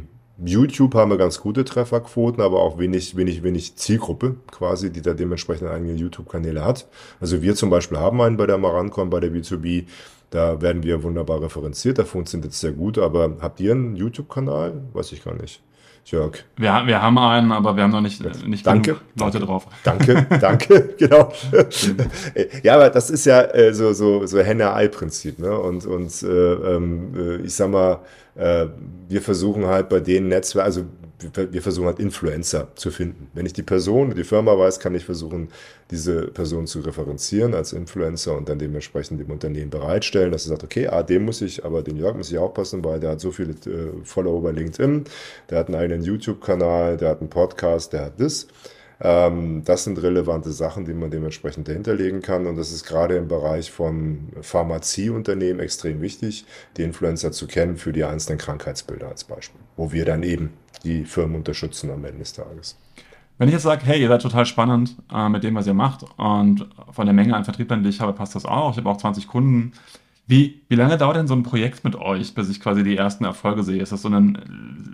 YouTube 0.44 0.94
haben 0.94 1.10
wir 1.10 1.18
ganz 1.18 1.40
gute 1.40 1.64
Trefferquoten, 1.64 2.42
aber 2.42 2.62
auch 2.62 2.78
wenig, 2.78 3.16
wenig, 3.16 3.42
wenig 3.42 3.76
Zielgruppe 3.76 4.36
quasi, 4.50 4.90
die 4.90 5.02
da 5.02 5.14
dementsprechend 5.14 5.68
eigene 5.68 5.94
YouTube-Kanäle 5.94 6.64
hat. 6.64 6.86
Also 7.20 7.42
wir 7.42 7.56
zum 7.56 7.70
Beispiel 7.70 7.98
haben 7.98 8.20
einen 8.20 8.36
bei 8.36 8.46
der 8.46 8.58
Marancon, 8.58 9.10
bei 9.10 9.20
der 9.20 9.32
B2B. 9.32 9.86
Da 10.30 10.60
werden 10.60 10.82
wir 10.82 11.02
wunderbar 11.02 11.40
referenziert, 11.42 11.98
da 11.98 12.04
funktioniert 12.04 12.52
es 12.52 12.60
sehr 12.60 12.72
gut. 12.72 12.98
Aber 12.98 13.36
habt 13.40 13.60
ihr 13.60 13.72
einen 13.72 13.96
YouTube-Kanal? 13.96 14.82
Weiß 14.92 15.12
ich 15.12 15.24
gar 15.24 15.34
nicht. 15.34 15.62
Jörg. 16.10 16.44
Wir, 16.56 16.86
wir 16.86 17.02
haben 17.02 17.18
einen, 17.18 17.52
aber 17.52 17.76
wir 17.76 17.82
haben 17.82 17.90
noch 17.90 18.00
nicht, 18.00 18.22
nicht 18.46 18.66
danke, 18.66 18.96
Leute 19.18 19.40
drauf. 19.40 19.66
Danke, 19.84 20.26
danke, 20.40 20.94
genau. 20.98 21.32
ja, 22.62 22.74
aber 22.76 22.88
das 22.88 23.10
ist 23.10 23.26
ja 23.26 23.42
äh, 23.42 23.74
so, 23.74 23.92
so, 23.92 24.24
so 24.26 24.38
Henne-Ei-Prinzip. 24.38 25.38
Ne? 25.38 25.58
Und, 25.58 25.84
und 25.84 26.22
äh, 26.22 26.26
ähm, 26.26 27.14
äh, 27.14 27.36
ich 27.42 27.54
sag 27.54 27.70
mal, 27.70 28.00
äh, 28.36 28.66
wir 29.08 29.20
versuchen 29.20 29.66
halt 29.66 29.88
bei 29.88 30.00
den 30.00 30.28
Netzwerken, 30.28 30.66
also 30.66 30.84
wir 31.20 31.62
versuchen 31.62 31.86
halt 31.86 31.98
Influencer 31.98 32.68
zu 32.76 32.90
finden. 32.90 33.28
Wenn 33.34 33.44
ich 33.44 33.52
die 33.52 33.62
Person, 33.62 34.14
die 34.14 34.24
Firma 34.24 34.56
weiß, 34.56 34.78
kann 34.78 34.94
ich 34.94 35.04
versuchen, 35.04 35.48
diese 35.90 36.28
Person 36.28 36.66
zu 36.66 36.80
referenzieren 36.80 37.54
als 37.54 37.72
Influencer 37.72 38.36
und 38.36 38.48
dann 38.48 38.58
dementsprechend 38.58 39.20
dem 39.20 39.30
Unternehmen 39.30 39.70
bereitstellen, 39.70 40.30
dass 40.30 40.46
er 40.46 40.50
sagt, 40.50 40.64
okay, 40.64 40.86
ah, 40.86 41.02
dem 41.02 41.24
muss 41.24 41.40
ich, 41.42 41.64
aber 41.64 41.82
den 41.82 41.96
Jörg 41.96 42.16
muss 42.16 42.30
ich 42.30 42.38
auch 42.38 42.54
passen, 42.54 42.84
weil 42.84 43.00
der 43.00 43.10
hat 43.10 43.20
so 43.20 43.32
viele 43.32 43.52
äh, 43.52 43.92
Follower 44.04 44.42
bei 44.42 44.52
LinkedIn, 44.52 45.04
der 45.50 45.58
hat 45.58 45.66
einen 45.68 45.76
eigenen 45.76 46.02
YouTube-Kanal, 46.02 46.96
der 46.96 47.10
hat 47.10 47.20
einen 47.20 47.30
Podcast, 47.30 47.92
der 47.92 48.06
hat 48.06 48.20
das. 48.20 48.46
Ähm, 49.00 49.62
das 49.64 49.84
sind 49.84 50.02
relevante 50.02 50.50
Sachen, 50.50 50.84
die 50.84 50.94
man 50.94 51.10
dementsprechend 51.10 51.68
dahinterlegen 51.68 52.20
kann. 52.20 52.46
Und 52.46 52.56
das 52.56 52.72
ist 52.72 52.84
gerade 52.84 53.16
im 53.16 53.28
Bereich 53.28 53.70
von 53.70 54.28
Pharmazieunternehmen 54.40 55.60
extrem 55.60 56.00
wichtig, 56.00 56.44
die 56.76 56.82
Influencer 56.82 57.32
zu 57.32 57.46
kennen 57.46 57.76
für 57.76 57.92
die 57.92 58.04
einzelnen 58.04 58.38
Krankheitsbilder 58.38 59.08
als 59.08 59.24
Beispiel, 59.24 59.60
wo 59.76 59.92
wir 59.92 60.04
dann 60.04 60.22
eben 60.22 60.52
die 60.84 61.04
Firmen 61.04 61.36
unterstützen 61.36 61.90
am 61.90 62.04
Ende 62.04 62.20
des 62.20 62.32
Tages. 62.32 62.76
Wenn 63.38 63.48
ich 63.48 63.54
jetzt 63.54 63.62
sage, 63.62 63.86
hey, 63.86 64.00
ihr 64.00 64.08
seid 64.08 64.22
total 64.22 64.46
spannend 64.46 64.96
äh, 65.14 65.28
mit 65.28 65.44
dem, 65.44 65.54
was 65.54 65.66
ihr 65.68 65.74
macht 65.74 66.04
und 66.16 66.66
von 66.90 67.06
der 67.06 67.14
Menge 67.14 67.36
an 67.36 67.44
Vertrieblern, 67.44 67.84
die 67.84 67.90
ich 67.90 68.00
habe, 68.00 68.12
passt 68.12 68.34
das 68.34 68.44
auch. 68.44 68.72
Ich 68.72 68.78
habe 68.78 68.90
auch 68.90 68.96
20 68.96 69.28
Kunden. 69.28 69.72
Wie, 70.26 70.62
wie 70.68 70.74
lange 70.74 70.98
dauert 70.98 71.16
denn 71.16 71.28
so 71.28 71.34
ein 71.34 71.44
Projekt 71.44 71.84
mit 71.84 71.94
euch, 71.94 72.34
bis 72.34 72.50
ich 72.50 72.60
quasi 72.60 72.82
die 72.82 72.96
ersten 72.96 73.24
Erfolge 73.24 73.62
sehe? 73.62 73.80
Ist 73.80 73.92
das 73.92 74.02
so 74.02 74.08
eine 74.08 74.42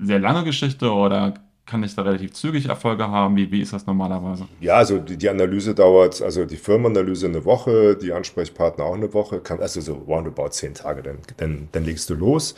sehr 0.02 0.20
lange 0.20 0.44
Geschichte 0.44 0.92
oder 0.92 1.34
kann 1.66 1.82
ich 1.82 1.94
da 1.94 2.02
relativ 2.02 2.32
zügig 2.34 2.68
Erfolge 2.68 3.08
haben? 3.08 3.36
Wie, 3.36 3.50
wie 3.50 3.60
ist 3.60 3.72
das 3.72 3.86
normalerweise? 3.86 4.46
Ja, 4.60 4.74
also 4.74 4.98
die, 4.98 5.16
die 5.16 5.28
Analyse 5.28 5.74
dauert, 5.74 6.20
also 6.20 6.44
die 6.44 6.56
Firmenanalyse 6.56 7.26
eine 7.26 7.44
Woche, 7.44 7.96
die 7.96 8.12
Ansprechpartner 8.12 8.84
auch 8.84 8.94
eine 8.94 9.14
Woche, 9.14 9.40
kann, 9.40 9.60
also 9.60 9.80
so 9.80 9.94
roundabout 9.94 10.50
zehn 10.50 10.74
Tage, 10.74 11.02
dann, 11.02 11.18
dann, 11.38 11.68
dann 11.72 11.84
legst 11.84 12.10
du 12.10 12.14
los. 12.14 12.54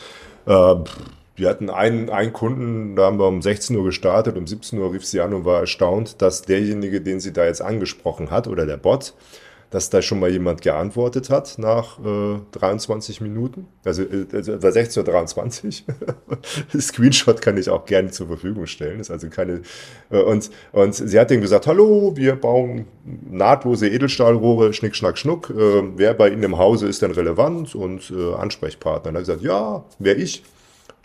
Äh, 0.47 0.75
wir 1.37 1.51
hatten 1.51 1.69
einen, 1.69 2.09
einen 2.09 2.33
Kunden, 2.33 2.97
da 2.97 3.07
haben 3.07 3.19
wir 3.19 3.29
um 3.29 3.43
16 3.43 3.77
Uhr 3.77 3.85
gestartet, 3.85 4.37
um 4.37 4.47
17 4.47 4.79
Uhr 4.79 4.93
rief 4.93 5.05
sie 5.05 5.21
an 5.21 5.35
und 5.35 5.45
war 5.45 5.61
erstaunt, 5.61 6.23
dass 6.23 6.43
derjenige, 6.43 7.01
den 7.01 7.21
sie 7.21 7.33
da 7.33 7.45
jetzt 7.45 7.61
angesprochen 7.61 8.31
hat 8.31 8.49
oder 8.49 8.65
der 8.65 8.79
Bot, 8.79 9.15
dass 9.77 9.91
da 9.91 10.01
schon 10.01 10.21
mal 10.21 10.31
jemand 10.31 10.63
geantwortet 10.63 11.29
hat 11.29 11.59
nach 11.59 11.99
äh, 11.99 12.39
23 12.53 13.21
Minuten. 13.21 13.67
Also, 13.85 14.05
äh, 14.05 14.25
also 14.33 14.63
war 14.63 14.71
16.23 14.71 15.83
Uhr. 15.87 16.81
Screenshot 16.81 17.43
kann 17.43 17.59
ich 17.59 17.69
auch 17.69 17.85
gerne 17.85 18.11
zur 18.11 18.27
Verfügung 18.27 18.65
stellen. 18.65 19.01
ist 19.01 19.11
also 19.11 19.29
keine. 19.29 19.61
Äh, 20.09 20.23
und, 20.23 20.51
und 20.73 20.95
sie 20.95 21.21
hat 21.21 21.31
ihm 21.31 21.43
gesagt: 21.43 21.67
Hallo, 21.67 22.17
wir 22.17 22.37
bauen 22.37 22.87
nahtlose 23.31 23.91
Edelstahlrohre, 23.91 24.73
Schnick, 24.73 24.97
Schnack, 24.97 25.19
Schnuck. 25.19 25.51
Äh, 25.51 25.83
wer 25.95 26.15
bei 26.15 26.31
Ihnen 26.31 26.45
im 26.45 26.57
Hause 26.57 26.89
ist 26.89 27.03
denn 27.03 27.11
relevant 27.11 27.75
und 27.75 28.11
äh, 28.11 28.33
Ansprechpartner? 28.33 29.11
Und 29.11 29.17
er 29.17 29.19
hat 29.19 29.27
gesagt: 29.27 29.43
Ja, 29.43 29.85
wer 29.99 30.17
ich. 30.17 30.43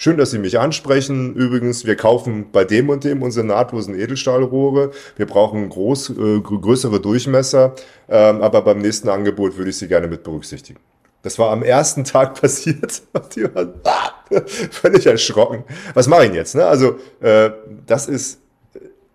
Schön, 0.04 0.18
dass 0.18 0.32
Sie 0.32 0.40
mich 0.40 0.58
ansprechen. 0.58 1.36
Übrigens, 1.36 1.86
wir 1.86 1.96
kaufen 1.96 2.48
bei 2.52 2.64
dem 2.64 2.90
und 2.90 3.04
dem 3.04 3.22
unsere 3.22 3.46
nahtlosen 3.46 3.94
Edelstahlrohre. 3.94 4.90
Wir 5.16 5.28
brauchen 5.28 5.70
groß, 5.70 6.10
äh, 6.10 6.40
größere 6.40 7.00
Durchmesser, 7.00 7.76
ähm, 8.10 8.42
aber 8.42 8.64
beim 8.64 8.80
nächsten 8.80 9.10
Angebot 9.10 9.58
würde 9.58 9.70
ich 9.70 9.78
Sie 9.78 9.88
gerne 9.88 10.08
mit 10.08 10.24
berücksichtigen. 10.24 10.80
Das 11.22 11.38
war 11.38 11.52
am 11.52 11.62
ersten 11.62 12.04
Tag 12.04 12.34
passiert. 12.42 13.04
Die 13.36 13.44
waren 13.44 13.76
ah, 13.84 14.10
völlig 14.72 15.06
erschrocken. 15.06 15.66
Was 15.94 16.08
mache 16.08 16.26
ich 16.26 16.34
jetzt? 16.34 16.56
Ne? 16.56 16.66
Also, 16.66 16.96
äh, 17.20 17.52
das 17.86 18.08
ist 18.08 18.40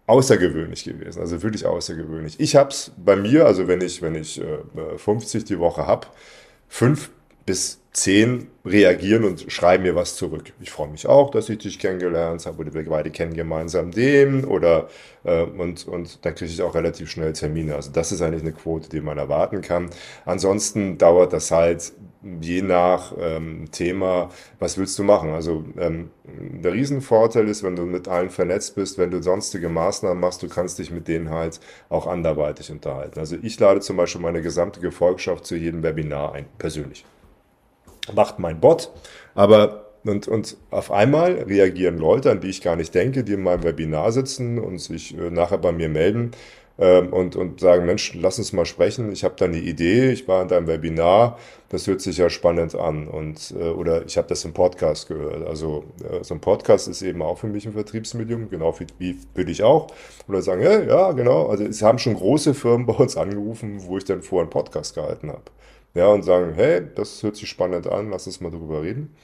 außergewöhnlich 0.07 0.85
gewesen, 0.85 1.18
also 1.18 1.42
wirklich 1.42 1.66
außergewöhnlich. 1.66 2.38
Ich 2.38 2.55
habe 2.55 2.70
es 2.70 2.92
bei 2.96 3.16
mir, 3.16 3.46
also 3.46 3.66
wenn 3.66 3.81
ich, 3.81 4.03
wenn 4.03 4.14
ich 4.14 4.40
äh, 4.40 4.99
50 4.99 5.42
die 5.46 5.59
Woche 5.59 5.85
habe, 5.85 6.07
fünf 6.68 7.11
bis 7.44 7.81
zehn 7.96 8.48
reagieren 8.62 9.24
und 9.24 9.50
schreiben 9.50 9.85
mir 9.85 9.94
was 9.94 10.16
zurück. 10.16 10.52
Ich 10.61 10.70
freue 10.70 10.88
mich 10.88 11.06
auch, 11.06 11.30
dass 11.30 11.48
ich 11.48 11.59
dich 11.59 11.78
kennengelernt 11.78 12.44
habe 12.44 12.59
oder 12.59 12.74
wir 12.74 12.85
beide 12.85 13.11
kennen 13.11 13.32
gemeinsam 13.32 13.90
den 13.90 14.44
oder 14.44 14.88
äh, 15.24 15.42
und, 15.42 15.88
und 15.88 16.22
dann 16.22 16.35
kriege 16.35 16.50
ich 16.50 16.61
auch 16.61 16.74
relativ 16.74 17.11
schnell 17.11 17.32
Termine. 17.32 17.74
Also 17.74 17.90
das 17.92 18.12
ist 18.12 18.20
eigentlich 18.20 18.42
eine 18.42 18.52
Quote, 18.52 18.90
die 18.90 19.00
man 19.00 19.16
erwarten 19.16 19.62
kann. 19.62 19.88
Ansonsten 20.26 20.98
dauert 20.98 21.32
das 21.32 21.50
halt 21.50 21.94
je 22.42 22.61
nach 22.61 23.14
ähm, 23.18 23.70
Thema, 23.72 24.28
was 24.59 24.76
willst 24.76 24.98
du 24.98 25.02
machen? 25.02 25.30
Also 25.30 25.64
ähm, 25.78 26.11
der 26.26 26.74
Riesenvorteil 26.74 27.48
ist, 27.48 27.62
wenn 27.62 27.76
du 27.76 27.87
mit 27.87 28.09
allen 28.09 28.28
vernetzt 28.28 28.74
bist, 28.74 28.98
wenn 28.98 29.11
du 29.11 29.22
sonstige 29.22 29.70
Maßnahmen 29.70 30.20
machst, 30.20 30.42
du 30.42 30.48
kannst 30.48 30.78
dich 30.78 30.90
mit 30.90 31.09
denen 31.09 31.30
halt 31.30 31.61
auch 31.88 32.06
anderweitig 32.06 32.70
unterhalten. 32.70 33.18
Also 33.18 33.37
ich 33.40 33.59
lade 33.59 33.80
zum 33.80 33.96
Beispiel 33.96 34.20
meine 34.20 34.42
gesamte 34.42 34.80
Gefolgschaft 34.80 35.46
zu 35.46 35.56
jedem 35.56 35.82
Webinar 35.82 36.35
ein, 36.35 36.44
persönlich 36.59 37.06
macht 38.14 38.38
mein 38.38 38.61
Bot. 38.61 38.92
Aber 39.35 39.87
und, 40.05 40.29
und 40.29 40.57
auf 40.71 40.92
einmal 40.92 41.33
reagieren 41.33 41.99
Leute, 41.99 42.31
an 42.31 42.40
die 42.40 42.49
ich 42.49 42.62
gar 42.62 42.77
nicht 42.77 42.95
denke, 42.95 43.25
die 43.25 43.33
in 43.33 43.42
meinem 43.42 43.64
Webinar 43.64 44.12
sitzen 44.12 44.59
und 44.59 44.79
sich 44.79 45.16
äh, 45.19 45.31
nachher 45.31 45.59
bei 45.59 45.73
mir 45.73 45.88
melden 45.88 46.31
ähm, 46.79 47.12
und, 47.12 47.37
und 47.37 47.61
sagen, 47.61 47.87
Mensch, 47.87 48.14
lass 48.14 48.38
uns 48.38 48.53
mal 48.53 48.66
sprechen, 48.66 49.11
ich 49.11 49.25
habe 49.25 49.35
da 49.37 49.47
eine 49.47 49.59
Idee, 49.59 50.11
ich 50.11 50.29
war 50.29 50.42
in 50.42 50.49
deinem 50.49 50.66
Webinar, 50.66 51.38
das 51.71 51.87
hört 51.87 52.01
sich 52.03 52.19
ja 52.19 52.31
spannend 52.31 52.75
an. 52.75 53.09
Und, 53.09 53.55
äh, 53.59 53.71
oder 53.71 54.05
ich 54.07 54.16
habe 54.16 54.29
das 54.29 54.45
im 54.45 54.53
Podcast 54.53 55.09
gehört. 55.09 55.47
Also 55.47 55.85
äh, 56.09 56.23
so 56.23 56.35
ein 56.35 56.40
Podcast 56.40 56.87
ist 56.87 57.03
eben 57.03 57.23
auch 57.23 57.38
für 57.38 57.49
mich 57.49 57.66
ein 57.66 57.73
Vertriebsmedium, 57.73 58.51
genau 58.51 58.79
wie, 58.79 58.87
wie 58.99 59.19
für 59.35 59.45
dich 59.45 59.62
auch. 59.62 59.88
Oder 60.29 60.42
sagen, 60.42 60.62
ja, 60.62 60.83
ja, 60.83 61.12
genau. 61.12 61.47
Also 61.49 61.64
es 61.64 61.83
haben 61.83 61.99
schon 61.99 62.14
große 62.14 62.55
Firmen 62.55 62.87
bei 62.87 62.95
uns 62.95 63.16
angerufen, 63.16 63.83
wo 63.87 63.99
ich 63.99 64.05
dann 64.05 64.23
vorher 64.23 64.45
einen 64.45 64.51
Podcast 64.51 64.95
gehalten 64.95 65.31
habe 65.31 65.42
ja, 65.96 66.09
und 66.09 66.22
sagen, 66.24 66.52
hey, 66.54 66.82
das 66.94 67.22
hört 67.22 67.37
sich 67.37 67.48
spannend 67.48 67.87
an, 67.87 68.11
lass 68.11 68.26
uns 68.26 68.40
mal 68.40 68.50
drüber 68.50 68.82
reden. 68.82 69.16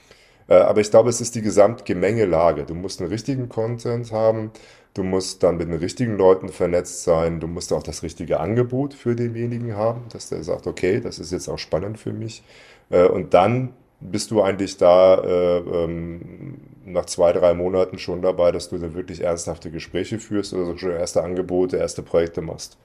Äh, 0.47 0.55
aber 0.55 0.81
ich 0.81 0.89
glaube, 0.91 1.09
es 1.09 1.21
ist 1.21 1.35
die 1.35 1.41
Gesamtgemengelage. 1.41 2.63
Du 2.63 2.73
musst 2.73 2.99
einen 2.99 3.11
richtigen 3.11 3.47
Content 3.47 4.11
haben, 4.11 4.51
du 4.95 5.03
musst 5.03 5.43
dann 5.43 5.57
mit 5.57 5.67
den 5.67 5.77
richtigen 5.77 6.17
Leuten 6.17 6.49
vernetzt 6.49 7.03
sein, 7.03 7.39
du 7.39 7.47
musst 7.47 7.71
auch 7.73 7.83
das 7.83 8.03
richtige 8.03 8.39
Angebot 8.39 8.93
für 8.95 9.15
denjenigen 9.15 9.75
haben, 9.75 10.01
dass 10.11 10.29
der 10.29 10.43
sagt, 10.43 10.67
okay, 10.67 10.99
das 10.99 11.19
ist 11.19 11.31
jetzt 11.31 11.47
auch 11.47 11.59
spannend 11.59 11.99
für 11.99 12.11
mich. 12.13 12.43
Äh, 12.89 13.05
und 13.05 13.33
dann 13.33 13.73
bist 13.99 14.31
du 14.31 14.41
eigentlich 14.41 14.77
da 14.77 15.15
äh, 15.23 15.57
ähm, 15.59 16.57
nach 16.85 17.05
zwei, 17.05 17.33
drei 17.33 17.53
Monaten 17.53 17.99
schon 17.99 18.21
dabei, 18.21 18.51
dass 18.51 18.69
du 18.69 18.77
dann 18.77 18.95
wirklich 18.95 19.21
ernsthafte 19.21 19.71
Gespräche 19.71 20.19
führst 20.19 20.53
oder 20.53 20.77
schon 20.77 20.91
erste 20.91 21.23
Angebote, 21.23 21.77
erste 21.77 22.01
Projekte 22.03 22.41
machst. 22.41 22.77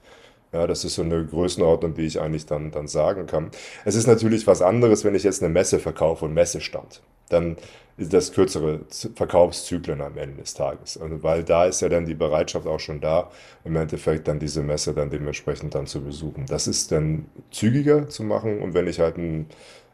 Ja, 0.51 0.65
das 0.65 0.83
ist 0.83 0.95
so 0.95 1.03
eine 1.03 1.25
Größenordnung, 1.25 1.93
die 1.93 2.05
ich 2.05 2.19
eigentlich 2.19 2.47
dann, 2.47 2.71
dann 2.71 2.87
sagen 2.87 3.27
kann. 3.27 3.51
Es 3.85 3.95
ist 3.95 4.07
natürlich 4.07 4.47
was 4.47 4.61
anderes, 4.63 5.03
wenn 5.03 5.13
ich 5.13 5.23
jetzt 5.23 5.43
eine 5.43 5.53
Messe 5.53 5.79
verkaufe 5.79 6.25
und 6.25 6.33
Messestand. 6.33 7.01
Dann 7.29 7.57
ist 7.97 8.13
das 8.13 8.31
kürzere 8.31 8.79
Verkaufszyklen 9.13 10.01
am 10.01 10.17
Ende 10.17 10.37
des 10.37 10.55
Tages. 10.55 10.97
Also, 10.97 11.21
weil 11.21 11.43
da 11.43 11.65
ist 11.65 11.81
ja 11.81 11.89
dann 11.89 12.05
die 12.05 12.15
Bereitschaft 12.15 12.65
auch 12.65 12.79
schon 12.79 13.01
da, 13.01 13.29
im 13.63 13.75
Endeffekt 13.75 14.27
dann 14.27 14.39
diese 14.39 14.63
Messe 14.63 14.93
dann 14.93 15.09
dementsprechend 15.09 15.75
dann 15.75 15.85
zu 15.85 16.01
besuchen. 16.01 16.45
Das 16.47 16.67
ist 16.67 16.91
dann 16.91 17.25
zügiger 17.51 18.07
zu 18.09 18.23
machen 18.23 18.61
und 18.61 18.73
wenn 18.73 18.87
ich 18.87 18.99
halt 18.99 19.17
ein 19.17 19.47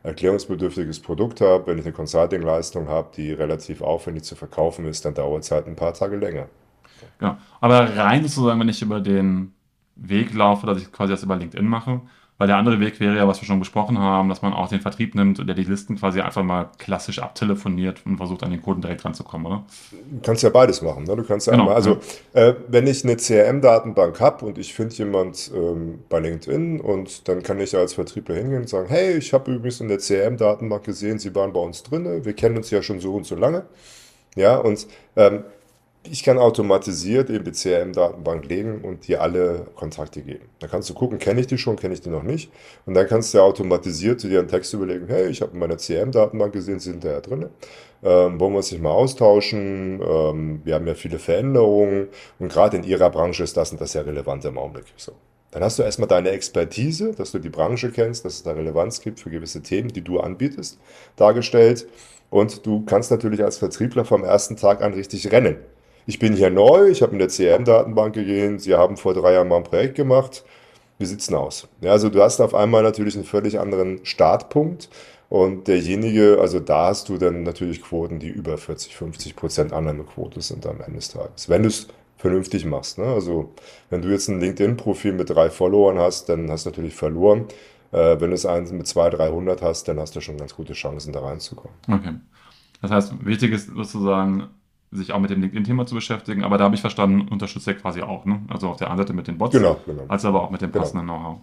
erklärungsbedürftiges 0.04 1.00
Produkt 1.00 1.42
habe, 1.42 1.68
wenn 1.68 1.80
ich 1.80 1.86
eine 1.86 1.94
Consulting-Leistung 1.94 2.88
habe, 2.88 3.10
die 3.18 3.34
relativ 3.34 3.82
aufwendig 3.82 4.24
zu 4.24 4.36
verkaufen 4.36 4.86
ist, 4.86 5.04
dann 5.04 5.16
dauert 5.16 5.44
es 5.44 5.52
halt 5.52 5.68
ein 5.68 5.76
paar 5.76 5.96
Tage 5.96 6.16
länger. 6.16 6.48
Genau. 7.18 7.38
Aber 7.60 7.98
rein 7.98 8.22
sozusagen, 8.22 8.60
wenn 8.60 8.70
ich 8.70 8.82
über 8.84 9.00
den 9.00 9.55
Weg 9.96 10.34
laufe, 10.34 10.66
dass 10.68 10.82
ich 10.82 10.92
quasi 10.92 11.14
das 11.14 11.24
über 11.24 11.36
LinkedIn 11.36 11.68
mache, 11.68 12.02
weil 12.38 12.48
der 12.48 12.58
andere 12.58 12.82
Weg 12.82 13.00
wäre 13.00 13.16
ja, 13.16 13.28
was 13.28 13.42
wir 13.42 13.46
schon 13.46 13.60
besprochen 13.60 13.98
haben, 13.98 14.28
dass 14.28 14.42
man 14.42 14.52
auch 14.52 14.68
den 14.68 14.82
Vertrieb 14.82 15.16
nimmt 15.16 15.40
und 15.40 15.48
der 15.48 15.56
die 15.56 15.64
Listen 15.64 15.96
quasi 15.96 16.20
einfach 16.20 16.44
mal 16.44 16.70
klassisch 16.78 17.20
abtelefoniert 17.20 18.02
und 18.06 18.18
versucht, 18.18 18.44
an 18.44 18.52
den 18.52 18.62
Kunden 18.62 18.82
direkt 18.82 19.06
ranzukommen, 19.06 19.48
oder? 19.48 19.64
Du 19.92 20.20
kannst 20.22 20.44
ja 20.44 20.50
beides 20.50 20.82
machen. 20.82 21.06
Ne? 21.06 21.16
Du 21.16 21.24
kannst 21.24 21.48
ja 21.48 21.52
genau, 21.54 21.64
einmal, 21.64 21.76
also 21.76 22.00
ja. 22.34 22.48
äh, 22.50 22.56
wenn 22.68 22.88
ich 22.88 23.06
eine 23.06 23.16
CRM-Datenbank 23.16 24.20
habe 24.20 24.46
und 24.46 24.58
ich 24.58 24.74
finde 24.74 24.94
jemand 24.96 25.50
ähm, 25.56 26.00
bei 26.10 26.20
LinkedIn 26.20 26.82
und 26.82 27.28
dann 27.30 27.42
kann 27.42 27.60
ich 27.62 27.76
als 27.76 27.94
Vertriebler 27.94 28.36
hingehen 28.36 28.62
und 28.62 28.70
sagen, 28.70 28.90
hey, 28.90 29.18
ich 29.18 29.32
habe 29.32 29.54
übrigens 29.54 29.80
in 29.80 29.88
der 29.88 30.00
CRM-Datenbank 30.00 30.84
gesehen, 30.84 31.20
Sie 31.20 31.34
waren 31.36 31.54
bei 31.54 31.62
uns 31.62 31.84
drin, 31.84 32.26
wir 32.26 32.34
kennen 32.34 32.58
uns 32.58 32.70
ja 32.70 32.82
schon 32.82 33.00
so 33.00 33.16
und 33.16 33.26
so 33.26 33.36
lange. 33.36 33.64
Ja, 34.36 34.58
und 34.58 34.88
ähm, 35.16 35.46
ich 36.10 36.24
kann 36.24 36.38
automatisiert 36.38 37.30
eben 37.30 37.44
die 37.44 37.52
CRM-Datenbank 37.52 38.46
legen 38.48 38.82
und 38.82 39.08
dir 39.08 39.22
alle 39.22 39.68
Kontakte 39.76 40.22
geben. 40.22 40.46
Da 40.60 40.68
kannst 40.68 40.90
du 40.90 40.94
gucken, 40.94 41.18
kenne 41.18 41.42
ich 41.42 41.48
die 41.48 41.58
schon, 41.58 41.76
kenne 41.76 41.94
ich 41.94 42.02
die 42.02 42.10
noch 42.10 42.24
nicht. 42.24 42.52
Und 42.86 42.94
dann 42.94 43.08
kannst 43.08 43.34
du 43.34 43.40
automatisiert 43.40 44.24
dir 44.24 44.40
einen 44.40 44.48
Text 44.48 44.74
überlegen, 44.74 45.08
hey, 45.08 45.28
ich 45.28 45.42
habe 45.42 45.54
in 45.54 45.60
meiner 45.60 45.78
CRM-Datenbank 45.78 46.54
gesehen, 46.54 46.80
sie 46.80 46.92
sind 46.92 47.04
da 47.04 47.12
ja 47.12 47.22
drin. 47.22 47.50
Ähm, 48.04 48.40
wollen 48.40 48.54
wir 48.54 48.58
uns 48.58 48.72
nicht 48.72 48.82
mal 48.82 48.92
austauschen? 48.92 50.02
Ähm, 50.02 50.62
wir 50.64 50.76
haben 50.76 50.88
ja 50.88 50.94
viele 50.94 51.20
Veränderungen 51.20 52.08
und 52.40 52.52
gerade 52.52 52.78
in 52.78 52.84
ihrer 52.84 53.10
Branche 53.10 53.44
ist 53.44 53.58
das 53.58 53.72
und 53.72 53.82
das 53.82 53.94
ja 53.94 54.02
relevant 54.02 54.46
im 54.46 54.58
Augenblick. 54.58 54.86
So. 54.98 55.14
Dann 55.52 55.64
hast 55.64 55.80
du 55.80 55.84
erstmal 55.84 56.10
deine 56.10 56.30
Expertise, 56.30 57.14
dass 57.14 57.32
du 57.32 57.40
die 57.40 57.50
Branche 57.50 57.92
kennst, 57.92 58.26
dass 58.26 58.34
es 58.34 58.44
da 58.44 58.52
Relevanz 58.52 59.02
gibt 59.02 59.22
für 59.22 59.30
gewisse 59.30 59.62
Themen, 59.62 59.90
die 59.90 60.02
du 60.02 60.20
anbietest, 60.20 60.80
dargestellt. 61.16 61.88
Und 62.30 62.66
du 62.66 62.84
kannst 62.86 63.12
natürlich 63.12 63.44
als 63.44 63.58
Vertriebler 63.58 64.04
vom 64.04 64.24
ersten 64.24 64.58
Tag 64.58 64.82
an 64.82 64.94
richtig 64.94 65.32
rennen 65.32 65.58
ich 66.06 66.20
bin 66.20 66.36
hier 66.36 66.50
neu, 66.50 66.88
ich 66.90 67.02
habe 67.02 67.14
in 67.14 67.20
der 67.20 67.30
CRM-Datenbank 67.30 68.14
gesehen, 68.14 68.60
Sie 68.60 68.76
haben 68.76 68.98
vor 68.98 69.14
drei 69.14 69.34
Jahren 69.34 69.48
mal 69.48 69.58
ein 69.58 69.64
Projekt 69.64 69.96
gemacht. 69.96 70.44
Wie 70.98 71.06
sieht's 71.06 71.28
denn 71.28 71.36
aus? 71.36 71.68
Ja, 71.82 71.92
also 71.92 72.10
du 72.10 72.22
hast 72.22 72.40
auf 72.40 72.56
einmal 72.56 72.84
natürlich 72.84 73.16
einen 73.16 73.26
völlig 73.26 73.60
anderen 73.60 74.06
Startpunkt 74.06 74.90
und 75.30 75.68
derjenige, 75.68 76.38
also 76.40 76.60
da 76.60 76.88
hast 76.88 77.10
du 77.10 77.18
dann 77.18 77.44
natürlich 77.44 77.82
Quoten, 77.82 78.20
die 78.20 78.30
über 78.30 78.58
40, 78.58 78.96
50 78.96 79.36
Prozent 79.36 79.74
Annahmequote 79.74 80.42
sind 80.42 80.66
am 80.66 80.80
Ende 80.82 80.96
des 80.96 81.10
Tages. 81.10 81.50
Wenn 81.50 81.64
du 81.64 81.70
es 81.70 81.88
vernünftig 82.18 82.66
machst. 82.66 82.98
Ne? 82.98 83.06
Also 83.06 83.54
wenn 83.90 84.02
du 84.02 84.10
jetzt 84.10 84.28
ein 84.30 84.40
LinkedIn-Profil 84.40 85.14
mit 85.14 85.30
drei 85.30 85.50
Followern 85.50 86.00
hast, 86.00 86.28
dann 86.30 86.50
hast 86.50 86.66
du 86.66 86.70
natürlich 86.72 86.96
verloren. 86.96 87.46
Äh, 87.92 88.20
wenn 88.20 88.30
du 88.30 88.36
es 88.36 88.46
eins 88.46 88.72
mit 88.72 88.88
200, 88.88 89.20
300 89.20 89.62
hast, 89.62 89.88
dann 89.88 90.00
hast 90.00 90.16
du 90.16 90.22
schon 90.22 90.38
ganz 90.38 90.56
gute 90.56 90.74
Chancen, 90.74 91.14
da 91.14 91.20
reinzukommen. 91.20 91.76
Okay. 91.88 92.16
Das 92.82 92.92
heißt, 92.92 93.26
wichtig 93.26 93.52
ist 93.52 93.68
sozusagen, 93.68 94.48
sich 94.92 95.12
auch 95.12 95.20
mit 95.20 95.30
dem 95.30 95.42
LinkedIn-Thema 95.42 95.86
zu 95.86 95.96
beschäftigen. 95.96 96.44
Aber 96.44 96.58
da 96.58 96.66
habe 96.66 96.76
ich 96.76 96.82
verstanden, 96.82 97.28
unterstützt 97.30 97.68
er 97.68 97.74
quasi 97.76 98.02
auch. 98.02 98.26
Ne? 98.26 98.42
Also 98.48 98.70
auf 98.70 98.78
der 98.78 98.90
einen 98.90 98.98
Seite 98.98 99.14
mit 99.14 99.28
den 99.28 99.38
Bots, 99.38 99.54
genau, 99.54 99.80
genau. 99.86 100.04
als 100.08 100.26
aber 100.26 100.44
auch 100.44 100.52
mit 100.52 100.62
dem 100.62 100.72
genau. 100.72 100.84
passenden 100.84 101.08
genau. 101.08 101.20
Know-how. 101.20 101.38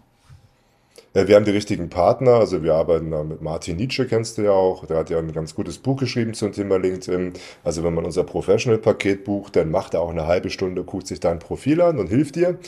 Ja, 1.14 1.28
wir 1.28 1.36
haben 1.36 1.45
die 1.45 1.51
richtigen 1.51 1.90
Partner, 1.90 2.36
also 2.36 2.62
wir 2.62 2.74
arbeiten 2.74 3.11
da 3.11 3.22
mit 3.22 3.43
Martin 3.43 3.76
Nietzsche, 3.76 4.07
kennst 4.07 4.38
du 4.38 4.43
ja 4.43 4.53
auch. 4.53 4.86
Der 4.86 4.97
hat 4.97 5.11
ja 5.11 5.18
ein 5.18 5.30
ganz 5.32 5.55
gutes 5.55 5.76
Buch 5.76 5.99
geschrieben 5.99 6.32
zum 6.32 6.53
Thema 6.53 6.78
LinkedIn. 6.78 7.34
Also 7.64 7.84
wenn 7.84 7.93
man 7.93 8.07
unser 8.07 8.24
Professional-Paket 8.24 9.24
bucht, 9.24 9.57
dann 9.57 9.70
macht 9.70 9.93
er 9.93 10.01
auch 10.01 10.09
eine 10.09 10.26
halbe 10.26 10.49
Stunde, 10.49 10.84
guckt 10.84 11.07
sich 11.07 11.20
dein 11.20 11.38
Profil 11.38 11.82
an 11.82 11.99
und 11.99 12.07
hilft 12.07 12.36
dir. 12.36 12.59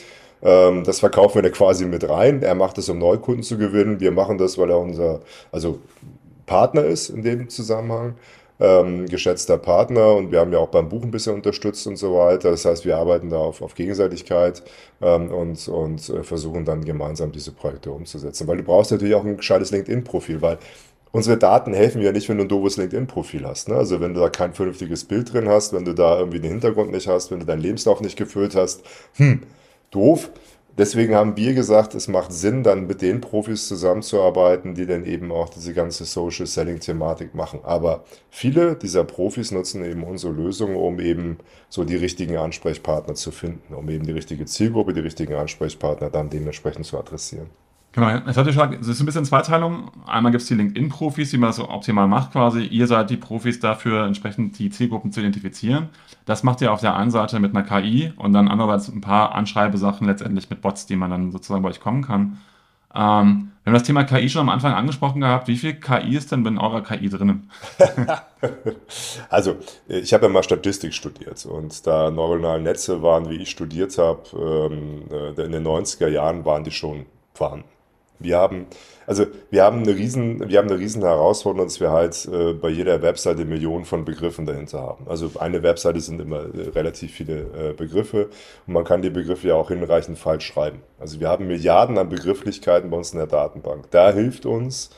Ähm, 0.43 0.83
das 0.83 0.99
verkaufen 0.99 1.35
wir 1.35 1.41
da 1.41 1.49
quasi 1.49 1.85
mit 1.85 2.07
rein. 2.07 2.43
Er 2.43 2.53
macht 2.53 2.77
es, 2.77 2.87
um 2.87 2.99
Neukunden 2.99 3.41
zu 3.41 3.57
gewinnen. 3.57 3.99
Wir 3.99 4.11
machen 4.11 4.37
das, 4.37 4.59
weil 4.59 4.69
er 4.69 4.77
unser 4.77 5.21
also 5.51 5.79
Partner 6.45 6.83
ist 6.83 7.09
in 7.09 7.23
dem 7.23 7.49
Zusammenhang 7.49 8.13
ähm, 8.59 9.05
geschätzter 9.07 9.57
Partner 9.57 10.13
und 10.15 10.31
wir 10.31 10.39
haben 10.39 10.53
ja 10.53 10.59
auch 10.59 10.69
beim 10.69 10.89
Buch 10.89 11.03
ein 11.03 11.11
bisschen 11.11 11.33
unterstützt 11.35 11.87
und 11.87 11.97
so 11.97 12.15
weiter. 12.15 12.51
Das 12.51 12.65
heißt, 12.65 12.85
wir 12.85 12.97
arbeiten 12.97 13.29
da 13.29 13.37
auf, 13.37 13.61
auf 13.61 13.75
Gegenseitigkeit 13.75 14.63
ähm, 15.01 15.31
und, 15.31 15.67
und 15.67 16.09
äh, 16.09 16.23
versuchen 16.23 16.65
dann 16.65 16.85
gemeinsam 16.85 17.31
diese 17.31 17.51
Projekte 17.51 17.91
umzusetzen. 17.91 18.47
Weil 18.47 18.57
du 18.57 18.63
brauchst 18.63 18.91
natürlich 18.91 19.15
auch 19.15 19.25
ein 19.25 19.37
gescheites 19.37 19.71
LinkedIn-Profil, 19.71 20.41
weil 20.41 20.57
unsere 21.11 21.37
Daten 21.37 21.73
helfen 21.73 22.01
ja 22.01 22.11
nicht, 22.11 22.29
wenn 22.29 22.37
du 22.37 22.43
ein 22.43 22.49
doofes 22.49 22.77
LinkedIn-Profil 22.77 23.45
hast. 23.45 23.69
Ne? 23.69 23.75
Also 23.75 23.99
wenn 23.99 24.13
du 24.13 24.19
da 24.19 24.29
kein 24.29 24.53
vernünftiges 24.53 25.05
Bild 25.05 25.33
drin 25.33 25.49
hast, 25.49 25.73
wenn 25.73 25.85
du 25.85 25.93
da 25.93 26.19
irgendwie 26.19 26.39
den 26.39 26.51
Hintergrund 26.51 26.91
nicht 26.91 27.07
hast, 27.07 27.31
wenn 27.31 27.39
du 27.39 27.45
deinen 27.45 27.61
Lebenslauf 27.61 28.01
nicht 28.01 28.17
gefüllt 28.17 28.55
hast, 28.55 28.83
hm, 29.15 29.41
doof. 29.91 30.29
Deswegen 30.77 31.15
haben 31.15 31.37
wir 31.37 31.53
gesagt, 31.53 31.95
es 31.95 32.09
macht 32.09 32.33
Sinn, 32.33 32.61
dann 32.61 32.85
mit 32.85 33.01
den 33.01 33.21
Profis 33.21 33.67
zusammenzuarbeiten, 33.69 34.75
die 34.75 34.85
dann 34.85 35.05
eben 35.05 35.31
auch 35.31 35.47
diese 35.47 35.73
ganze 35.73 36.03
Social 36.03 36.45
Selling 36.47 36.81
Thematik 36.81 37.33
machen. 37.33 37.61
Aber 37.63 38.03
viele 38.29 38.75
dieser 38.75 39.05
Profis 39.05 39.51
nutzen 39.51 39.85
eben 39.85 40.03
unsere 40.03 40.33
Lösung, 40.33 40.75
um 40.75 40.99
eben 40.99 41.37
so 41.69 41.85
die 41.85 41.95
richtigen 41.95 42.35
Ansprechpartner 42.35 43.15
zu 43.15 43.31
finden, 43.31 43.73
um 43.73 43.87
eben 43.89 44.05
die 44.05 44.11
richtige 44.11 44.45
Zielgruppe, 44.45 44.93
die 44.93 44.99
richtigen 44.99 45.35
Ansprechpartner 45.35 46.09
dann 46.09 46.29
dementsprechend 46.29 46.85
zu 46.85 46.97
adressieren. 46.99 47.49
Genau, 47.95 48.09
jetzt 48.09 48.35
hatte 48.35 48.49
ich 48.49 48.55
schon, 48.57 48.73
es 48.73 48.89
ist 48.89 48.99
ein 48.99 49.05
bisschen 49.05 49.23
Zweiteilung. 49.23 49.89
Einmal 50.05 50.33
gibt 50.33 50.41
es 50.41 50.49
die 50.49 50.55
LinkedIn-Profis, 50.55 51.29
die 51.29 51.37
man 51.37 51.53
so 51.53 51.69
optimal 51.69 52.09
macht 52.09 52.33
quasi. 52.33 52.65
Ihr 52.65 52.87
seid 52.87 53.09
die 53.09 53.15
Profis 53.15 53.61
dafür, 53.61 54.03
entsprechend 54.03 54.59
die 54.59 54.69
Zielgruppen 54.69 55.13
zu 55.13 55.21
identifizieren. 55.21 55.87
Das 56.25 56.43
macht 56.43 56.59
ihr 56.59 56.73
auf 56.73 56.81
der 56.81 56.97
einen 56.97 57.09
Seite 57.09 57.39
mit 57.39 57.55
einer 57.55 57.63
KI 57.63 58.11
und 58.17 58.33
dann 58.33 58.49
andererseits 58.49 58.93
ein 58.93 58.99
paar 58.99 59.33
Anschreibesachen 59.33 60.05
letztendlich 60.05 60.49
mit 60.49 60.59
Bots, 60.59 60.85
die 60.87 60.97
man 60.97 61.09
dann 61.09 61.31
sozusagen 61.31 61.63
bei 61.63 61.69
euch 61.69 61.79
kommen 61.79 62.03
kann. 62.03 62.41
Ähm, 62.93 63.51
wir 63.63 63.71
haben 63.71 63.73
das 63.75 63.83
Thema 63.83 64.03
KI 64.03 64.27
schon 64.27 64.41
am 64.41 64.49
Anfang 64.49 64.73
angesprochen 64.73 65.21
gehabt. 65.21 65.47
Wie 65.47 65.55
viel 65.55 65.75
KI 65.75 66.17
ist 66.17 66.33
denn 66.33 66.45
in 66.45 66.57
eurer 66.57 66.81
KI 66.81 67.07
drinnen? 67.07 67.49
also, 69.29 69.55
ich 69.87 70.13
habe 70.13 70.25
ja 70.25 70.29
mal 70.29 70.43
Statistik 70.43 70.93
studiert 70.93 71.45
und 71.45 71.87
da 71.87 72.11
neuronale 72.11 72.61
Netze 72.61 73.01
waren, 73.01 73.29
wie 73.29 73.37
ich 73.37 73.49
studiert 73.49 73.97
habe, 73.97 74.23
ähm, 74.69 75.03
äh, 75.09 75.45
in 75.45 75.53
den 75.53 75.65
90er 75.65 76.09
Jahren 76.09 76.43
waren 76.43 76.65
die 76.65 76.71
schon 76.71 77.05
vorhanden. 77.33 77.74
Wir 78.19 78.37
haben, 78.37 78.67
also 79.07 79.25
wir 79.49 79.63
haben 79.63 79.79
eine 79.79 79.95
riesen, 79.95 80.49
wir 80.49 80.57
haben 80.57 80.69
eine 80.69 80.79
riesen 80.79 81.01
Herausforderung, 81.01 81.67
dass 81.67 81.79
wir 81.79 81.91
halt 81.91 82.27
äh, 82.31 82.53
bei 82.53 82.69
jeder 82.69 83.01
Webseite 83.01 83.45
Millionen 83.45 83.85
von 83.85 84.05
Begriffen 84.05 84.45
dahinter 84.45 84.81
haben. 84.81 85.05
Also 85.07 85.31
eine 85.39 85.63
Webseite 85.63 85.99
sind 85.99 86.21
immer 86.21 86.41
äh, 86.53 86.69
relativ 86.69 87.11
viele 87.11 87.41
äh, 87.41 87.73
Begriffe 87.73 88.29
und 88.67 88.73
man 88.73 88.83
kann 88.83 89.01
die 89.01 89.09
Begriffe 89.09 89.49
ja 89.49 89.55
auch 89.55 89.69
hinreichend 89.69 90.17
falsch 90.17 90.45
schreiben. 90.45 90.79
Also 90.99 91.19
wir 91.19 91.29
haben 91.29 91.47
Milliarden 91.47 91.97
an 91.97 92.09
Begrifflichkeiten 92.09 92.89
bei 92.89 92.97
uns 92.97 93.11
in 93.11 93.19
der 93.19 93.27
Datenbank. 93.27 93.91
Da 93.91 94.11
hilft 94.11 94.45
uns 94.45 94.89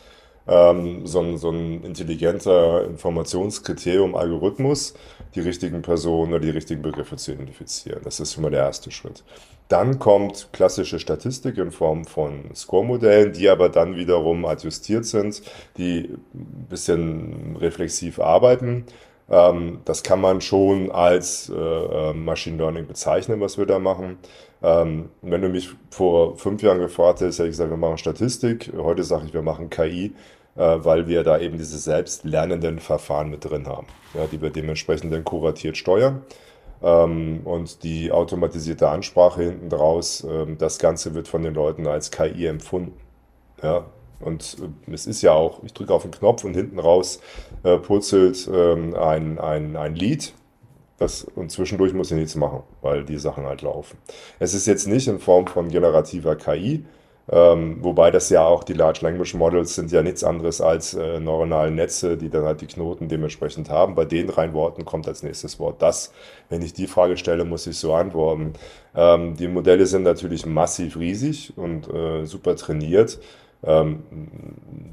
ähm, 0.48 1.06
so, 1.06 1.22
ein, 1.22 1.38
so 1.38 1.50
ein 1.50 1.84
intelligenter 1.84 2.86
Informationskriterium, 2.86 4.16
Algorithmus, 4.16 4.94
die 5.36 5.42
richtigen 5.42 5.82
Personen 5.82 6.34
oder 6.34 6.42
die 6.42 6.50
richtigen 6.50 6.82
Begriffe 6.82 7.18
zu 7.18 7.34
identifizieren. 7.34 8.02
Das 8.04 8.20
ist 8.20 8.34
schon 8.34 8.44
mal 8.44 8.52
der 8.52 8.64
erste 8.64 8.92
Schritt. 8.92 9.24
Dann 9.68 10.00
kommt 10.00 10.50
klassische 10.54 10.98
Statistik 10.98 11.58
in 11.58 11.72
Form 11.72 12.06
von 12.06 12.56
Score-Modellen, 12.56 13.34
die 13.34 13.50
aber 13.50 13.68
dann 13.68 13.98
wiederum 13.98 14.46
adjustiert 14.46 15.06
sind, 15.06 15.42
die 15.78 16.10
ein 16.34 16.68
bisschen 16.70 17.58
reflexiv 17.58 18.20
arbeiten. 18.20 18.86
Ähm, 19.30 19.82
das 19.84 20.04
kann 20.04 20.22
man 20.22 20.40
schon 20.40 20.90
als 20.92 21.50
äh, 21.50 21.54
äh, 21.54 22.14
Machine 22.14 22.58
Learning 22.58 22.88
bezeichnen, 22.88 23.42
was 23.42 23.58
wir 23.58 23.66
da 23.66 23.78
machen. 23.78 24.18
Ähm, 24.64 25.10
wenn 25.22 25.42
du 25.42 25.50
mich 25.50 25.70
vor 25.92 26.38
fünf 26.38 26.64
Jahren 26.64 26.80
gefragt 26.80 27.20
hättest, 27.20 27.40
hätte 27.40 27.50
ich 27.50 27.54
gesagt, 27.54 27.70
wir 27.70 27.78
machen 27.78 27.98
Statistik. 27.98 28.72
Heute 28.78 29.04
sage 29.04 29.26
ich, 29.28 29.34
wir 29.34 29.42
machen 29.42 29.70
KI, 29.70 30.16
weil 30.58 31.08
wir 31.08 31.24
da 31.24 31.40
eben 31.40 31.58
diese 31.58 31.78
selbstlernenden 31.78 32.80
Verfahren 32.80 33.30
mit 33.30 33.46
drin 33.46 33.68
haben, 33.68 33.88
ja, 34.14 34.26
die 34.32 34.42
wir 34.42 34.50
dementsprechend 34.50 35.14
dann 35.14 35.24
kuratiert 35.24 35.78
steuern. 35.78 36.24
Ähm, 36.82 37.42
und 37.44 37.84
die 37.84 38.12
automatisierte 38.12 38.90
Ansprache 38.90 39.44
hinten 39.44 39.70
draus, 39.70 40.26
ähm, 40.30 40.58
das 40.58 40.78
Ganze 40.80 41.16
wird 41.16 41.28
von 41.28 41.44
den 41.44 41.54
Leuten 41.54 41.88
als 41.88 42.12
KI 42.12 42.46
empfunden. 42.46 42.94
Ja, 43.64 43.86
und 44.20 44.58
äh, 44.88 44.94
es 44.94 45.08
ist 45.08 45.22
ja 45.22 45.34
auch, 45.34 45.64
ich 45.64 45.74
drücke 45.74 45.94
auf 45.94 46.04
den 46.04 46.12
Knopf 46.12 46.44
und 46.44 46.54
hinten 46.54 46.80
raus 46.80 47.20
äh, 47.64 47.78
purzelt 47.78 48.50
ähm, 48.52 48.96
ein, 48.96 49.40
ein, 49.40 49.76
ein 49.76 49.96
Lied. 49.96 50.34
Das, 51.00 51.24
und 51.24 51.52
zwischendurch 51.52 51.94
muss 51.94 52.10
ich 52.10 52.18
nichts 52.18 52.36
machen, 52.36 52.64
weil 52.82 53.04
die 53.06 53.18
Sachen 53.18 53.46
halt 53.46 53.62
laufen. 53.62 53.98
Es 54.40 54.56
ist 54.56 54.66
jetzt 54.66 54.88
nicht 54.88 55.08
in 55.08 55.20
Form 55.20 55.46
von 55.46 55.70
generativer 55.70 56.36
KI, 56.36 56.86
Ähm, 57.30 57.78
wobei 57.82 58.10
das 58.10 58.30
ja 58.30 58.46
auch 58.46 58.64
die 58.64 58.74
Large 58.74 59.00
Language 59.02 59.34
Models 59.34 59.76
sind 59.76 59.92
ja 59.92 60.02
nichts 60.02 60.24
anderes 60.24 60.62
als 60.62 60.94
äh, 60.94 61.20
neuronale 61.20 61.72
Netze, 61.72 62.16
die 62.16 62.30
dann 62.30 62.46
halt 62.46 62.62
die 62.62 62.68
Knoten 62.68 63.10
dementsprechend 63.10 63.70
haben. 63.70 63.96
Bei 63.96 64.06
den 64.06 64.28
drei 64.28 64.54
Worten 64.54 64.86
kommt 64.86 65.08
als 65.10 65.24
nächstes 65.24 65.60
Wort 65.60 65.82
das. 65.82 66.14
Wenn 66.50 66.62
ich 66.62 66.72
die 66.72 66.88
Frage 66.88 67.18
stelle, 67.18 67.44
muss 67.44 67.68
ich 67.68 67.78
so 67.78 67.94
antworten. 67.94 68.54
Ähm, 68.96 69.36
die 69.36 69.50
Modelle 69.50 69.86
sind 69.86 70.04
natürlich 70.04 70.46
massiv 70.46 70.98
riesig 70.98 71.54
und 71.58 71.94
äh, 71.94 72.26
super 72.26 72.56
trainiert. 72.56 73.20
Ähm, 73.64 74.04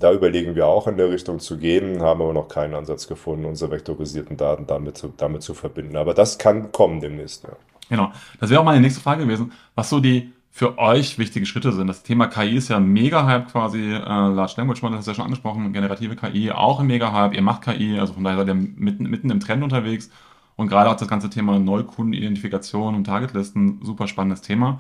da 0.01 0.13
überlegen 0.13 0.57
wir 0.57 0.67
auch 0.67 0.89
in 0.89 0.97
der 0.97 1.11
Richtung 1.11 1.39
zu 1.39 1.59
gehen, 1.59 2.03
haben 2.03 2.21
aber 2.21 2.33
noch 2.33 2.49
keinen 2.49 2.75
Ansatz 2.75 3.07
gefunden, 3.07 3.45
unsere 3.45 3.71
vektorisierten 3.71 4.37
Daten 4.37 4.67
damit 4.67 4.97
zu, 4.97 5.13
damit 5.17 5.43
zu 5.43 5.55
verbinden. 5.55 5.97
Aber 5.97 6.15
das 6.15 6.39
kann 6.39 6.73
kommen 6.73 7.01
demnächst. 7.01 7.45
Ja. 7.45 7.51
Genau. 7.89 8.11
Das 8.41 8.51
wäre 8.51 8.61
auch 8.61 8.65
meine 8.65 8.81
nächste 8.81 9.01
Frage 9.01 9.25
gewesen, 9.25 9.53
was 9.75 9.91
so 9.91 10.01
die 10.01 10.33
für 10.57 10.79
euch 10.79 11.19
wichtige 11.19 11.47
Schritte 11.47 11.73
sind. 11.73 11.89
Das 11.89 12.05
Thema 12.05 12.29
KI 12.29 12.55
ist 12.55 12.69
ja 12.69 12.79
mega 12.79 13.27
Hype 13.27 13.51
quasi. 13.51 13.81
Äh, 13.81 13.99
Large 13.99 14.55
Language 14.57 14.83
Model 14.83 14.97
hast 14.97 15.07
du 15.07 15.11
ja 15.11 15.17
schon 15.17 15.25
angesprochen, 15.25 15.73
generative 15.73 16.15
KI 16.15 16.53
auch 16.53 16.79
ein 16.79 16.87
mega 16.87 17.11
Hype. 17.11 17.35
Ihr 17.35 17.43
macht 17.43 17.63
KI, 17.63 17.99
also 17.99 18.13
von 18.13 18.23
daher 18.23 18.39
seid 18.39 18.47
ihr 18.47 18.55
mitten, 18.55 19.11
mitten 19.11 19.31
im 19.31 19.41
Trend 19.41 19.65
unterwegs. 19.65 20.11
Und 20.55 20.69
gerade 20.69 20.91
auch 20.91 20.95
das 20.95 21.09
ganze 21.09 21.29
Thema 21.29 21.59
Neukundenidentifikation 21.59 22.95
und 22.95 23.03
Targetlisten, 23.03 23.81
super 23.83 24.07
spannendes 24.07 24.43
Thema. 24.43 24.79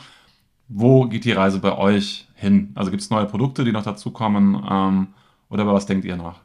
Wo 0.69 1.07
geht 1.07 1.25
die 1.25 1.33
Reise 1.33 1.59
bei 1.59 1.77
euch 1.77 2.29
hin? 2.37 2.71
Also 2.77 2.93
gibt 2.93 3.03
es 3.03 3.11
neue 3.11 3.27
Produkte, 3.27 3.65
die 3.65 3.73
noch 3.73 3.83
dazukommen? 3.83 4.65
Ähm, 4.71 5.09
oder 5.51 5.67
was 5.67 5.87
denkt 5.87 6.05
ihr 6.05 6.17
nach? 6.17 6.39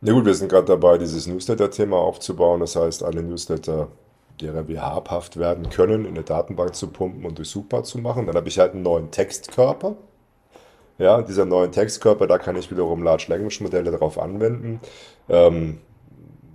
Na 0.00 0.14
gut, 0.14 0.24
wir 0.24 0.32
sind 0.32 0.48
gerade 0.48 0.66
dabei, 0.66 0.96
dieses 0.96 1.26
Newsletter-Thema 1.26 1.98
aufzubauen. 1.98 2.60
Das 2.60 2.76
heißt, 2.76 3.04
alle 3.04 3.22
Newsletter 3.22 3.88
derer 4.40 4.68
wir 4.68 4.82
habhaft 4.82 5.36
werden 5.36 5.70
können, 5.70 6.04
in 6.04 6.12
eine 6.12 6.22
Datenbank 6.22 6.74
zu 6.74 6.88
pumpen 6.88 7.24
und 7.24 7.38
durchsuchbar 7.38 7.84
zu 7.84 7.98
machen. 7.98 8.26
Dann 8.26 8.36
habe 8.36 8.48
ich 8.48 8.58
halt 8.58 8.72
einen 8.72 8.82
neuen 8.82 9.10
Textkörper. 9.10 9.96
Ja, 10.98 11.22
dieser 11.22 11.46
neue 11.46 11.70
Textkörper, 11.70 12.26
da 12.26 12.36
kann 12.38 12.56
ich 12.56 12.70
wiederum 12.70 13.02
Large 13.02 13.26
Language 13.28 13.60
Modelle 13.62 13.90
darauf 13.90 14.18
anwenden. 14.18 14.80
Ähm, 15.28 15.78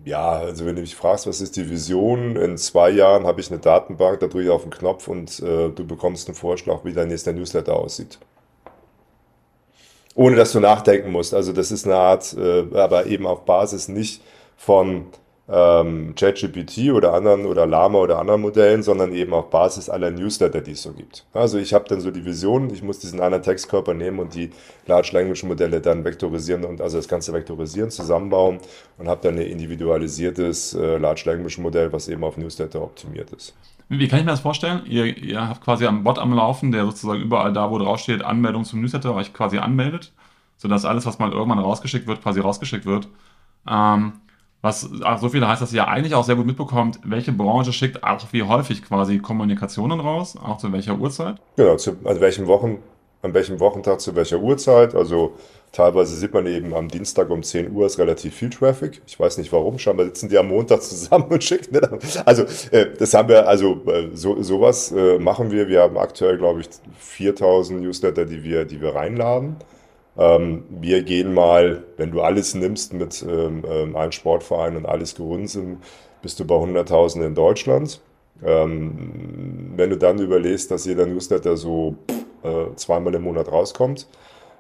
ja, 0.06 0.34
also 0.34 0.66
wenn 0.68 0.76
du 0.76 0.82
mich 0.82 0.96
fragst, 0.96 1.26
was 1.26 1.42
ist 1.42 1.56
die 1.56 1.68
Vision? 1.68 2.36
In 2.36 2.58
zwei 2.58 2.92
Jahren 2.92 3.26
habe 3.26 3.42
ich 3.42 3.50
eine 3.50 3.60
Datenbank, 3.60 4.20
da 4.20 4.28
drücke 4.28 4.44
ich 4.44 4.50
auf 4.52 4.62
den 4.62 4.72
Knopf 4.72 5.08
und 5.08 5.40
äh, 5.40 5.70
du 5.70 5.86
bekommst 5.86 6.28
einen 6.28 6.36
Vorschlag, 6.36 6.86
wie 6.86 6.94
dein 6.94 7.08
nächster 7.08 7.34
Newsletter 7.34 7.76
aussieht. 7.76 8.20
Ohne 10.14 10.36
dass 10.36 10.52
du 10.52 10.60
nachdenken 10.60 11.12
musst. 11.12 11.34
Also 11.34 11.52
das 11.52 11.72
ist 11.72 11.86
eine 11.86 11.96
Art, 11.96 12.36
äh, 12.38 12.66
aber 12.78 13.08
eben 13.08 13.26
auf 13.26 13.46
Basis 13.46 13.88
nicht 13.88 14.22
von 14.56 15.08
ähm, 15.48 16.16
ChatGPT 16.16 16.92
oder 16.92 17.14
anderen 17.14 17.46
oder 17.46 17.68
Lama 17.68 18.00
oder 18.00 18.18
anderen 18.20 18.42
Modellen, 18.42 18.82
sondern 18.82 19.14
eben 19.14 19.34
auf 19.34 19.50
Basis 19.50 19.90
aller 19.90 20.10
Newsletter, 20.10 20.62
die 20.62 20.72
es 20.72 20.82
so 20.82 20.92
gibt. 20.92 21.26
Also 21.34 21.60
ich 21.60 21.74
habe 21.74 21.86
dann 21.88 22.02
so 22.02 22.10
die 22.10 22.26
Vision, 22.26 22.72
ich 22.72 22.82
muss 22.82 23.00
diesen 23.00 23.22
anderen 23.22 23.44
Textkörper 23.44 23.94
nehmen 23.94 24.20
und 24.20 24.34
die 24.34 24.50
Large 24.88 25.10
Language 25.14 25.44
Modelle 25.44 25.82
dann 25.82 26.04
vektorisieren 26.04 26.66
und 26.66 26.82
also 26.82 26.98
das 26.98 27.08
ganze 27.08 27.32
vektorisieren, 27.32 27.92
zusammenbauen 27.92 28.60
und 28.98 29.08
habe 29.08 29.22
dann 29.22 29.36
ein 29.36 29.46
individualisiertes 29.46 30.74
äh, 30.74 30.98
Large 30.98 31.24
Language 31.26 31.60
Modell, 31.60 31.94
was 31.94 32.08
eben 32.08 32.24
auf 32.24 32.38
Newsletter 32.38 32.82
optimiert 32.82 33.32
ist. 33.32 33.54
Wie 33.88 34.08
kann 34.08 34.20
ich 34.20 34.26
mir 34.26 34.32
das 34.32 34.40
vorstellen? 34.40 34.82
Ihr, 34.88 35.16
ihr 35.16 35.48
habt 35.48 35.64
quasi 35.64 35.86
einen 35.86 36.04
Bot 36.04 36.18
am 36.18 36.34
Laufen, 36.34 36.72
der 36.72 36.86
sozusagen 36.86 37.22
überall 37.22 37.54
da, 37.54 37.70
wo 37.70 37.78
drauf 37.78 38.00
steht, 38.00 38.24
Anmeldung 38.24 38.64
zum 38.64 38.82
Newsletter, 38.82 39.14
euch 39.14 39.32
quasi 39.32 39.60
anmeldet, 39.60 40.12
sodass 40.58 40.86
alles, 40.86 41.06
was 41.06 41.20
mal 41.20 41.32
irgendwann 41.32 41.60
rausgeschickt 41.60 42.08
wird, 42.08 42.24
quasi 42.24 42.40
rausgeschickt 42.40 42.88
wird. 42.88 43.08
Ähm, 43.70 44.14
was 44.66 44.90
so 45.22 45.30
viel 45.30 45.48
heißt, 45.48 45.62
dass 45.62 45.72
ihr 45.72 45.88
eigentlich 45.88 46.16
auch 46.16 46.24
sehr 46.24 46.36
gut 46.36 46.46
mitbekommt, 46.46 47.00
welche 47.04 47.32
Branche 47.32 47.72
schickt 47.72 48.04
auch 48.04 48.20
wie 48.32 48.44
häufig 48.44 48.84
quasi 48.84 49.20
Kommunikationen 49.20 50.00
raus, 50.00 50.36
auch 50.36 50.58
zu 50.58 50.74
welcher 50.74 50.98
Uhrzeit? 50.98 51.36
Genau, 51.56 51.76
zu 51.76 51.92
an 52.04 52.20
welchen 52.20 52.48
Wochen, 52.48 52.80
an 53.22 53.34
welchem 53.34 53.60
Wochentag 53.60 54.02
zu 54.02 54.16
welcher 54.16 54.40
Uhrzeit. 54.40 54.96
Also 54.96 55.36
teilweise 55.72 56.16
sieht 56.16 56.34
man 56.34 56.48
eben 56.48 56.74
am 56.74 56.88
Dienstag 56.88 57.30
um 57.30 57.44
10 57.44 57.72
Uhr 57.74 57.86
ist 57.86 58.00
relativ 58.00 58.34
viel 58.34 58.50
Traffic. 58.50 59.02
Ich 59.06 59.20
weiß 59.20 59.38
nicht 59.38 59.54
warum, 59.54 59.78
scheinbar 59.78 60.08
sitzen 60.08 60.30
die 60.30 60.38
am 60.38 60.48
Montag 60.48 60.82
zusammen 60.82 61.26
und 61.30 61.44
schicken. 61.44 61.76
Ne? 61.76 62.00
Also 62.26 62.44
äh, 62.72 62.88
das 62.98 63.14
haben 63.14 63.30
wir, 63.30 63.48
also 63.48 63.84
äh, 63.86 64.10
so, 64.14 64.42
sowas 64.42 64.92
äh, 64.92 65.20
machen 65.20 65.52
wir. 65.52 65.68
Wir 65.68 65.82
haben 65.84 65.98
aktuell, 65.98 66.38
glaube 66.38 66.62
ich, 66.62 66.70
4000 66.98 67.82
Newsletter, 67.82 68.26
die 68.26 68.44
wir, 68.44 68.66
die 68.66 68.82
wir 68.82 68.96
reinladen. 68.96 69.58
Ähm, 70.18 70.64
wir 70.70 71.04
gehen 71.04 71.34
mal, 71.34 71.84
wenn 71.98 72.12
du 72.12 72.22
alles 72.22 72.56
nimmst 72.56 72.94
mit 72.94 73.26
ähm, 73.28 73.64
ähm 73.68 73.96
einem 73.96 74.12
Sportverein 74.12 74.78
und 74.78 74.86
alles 74.86 75.16
gerunzen, 75.16 75.82
bist 76.22 76.40
du 76.40 76.46
bei 76.46 76.56
100.000 76.56 77.26
in 77.26 77.36
Deutschland. 77.36 78.02
Ähm, 78.44 79.74
wenn 79.76 79.90
du 79.90 79.98
dann 79.98 80.20
überlegst, 80.20 80.72
dass 80.72 80.86
jeder 80.86 81.06
Newsletter 81.06 81.58
so 81.58 81.96
äh, 82.44 82.74
zweimal 82.76 83.14
im 83.16 83.24
Monat 83.24 83.52
rauskommt, 83.52 84.08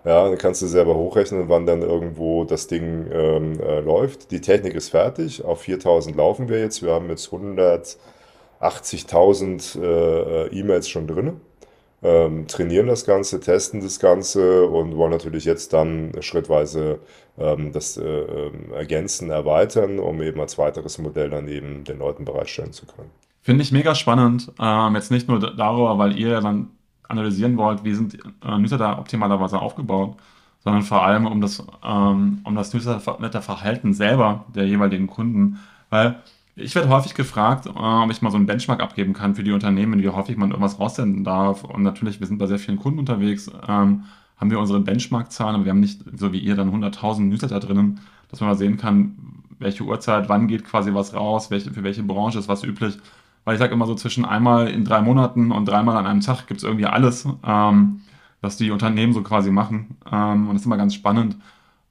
ja, 0.05 0.29
dann 0.29 0.37
kannst 0.37 0.61
du 0.61 0.67
selber 0.67 0.95
hochrechnen, 0.95 1.49
wann 1.49 1.65
dann 1.65 1.81
irgendwo 1.81 2.43
das 2.43 2.67
Ding 2.67 3.07
ähm, 3.11 3.59
äh, 3.59 3.79
läuft. 3.79 4.29
Die 4.31 4.41
Technik 4.41 4.75
ist 4.75 4.89
fertig. 4.89 5.43
Auf 5.43 5.61
4000 5.61 6.15
laufen 6.15 6.47
wir 6.47 6.59
jetzt. 6.59 6.83
Wir 6.83 6.91
haben 6.93 7.09
jetzt 7.09 7.33
180.000 7.33 9.81
äh, 9.81 10.45
äh, 10.45 10.59
E-Mails 10.59 10.87
schon 10.89 11.07
drin 11.07 11.41
ähm, 12.05 12.47
trainieren 12.47 12.85
das 12.85 13.03
Ganze, 13.05 13.39
testen 13.39 13.81
das 13.81 13.99
Ganze 13.99 14.67
und 14.67 14.95
wollen 14.95 15.11
natürlich 15.11 15.43
jetzt 15.43 15.73
dann 15.73 16.11
schrittweise 16.19 16.99
ähm, 17.39 17.71
das 17.71 17.97
äh, 17.97 18.03
ähm, 18.03 18.71
ergänzen, 18.73 19.31
erweitern, 19.31 19.97
um 19.97 20.21
eben 20.21 20.39
als 20.39 20.59
weiteres 20.59 20.99
Modell 20.99 21.31
dann 21.31 21.47
eben 21.47 21.83
den 21.83 21.97
Leuten 21.97 22.23
bereitstellen 22.23 22.73
zu 22.73 22.85
können. 22.85 23.09
Finde 23.41 23.63
ich 23.63 23.71
mega 23.71 23.95
spannend. 23.95 24.51
Ähm, 24.59 24.93
jetzt 24.93 25.09
nicht 25.09 25.27
nur 25.27 25.39
darüber, 25.39 25.97
weil 25.97 26.17
ihr 26.17 26.39
dann 26.41 26.67
analysieren 27.07 27.57
wollt, 27.57 27.83
wie 27.83 27.95
sind 27.95 28.19
äh, 28.43 28.57
Newsletter 28.57 28.99
optimalerweise 28.99 29.59
aufgebaut, 29.59 30.15
sondern 30.63 30.83
vor 30.83 31.03
allem 31.03 31.25
um 31.25 31.41
das, 31.41 31.63
ähm, 31.83 32.41
um 32.43 32.55
das 32.55 32.71
Newsletter-Verhalten 32.73 33.93
selber 33.93 34.45
der 34.53 34.67
jeweiligen 34.67 35.07
Kunden. 35.07 35.59
Weil 35.89 36.17
ich 36.55 36.73
werde 36.75 36.89
häufig 36.89 37.13
gefragt, 37.13 37.65
äh, 37.65 37.69
ob 37.69 38.11
ich 38.11 38.21
mal 38.21 38.31
so 38.31 38.37
einen 38.37 38.45
Benchmark 38.45 38.81
abgeben 38.81 39.13
kann 39.13 39.35
für 39.35 39.43
die 39.43 39.51
Unternehmen, 39.51 40.01
wie 40.01 40.09
häufig 40.09 40.37
man 40.37 40.51
irgendwas 40.51 40.79
raussenden 40.79 41.23
darf. 41.23 41.63
Und 41.63 41.83
natürlich, 41.83 42.19
wir 42.19 42.27
sind 42.27 42.37
bei 42.37 42.47
sehr 42.47 42.59
vielen 42.59 42.77
Kunden 42.79 42.99
unterwegs, 42.99 43.49
ähm, 43.67 44.05
haben 44.37 44.51
wir 44.51 44.59
unsere 44.59 44.79
Benchmark-Zahlen, 44.79 45.55
aber 45.55 45.65
wir 45.65 45.71
haben 45.71 45.79
nicht, 45.79 46.01
so 46.15 46.33
wie 46.33 46.39
ihr, 46.39 46.55
dann 46.55 46.71
100.000 46.71 47.21
Newsletter 47.21 47.59
drinnen, 47.59 47.99
dass 48.29 48.39
man 48.39 48.49
mal 48.49 48.55
sehen 48.55 48.77
kann, 48.77 49.15
welche 49.59 49.83
Uhrzeit, 49.83 50.29
wann 50.29 50.47
geht 50.47 50.65
quasi 50.65 50.93
was 50.93 51.13
raus, 51.13 51.51
welche, 51.51 51.71
für 51.71 51.83
welche 51.83 52.03
Branche 52.03 52.39
ist 52.39 52.49
was 52.49 52.63
üblich. 52.63 52.97
Weil 53.45 53.55
ich 53.55 53.59
sage 53.59 53.73
immer 53.73 53.85
so, 53.85 53.95
zwischen 53.95 54.25
einmal 54.25 54.67
in 54.67 54.85
drei 54.85 55.01
Monaten 55.01 55.51
und 55.51 55.65
dreimal 55.65 55.97
an 55.97 56.07
einem 56.07 56.21
Tag 56.21 56.47
gibt 56.47 56.59
es 56.59 56.63
irgendwie 56.63 56.85
alles, 56.87 57.27
ähm, 57.45 58.01
was 58.41 58.57
die 58.57 58.71
Unternehmen 58.71 59.13
so 59.13 59.21
quasi 59.23 59.51
machen. 59.51 59.97
Ähm, 60.11 60.47
und 60.47 60.55
das 60.55 60.61
ist 60.63 60.65
immer 60.65 60.77
ganz 60.77 60.93
spannend, 60.95 61.37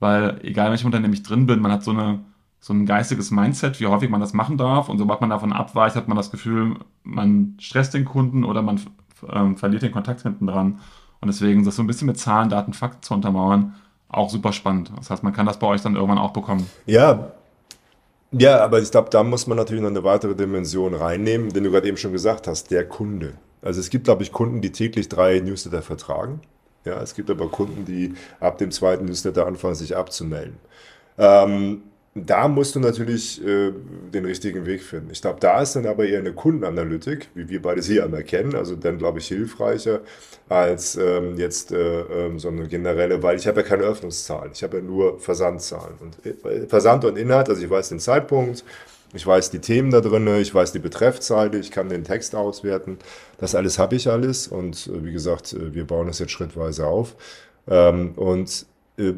weil 0.00 0.40
egal 0.42 0.70
welchem 0.70 0.86
Unternehmen 0.86 1.14
ich 1.14 1.22
drin 1.22 1.46
bin, 1.46 1.60
man 1.60 1.72
hat 1.72 1.84
so 1.84 1.92
eine 1.92 2.20
so 2.64 2.72
ein 2.72 2.86
geistiges 2.86 3.30
Mindset, 3.30 3.78
wie 3.78 3.86
häufig 3.88 4.08
man 4.08 4.22
das 4.22 4.32
machen 4.32 4.56
darf. 4.56 4.88
Und 4.88 4.96
sobald 4.96 5.20
man 5.20 5.28
davon 5.28 5.52
abweicht, 5.52 5.96
hat 5.96 6.08
man 6.08 6.16
das 6.16 6.30
Gefühl, 6.30 6.76
man 7.02 7.58
stresst 7.60 7.92
den 7.92 8.06
Kunden 8.06 8.42
oder 8.42 8.62
man 8.62 8.80
ähm, 9.30 9.58
verliert 9.58 9.82
den 9.82 9.92
Kontakt 9.92 10.22
hinten 10.22 10.46
dran. 10.46 10.80
Und 11.20 11.28
deswegen 11.28 11.66
das 11.66 11.76
so 11.76 11.82
ein 11.82 11.86
bisschen 11.86 12.06
mit 12.06 12.18
Zahlen, 12.18 12.48
Daten, 12.48 12.72
Fakten 12.72 13.02
zu 13.02 13.12
untermauern, 13.12 13.74
auch 14.08 14.30
super 14.30 14.50
spannend. 14.54 14.90
Das 14.96 15.10
heißt, 15.10 15.22
man 15.22 15.34
kann 15.34 15.44
das 15.44 15.58
bei 15.58 15.66
euch 15.66 15.82
dann 15.82 15.94
irgendwann 15.94 16.16
auch 16.16 16.32
bekommen. 16.32 16.66
Ja, 16.86 17.32
ja, 18.32 18.64
aber 18.64 18.80
ich 18.80 18.90
glaube, 18.90 19.10
da 19.10 19.22
muss 19.22 19.46
man 19.46 19.58
natürlich 19.58 19.82
noch 19.82 19.90
eine 19.90 20.02
weitere 20.02 20.34
Dimension 20.34 20.94
reinnehmen, 20.94 21.50
den 21.50 21.64
du 21.64 21.70
gerade 21.70 21.86
eben 21.86 21.98
schon 21.98 22.12
gesagt 22.12 22.46
hast, 22.48 22.70
der 22.70 22.88
Kunde. 22.88 23.34
Also 23.60 23.78
es 23.78 23.90
gibt, 23.90 24.04
glaube 24.04 24.22
ich, 24.22 24.32
Kunden, 24.32 24.62
die 24.62 24.72
täglich 24.72 25.10
drei 25.10 25.38
Newsletter 25.38 25.82
vertragen. 25.82 26.40
Ja, 26.86 27.02
es 27.02 27.14
gibt 27.14 27.28
aber 27.28 27.46
Kunden, 27.50 27.84
die 27.84 28.14
ab 28.40 28.56
dem 28.56 28.70
zweiten 28.70 29.04
Newsletter 29.04 29.46
anfangen, 29.46 29.74
sich 29.74 29.96
abzumelden. 29.96 30.56
Ähm, 31.18 31.82
da 32.14 32.46
musst 32.46 32.76
du 32.76 32.80
natürlich 32.80 33.44
äh, 33.44 33.72
den 34.12 34.24
richtigen 34.24 34.66
Weg 34.66 34.82
finden. 34.82 35.10
Ich 35.10 35.20
glaube, 35.20 35.40
da 35.40 35.60
ist 35.60 35.74
dann 35.74 35.86
aber 35.86 36.06
eher 36.06 36.20
eine 36.20 36.32
Kundenanalytik, 36.32 37.28
wie 37.34 37.48
wir 37.48 37.60
beide 37.60 37.82
sie 37.82 38.00
einmal 38.00 38.22
kennen, 38.22 38.54
also 38.54 38.76
dann 38.76 38.98
glaube 38.98 39.18
ich 39.18 39.26
hilfreicher 39.26 40.00
als 40.48 40.96
ähm, 40.96 41.36
jetzt 41.38 41.72
äh, 41.72 42.00
ähm, 42.02 42.38
so 42.38 42.48
eine 42.48 42.68
generelle, 42.68 43.22
weil 43.22 43.36
ich 43.36 43.46
habe 43.48 43.62
ja 43.62 43.66
keine 43.66 43.82
Öffnungszahlen, 43.82 44.52
ich 44.52 44.62
habe 44.62 44.76
ja 44.76 44.82
nur 44.82 45.18
Versandzahlen. 45.18 45.96
Und 46.00 46.24
äh, 46.24 46.66
Versand 46.68 47.04
und 47.04 47.18
Inhalt, 47.18 47.48
also 47.48 47.62
ich 47.62 47.70
weiß 47.70 47.88
den 47.88 47.98
Zeitpunkt, 47.98 48.64
ich 49.12 49.26
weiß 49.26 49.50
die 49.50 49.60
Themen 49.60 49.90
da 49.90 50.00
drin, 50.00 50.26
ich 50.40 50.54
weiß 50.54 50.70
die 50.72 50.78
Betreffzeile, 50.78 51.58
ich 51.58 51.72
kann 51.72 51.88
den 51.88 52.04
Text 52.04 52.36
auswerten, 52.36 52.98
das 53.38 53.56
alles 53.56 53.78
habe 53.80 53.96
ich 53.96 54.08
alles 54.08 54.46
und 54.46 54.86
äh, 54.86 55.04
wie 55.04 55.12
gesagt, 55.12 55.52
äh, 55.52 55.74
wir 55.74 55.84
bauen 55.84 56.06
das 56.06 56.20
jetzt 56.20 56.32
schrittweise 56.32 56.86
auf. 56.86 57.16
Ähm, 57.66 58.12
und 58.16 58.66
äh, 58.98 59.02
äh, 59.02 59.14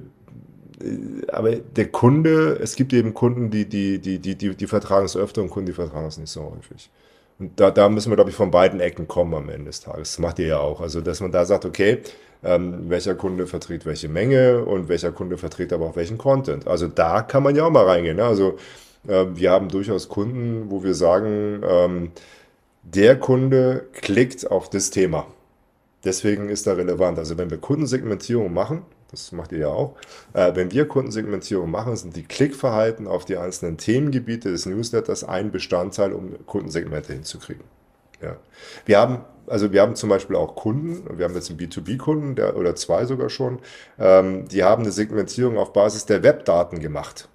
aber 1.28 1.56
der 1.56 1.88
Kunde, 1.88 2.58
es 2.60 2.76
gibt 2.76 2.92
eben 2.92 3.14
Kunden, 3.14 3.50
die, 3.50 3.66
die, 3.66 3.98
die, 3.98 4.18
die, 4.18 4.34
die, 4.34 4.54
die 4.54 4.66
vertragen 4.66 5.06
es 5.06 5.16
öfter 5.16 5.42
und 5.42 5.50
Kunden, 5.50 5.66
die 5.66 5.72
vertragen 5.72 6.06
es 6.06 6.18
nicht 6.18 6.30
so 6.30 6.52
häufig. 6.54 6.90
Und 7.38 7.58
da, 7.58 7.70
da 7.70 7.88
müssen 7.88 8.10
wir, 8.10 8.16
glaube 8.16 8.30
ich, 8.30 8.36
von 8.36 8.50
beiden 8.50 8.80
Ecken 8.80 9.08
kommen 9.08 9.34
am 9.34 9.48
Ende 9.48 9.66
des 9.66 9.80
Tages. 9.80 10.12
Das 10.12 10.18
macht 10.18 10.38
ihr 10.38 10.46
ja 10.46 10.58
auch. 10.58 10.80
Also, 10.80 11.00
dass 11.00 11.20
man 11.20 11.32
da 11.32 11.44
sagt, 11.44 11.64
okay, 11.64 11.98
ähm, 12.42 12.90
welcher 12.90 13.14
Kunde 13.14 13.46
vertritt 13.46 13.86
welche 13.86 14.08
Menge 14.08 14.64
und 14.64 14.88
welcher 14.88 15.12
Kunde 15.12 15.38
vertritt 15.38 15.72
aber 15.72 15.86
auch 15.86 15.96
welchen 15.96 16.18
Content. 16.18 16.66
Also 16.66 16.86
da 16.88 17.22
kann 17.22 17.42
man 17.42 17.56
ja 17.56 17.64
auch 17.64 17.70
mal 17.70 17.86
reingehen. 17.86 18.16
Ne? 18.16 18.24
Also 18.24 18.56
äh, 19.08 19.26
wir 19.34 19.50
haben 19.50 19.68
durchaus 19.68 20.08
Kunden, 20.08 20.70
wo 20.70 20.82
wir 20.84 20.94
sagen, 20.94 21.62
ähm, 21.66 22.10
der 22.82 23.18
Kunde 23.18 23.86
klickt 23.92 24.50
auf 24.50 24.70
das 24.70 24.90
Thema 24.90 25.26
Deswegen 26.06 26.48
ist 26.50 26.68
da 26.68 26.74
relevant. 26.74 27.18
Also 27.18 27.36
wenn 27.36 27.50
wir 27.50 27.58
Kundensegmentierung 27.58 28.54
machen, 28.54 28.82
das 29.10 29.32
macht 29.32 29.52
ihr 29.52 29.58
ja 29.58 29.68
auch, 29.68 29.96
äh, 30.32 30.54
wenn 30.54 30.72
wir 30.72 30.88
Kundensegmentierung 30.88 31.70
machen, 31.70 31.96
sind 31.96 32.16
die 32.16 32.24
Klickverhalten 32.24 33.06
auf 33.06 33.24
die 33.24 33.36
einzelnen 33.36 33.78
Themengebiete 33.78 34.50
des 34.50 34.66
Newsletters 34.66 35.24
ein 35.24 35.50
Bestandteil, 35.50 36.12
um 36.12 36.34
Kundensegmente 36.46 37.12
hinzukriegen. 37.12 37.64
Ja. 38.22 38.36
Wir 38.84 38.98
haben 38.98 39.24
also 39.48 39.72
wir 39.72 39.80
haben 39.80 39.94
zum 39.94 40.08
Beispiel 40.08 40.36
auch 40.36 40.54
Kunden, 40.54 41.18
wir 41.18 41.24
haben 41.24 41.34
jetzt 41.34 41.50
einen 41.50 41.58
B2B-Kunden 41.58 42.38
oder 42.54 42.74
zwei 42.74 43.04
sogar 43.04 43.30
schon, 43.30 43.60
ähm, 43.98 44.48
die 44.48 44.64
haben 44.64 44.82
eine 44.82 44.92
Segmentierung 44.92 45.58
auf 45.58 45.72
Basis 45.72 46.06
der 46.06 46.22
Webdaten 46.22 46.80
gemacht. 46.80 47.28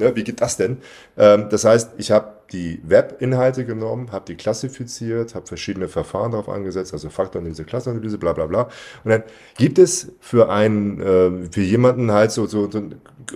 Ja, 0.00 0.14
wie 0.16 0.24
geht 0.24 0.40
das 0.40 0.56
denn? 0.56 0.78
Ähm, 1.16 1.46
das 1.50 1.64
heißt, 1.64 1.92
ich 1.98 2.10
habe 2.10 2.32
die 2.52 2.80
Webinhalte 2.82 3.64
genommen, 3.64 4.12
habe 4.12 4.24
die 4.26 4.34
klassifiziert, 4.34 5.34
habe 5.34 5.46
verschiedene 5.46 5.88
Verfahren 5.88 6.32
darauf 6.32 6.48
angesetzt, 6.48 6.92
also 6.92 7.08
Faktoranalyse, 7.10 7.64
Klassenanalyse, 7.64 8.18
bla 8.18 8.32
bla 8.32 8.46
bla. 8.46 8.62
Und 9.04 9.10
dann 9.10 9.22
gibt 9.56 9.78
es 9.78 10.12
für 10.20 10.50
einen, 10.50 11.00
äh, 11.00 11.50
für 11.50 11.62
jemanden 11.62 12.10
halt 12.12 12.32
so, 12.32 12.46
so, 12.46 12.70
so 12.70 12.82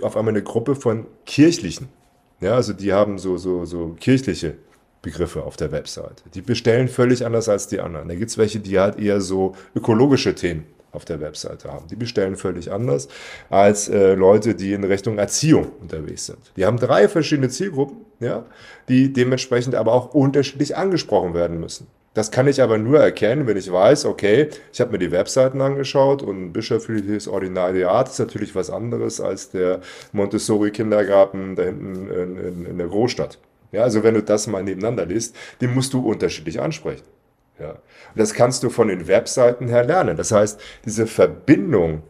auf 0.01 0.17
einmal 0.17 0.33
eine 0.33 0.43
Gruppe 0.43 0.75
von 0.75 1.05
kirchlichen. 1.25 1.87
Ja, 2.41 2.55
also 2.55 2.73
die 2.73 2.91
haben 2.91 3.17
so, 3.17 3.37
so, 3.37 3.65
so 3.65 3.95
kirchliche 3.99 4.55
Begriffe 5.01 5.43
auf 5.43 5.55
der 5.55 5.71
Webseite. 5.71 6.23
Die 6.33 6.41
bestellen 6.41 6.87
völlig 6.87 7.25
anders 7.25 7.47
als 7.47 7.67
die 7.67 7.79
anderen. 7.79 8.09
Da 8.09 8.15
gibt 8.15 8.31
es 8.31 8.37
welche, 8.37 8.59
die 8.59 8.79
halt 8.79 8.99
eher 8.99 9.21
so 9.21 9.55
ökologische 9.75 10.35
Themen 10.35 10.65
auf 10.95 11.05
der 11.05 11.21
Webseite 11.21 11.71
haben. 11.71 11.87
Die 11.87 11.95
bestellen 11.95 12.35
völlig 12.35 12.71
anders 12.71 13.07
als 13.49 13.89
äh, 13.89 14.15
Leute, 14.15 14.55
die 14.55 14.73
in 14.73 14.83
Richtung 14.83 15.17
Erziehung 15.17 15.67
unterwegs 15.81 16.25
sind. 16.25 16.39
Die 16.55 16.65
haben 16.65 16.77
drei 16.77 17.07
verschiedene 17.07 17.49
Zielgruppen, 17.49 17.97
ja, 18.19 18.45
die 18.89 19.13
dementsprechend 19.13 19.75
aber 19.75 19.93
auch 19.93 20.13
unterschiedlich 20.13 20.75
angesprochen 20.75 21.33
werden 21.33 21.59
müssen. 21.59 21.87
Das 22.15 22.31
kann 22.31 22.47
ich 22.47 22.61
aber 22.61 22.77
nur 22.77 23.01
erkennen, 23.01 23.45
wenn 23.45 23.57
ich 23.57 23.69
weiß, 23.69 24.05
okay, 24.05 24.47
ich 24.71 24.79
habe 24.79 24.93
mir 24.93 24.99
die 24.99 25.11
Webseiten 25.11 25.59
angeschaut 25.59 26.23
und 26.23 26.53
bischöfliches 26.53 27.27
Ordinariat 27.27 28.07
ist 28.07 28.19
natürlich 28.19 28.55
was 28.55 28.69
anderes 28.69 29.19
als 29.19 29.51
der 29.51 29.81
Montessori-Kindergarten 30.13 31.57
da 31.57 31.63
hinten 31.63 32.09
in, 32.09 32.37
in, 32.37 32.65
in 32.67 32.77
der 32.77 32.87
Großstadt. 32.87 33.37
Ja, 33.73 33.83
also 33.83 34.03
wenn 34.03 34.13
du 34.13 34.23
das 34.23 34.47
mal 34.47 34.63
nebeneinander 34.63 35.05
liest, 35.05 35.35
den 35.59 35.73
musst 35.73 35.93
du 35.93 35.99
unterschiedlich 36.09 36.61
ansprechen. 36.61 37.03
Ja. 37.59 37.71
Und 37.71 37.79
das 38.15 38.33
kannst 38.33 38.63
du 38.63 38.69
von 38.69 38.87
den 38.87 39.07
Webseiten 39.07 39.67
her 39.67 39.85
lernen. 39.85 40.17
Das 40.17 40.31
heißt, 40.31 40.59
diese 40.85 41.07
Verbindung 41.07 42.03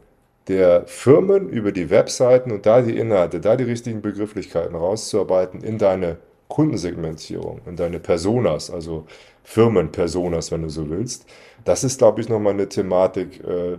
der 0.47 0.85
Firmen 0.87 1.49
über 1.49 1.71
die 1.71 1.89
Webseiten 1.89 2.51
und 2.51 2.65
da 2.65 2.81
die 2.81 2.97
Inhalte, 2.97 3.39
da 3.39 3.55
die 3.55 3.63
richtigen 3.63 4.01
Begrifflichkeiten 4.01 4.75
rauszuarbeiten 4.75 5.61
in 5.61 5.77
deine 5.77 6.17
Kundensegmentierung, 6.47 7.61
in 7.65 7.75
deine 7.75 7.99
Personas, 7.99 8.69
also 8.69 9.05
Firmenpersonas, 9.43 10.51
wenn 10.51 10.61
du 10.61 10.69
so 10.69 10.89
willst. 10.89 11.25
Das 11.63 11.83
ist, 11.83 11.97
glaube 11.97 12.21
ich, 12.21 12.29
nochmal 12.29 12.53
eine 12.53 12.69
Thematik, 12.69 13.43
äh, 13.43 13.77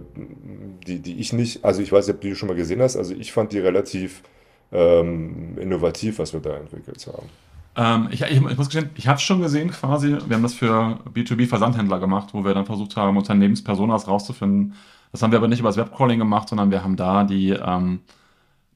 die, 0.87 0.99
die 0.99 1.21
ich 1.21 1.33
nicht, 1.33 1.65
also 1.65 1.83
ich 1.83 1.93
weiß 1.93 2.07
nicht, 2.07 2.17
ob 2.17 2.21
du 2.21 2.29
die 2.29 2.35
schon 2.35 2.49
mal 2.49 2.57
gesehen 2.57 2.83
hast, 2.83 2.97
also 2.97 3.15
ich 3.15 3.33
fand 3.33 3.53
die 3.53 3.61
relativ 3.61 4.23
ähm, 4.73 5.57
innovativ, 5.61 6.19
was 6.19 6.33
wir 6.33 6.41
da 6.41 6.57
entwickelt 6.57 7.07
haben. 7.07 7.29
Ähm, 7.77 8.09
ich, 8.11 8.23
ich, 8.23 8.31
ich, 8.31 8.41
muss 8.41 8.69
gestehen, 8.69 8.91
ich 8.95 9.07
habe 9.07 9.17
es 9.17 9.23
schon 9.23 9.41
gesehen 9.43 9.71
quasi. 9.71 10.17
Wir 10.27 10.37
haben 10.37 10.43
das 10.43 10.55
für 10.55 10.99
B2B-Versandhändler 11.15 12.01
gemacht, 12.01 12.31
wo 12.33 12.45
wir 12.45 12.55
dann 12.55 12.67
versucht 12.67 12.97
haben, 12.97 13.17
Unternehmenspersonas 13.17 14.09
rauszufinden. 14.09 14.75
Das 15.13 15.23
haben 15.23 15.31
wir 15.31 15.39
aber 15.39 15.49
nicht 15.49 15.61
über 15.61 15.69
das 15.69 15.77
Webcrawling 15.77 16.19
gemacht, 16.19 16.49
sondern 16.49 16.71
wir 16.71 16.83
haben 16.83 16.97
da 16.97 17.25
die, 17.25 17.51
ähm, 17.51 18.01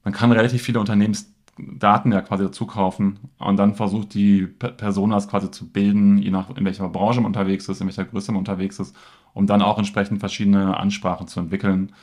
man 0.03 0.13
kann 0.13 0.31
relativ 0.31 0.61
viele 0.61 0.79
Unternehmensdaten 0.79 2.11
ja 2.11 2.21
quasi 2.21 2.43
dazu 2.43 2.65
kaufen 2.67 3.19
und 3.39 3.57
dann 3.57 3.75
versucht 3.75 4.13
die 4.13 4.47
Personas 4.47 5.27
quasi 5.27 5.51
zu 5.51 5.67
bilden, 5.67 6.17
je 6.19 6.31
nach 6.31 6.55
in 6.55 6.65
welcher 6.65 6.87
Branche 6.89 7.21
man 7.21 7.27
unterwegs 7.27 7.67
ist, 7.69 7.81
in 7.81 7.87
welcher 7.87 8.05
Größe 8.05 8.31
man 8.31 8.39
unterwegs 8.39 8.79
ist, 8.79 8.95
um 9.33 9.47
dann 9.47 9.61
auch 9.61 9.77
entsprechend 9.77 10.19
verschiedene 10.19 10.77
Ansprachen 10.77 11.27
zu 11.27 11.39
entwickeln. 11.39 11.93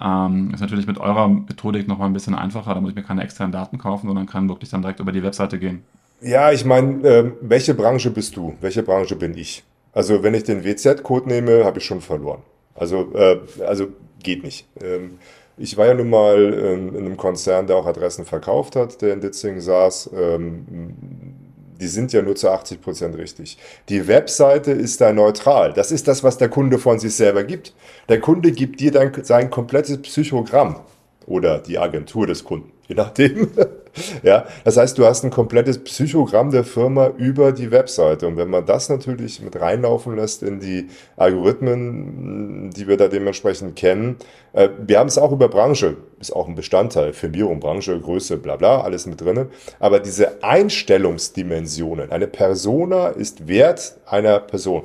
Ähm, 0.00 0.52
ist 0.54 0.60
natürlich 0.60 0.86
mit 0.86 0.98
eurer 0.98 1.28
Methodik 1.28 1.88
nochmal 1.88 2.08
ein 2.08 2.12
bisschen 2.12 2.34
einfacher, 2.34 2.74
da 2.74 2.80
muss 2.80 2.90
ich 2.90 2.96
mir 2.96 3.02
keine 3.02 3.22
externen 3.22 3.52
Daten 3.52 3.78
kaufen, 3.78 4.06
sondern 4.08 4.26
kann 4.26 4.48
wirklich 4.48 4.70
dann 4.70 4.82
direkt 4.82 5.00
über 5.00 5.12
die 5.12 5.22
Webseite 5.22 5.58
gehen. 5.58 5.82
Ja, 6.22 6.52
ich 6.52 6.64
meine, 6.64 7.08
äh, 7.08 7.32
welche 7.40 7.74
Branche 7.74 8.10
bist 8.10 8.36
du? 8.36 8.54
Welche 8.60 8.82
Branche 8.82 9.16
bin 9.16 9.36
ich? 9.36 9.64
Also 9.92 10.22
wenn 10.22 10.34
ich 10.34 10.44
den 10.44 10.64
WZ-Code 10.64 11.28
nehme, 11.28 11.64
habe 11.64 11.78
ich 11.78 11.84
schon 11.84 12.00
verloren. 12.00 12.42
Also, 12.74 13.12
äh, 13.14 13.38
also 13.66 13.88
geht 14.22 14.44
nicht. 14.44 14.66
Ähm, 14.82 15.18
ich 15.56 15.76
war 15.76 15.86
ja 15.86 15.94
nun 15.94 16.10
mal 16.10 16.54
ähm, 16.54 16.94
in 16.94 17.06
einem 17.06 17.16
Konzern, 17.16 17.66
der 17.66 17.76
auch 17.76 17.86
Adressen 17.86 18.24
verkauft 18.24 18.76
hat, 18.76 19.00
der 19.02 19.14
in 19.14 19.20
Ditzingen 19.20 19.60
saß. 19.60 20.10
Ähm, 20.14 20.66
die 21.80 21.86
sind 21.86 22.12
ja 22.12 22.20
nur 22.20 22.36
zu 22.36 22.50
80 22.50 22.82
Prozent 22.82 23.16
richtig. 23.16 23.56
Die 23.88 24.06
Webseite 24.06 24.72
ist 24.72 25.00
da 25.00 25.12
neutral. 25.14 25.72
Das 25.72 25.90
ist 25.90 26.06
das, 26.06 26.22
was 26.22 26.36
der 26.36 26.50
Kunde 26.50 26.78
von 26.78 26.98
sich 26.98 27.14
selber 27.14 27.44
gibt. 27.44 27.74
Der 28.10 28.20
Kunde 28.20 28.52
gibt 28.52 28.80
dir 28.80 28.90
dann 28.92 29.12
sein 29.24 29.48
komplettes 29.48 30.00
Psychogramm 30.02 30.80
oder 31.26 31.58
die 31.58 31.78
Agentur 31.78 32.26
des 32.26 32.44
Kunden, 32.44 32.70
je 32.86 32.94
nachdem. 32.94 33.48
ja, 34.22 34.46
das 34.64 34.76
heißt, 34.76 34.96
du 34.98 35.04
hast 35.04 35.24
ein 35.24 35.30
komplettes 35.30 35.82
Psychogramm 35.82 36.50
der 36.50 36.64
Firma 36.64 37.08
über 37.16 37.52
die 37.52 37.70
Webseite. 37.70 38.26
Und 38.26 38.36
wenn 38.36 38.50
man 38.50 38.66
das 38.66 38.88
natürlich 38.88 39.40
mit 39.42 39.60
reinlaufen 39.60 40.16
lässt 40.16 40.42
in 40.42 40.60
die 40.60 40.88
Algorithmen, 41.16 42.70
die 42.70 42.88
wir 42.88 42.96
da 42.96 43.08
dementsprechend 43.08 43.76
kennen, 43.76 44.16
äh, 44.52 44.68
wir 44.86 44.98
haben 44.98 45.08
es 45.08 45.18
auch 45.18 45.32
über 45.32 45.48
Branche, 45.48 45.96
ist 46.20 46.34
auch 46.34 46.48
ein 46.48 46.54
Bestandteil, 46.54 47.12
Firmierung, 47.12 47.60
Branche, 47.60 47.98
Größe, 47.98 48.36
bla 48.36 48.56
bla, 48.56 48.80
alles 48.82 49.06
mit 49.06 49.20
drin. 49.20 49.46
Aber 49.78 50.00
diese 50.00 50.42
Einstellungsdimensionen, 50.42 52.10
eine 52.10 52.26
Persona 52.26 53.08
ist 53.08 53.48
Wert 53.48 53.96
einer 54.06 54.38
Person. 54.40 54.84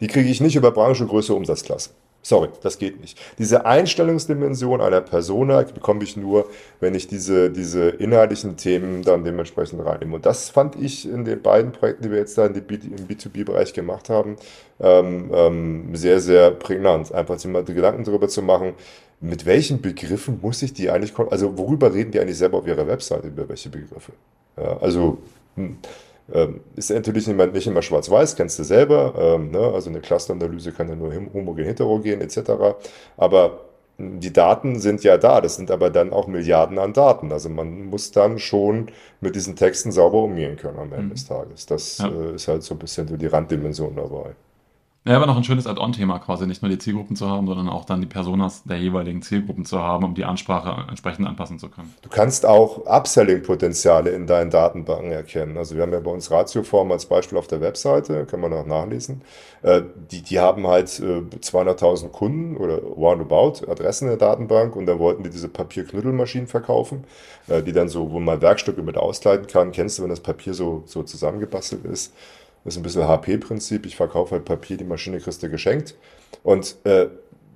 Die 0.00 0.06
kriege 0.06 0.28
ich 0.28 0.40
nicht 0.40 0.56
über 0.56 0.70
Branche, 0.70 1.06
Größe, 1.06 1.34
Umsatzklasse. 1.34 1.90
Sorry, 2.26 2.48
das 2.62 2.78
geht 2.78 3.02
nicht. 3.02 3.20
Diese 3.36 3.66
Einstellungsdimension 3.66 4.80
einer 4.80 5.02
Persona 5.02 5.60
bekomme 5.60 6.02
ich 6.04 6.16
nur, 6.16 6.48
wenn 6.80 6.94
ich 6.94 7.06
diese, 7.06 7.50
diese 7.50 7.90
inhaltlichen 7.90 8.56
Themen 8.56 9.02
dann 9.02 9.24
dementsprechend 9.24 9.84
reinnehme. 9.84 10.14
Und 10.14 10.24
das 10.24 10.48
fand 10.48 10.74
ich 10.74 11.06
in 11.06 11.26
den 11.26 11.42
beiden 11.42 11.72
Projekten, 11.72 12.04
die 12.04 12.10
wir 12.10 12.16
jetzt 12.16 12.38
da 12.38 12.46
im 12.46 12.54
B2B-Bereich 12.54 13.74
gemacht 13.74 14.08
haben, 14.08 14.36
ähm, 14.80 15.30
ähm, 15.34 15.94
sehr, 15.94 16.18
sehr 16.18 16.50
prägnant. 16.50 17.12
Einfach 17.12 17.38
sich 17.38 17.50
mal 17.50 17.62
Gedanken 17.62 18.04
darüber 18.04 18.28
zu 18.28 18.40
machen, 18.40 18.72
mit 19.20 19.44
welchen 19.44 19.82
Begriffen 19.82 20.38
muss 20.40 20.62
ich 20.62 20.72
die 20.72 20.88
eigentlich, 20.88 21.12
also 21.18 21.58
worüber 21.58 21.92
reden 21.92 22.10
die 22.10 22.20
eigentlich 22.20 22.38
selber 22.38 22.56
auf 22.56 22.66
ihrer 22.66 22.86
Webseite, 22.86 23.28
über 23.28 23.46
welche 23.50 23.68
Begriffe? 23.68 24.12
Ja, 24.56 24.78
also, 24.78 25.18
hm. 25.56 25.76
Ähm, 26.32 26.60
ist 26.74 26.90
natürlich 26.90 27.26
nicht 27.26 27.34
immer, 27.34 27.46
nicht 27.46 27.66
immer 27.66 27.82
schwarz-weiß, 27.82 28.36
kennst 28.36 28.58
du 28.58 28.64
selber. 28.64 29.14
Ähm, 29.16 29.50
ne? 29.50 29.72
Also 29.74 29.90
eine 29.90 30.00
Clusteranalyse 30.00 30.72
kann 30.72 30.88
ja 30.88 30.94
nur 30.94 31.12
homogen, 31.14 31.64
heterogen 31.64 32.20
etc. 32.20 32.52
Aber 33.16 33.60
die 33.98 34.32
Daten 34.32 34.80
sind 34.80 35.04
ja 35.04 35.18
da, 35.18 35.40
das 35.40 35.56
sind 35.56 35.70
aber 35.70 35.90
dann 35.90 36.12
auch 36.12 36.26
Milliarden 36.26 36.78
an 36.78 36.92
Daten. 36.92 37.30
Also 37.30 37.48
man 37.48 37.86
muss 37.86 38.10
dann 38.10 38.38
schon 38.38 38.88
mit 39.20 39.36
diesen 39.36 39.54
Texten 39.54 39.92
sauber 39.92 40.22
umgehen 40.22 40.56
können 40.56 40.78
am 40.78 40.92
Ende 40.92 41.06
mhm. 41.06 41.10
des 41.10 41.26
Tages. 41.26 41.66
Das 41.66 41.98
ja. 41.98 42.08
äh, 42.08 42.34
ist 42.34 42.48
halt 42.48 42.62
so 42.62 42.74
ein 42.74 42.78
bisschen 42.78 43.06
so 43.06 43.16
die 43.16 43.26
Randdimension 43.26 43.94
dabei. 43.94 44.34
Ja, 45.06 45.16
aber 45.16 45.26
noch 45.26 45.36
ein 45.36 45.44
schönes 45.44 45.66
Add-on-Thema 45.66 46.18
quasi, 46.18 46.46
nicht 46.46 46.62
nur 46.62 46.70
die 46.70 46.78
Zielgruppen 46.78 47.14
zu 47.14 47.28
haben, 47.28 47.46
sondern 47.46 47.68
auch 47.68 47.84
dann 47.84 48.00
die 48.00 48.06
Personas 48.06 48.64
der 48.64 48.78
jeweiligen 48.78 49.20
Zielgruppen 49.20 49.66
zu 49.66 49.78
haben, 49.78 50.02
um 50.02 50.14
die 50.14 50.24
Ansprache 50.24 50.88
entsprechend 50.88 51.28
anpassen 51.28 51.58
zu 51.58 51.68
können. 51.68 51.92
Du 52.00 52.08
kannst 52.08 52.46
auch 52.46 52.86
Upselling-Potenziale 52.86 54.08
in 54.08 54.26
deinen 54.26 54.48
Datenbanken 54.48 55.12
erkennen. 55.12 55.58
Also 55.58 55.76
wir 55.76 55.82
haben 55.82 55.92
ja 55.92 56.00
bei 56.00 56.10
uns 56.10 56.30
Ratioform 56.30 56.90
als 56.90 57.04
Beispiel 57.04 57.36
auf 57.36 57.46
der 57.48 57.60
Webseite, 57.60 58.24
kann 58.24 58.40
man 58.40 58.54
auch 58.54 58.64
nachlesen. 58.64 59.20
Äh, 59.60 59.82
die, 60.10 60.22
die 60.22 60.40
haben 60.40 60.66
halt 60.66 60.88
200.000 60.88 62.06
äh, 62.06 62.08
Kunden 62.08 62.56
oder 62.56 62.78
roundabout 62.78 63.70
Adressen 63.70 64.04
in 64.04 64.18
der 64.18 64.26
Datenbank 64.26 64.74
und 64.74 64.86
dann 64.86 64.98
wollten 65.00 65.22
die 65.22 65.28
diese 65.28 65.50
Papierknüttelmaschinen 65.50 66.46
verkaufen, 66.46 67.04
äh, 67.48 67.62
die 67.62 67.72
dann 67.72 67.90
so, 67.90 68.10
wo 68.10 68.20
man 68.20 68.40
Werkstücke 68.40 68.82
mit 68.82 68.96
ausleiten 68.96 69.48
kann. 69.48 69.70
Kennst 69.70 69.98
du, 69.98 70.02
wenn 70.02 70.08
das 70.08 70.20
Papier 70.20 70.54
so, 70.54 70.82
so 70.86 71.02
zusammengebastelt 71.02 71.84
ist? 71.84 72.14
Das 72.64 72.74
ist 72.74 72.80
ein 72.80 72.82
bisschen 72.82 73.06
HP-Prinzip. 73.06 73.86
Ich 73.86 73.96
verkaufe 73.96 74.32
halt 74.32 74.44
Papier, 74.44 74.76
die 74.76 74.84
Maschine 74.84 75.20
kriegst 75.20 75.42
du 75.42 75.50
geschenkt. 75.50 75.94
Und 76.42 76.76
äh, 76.84 77.08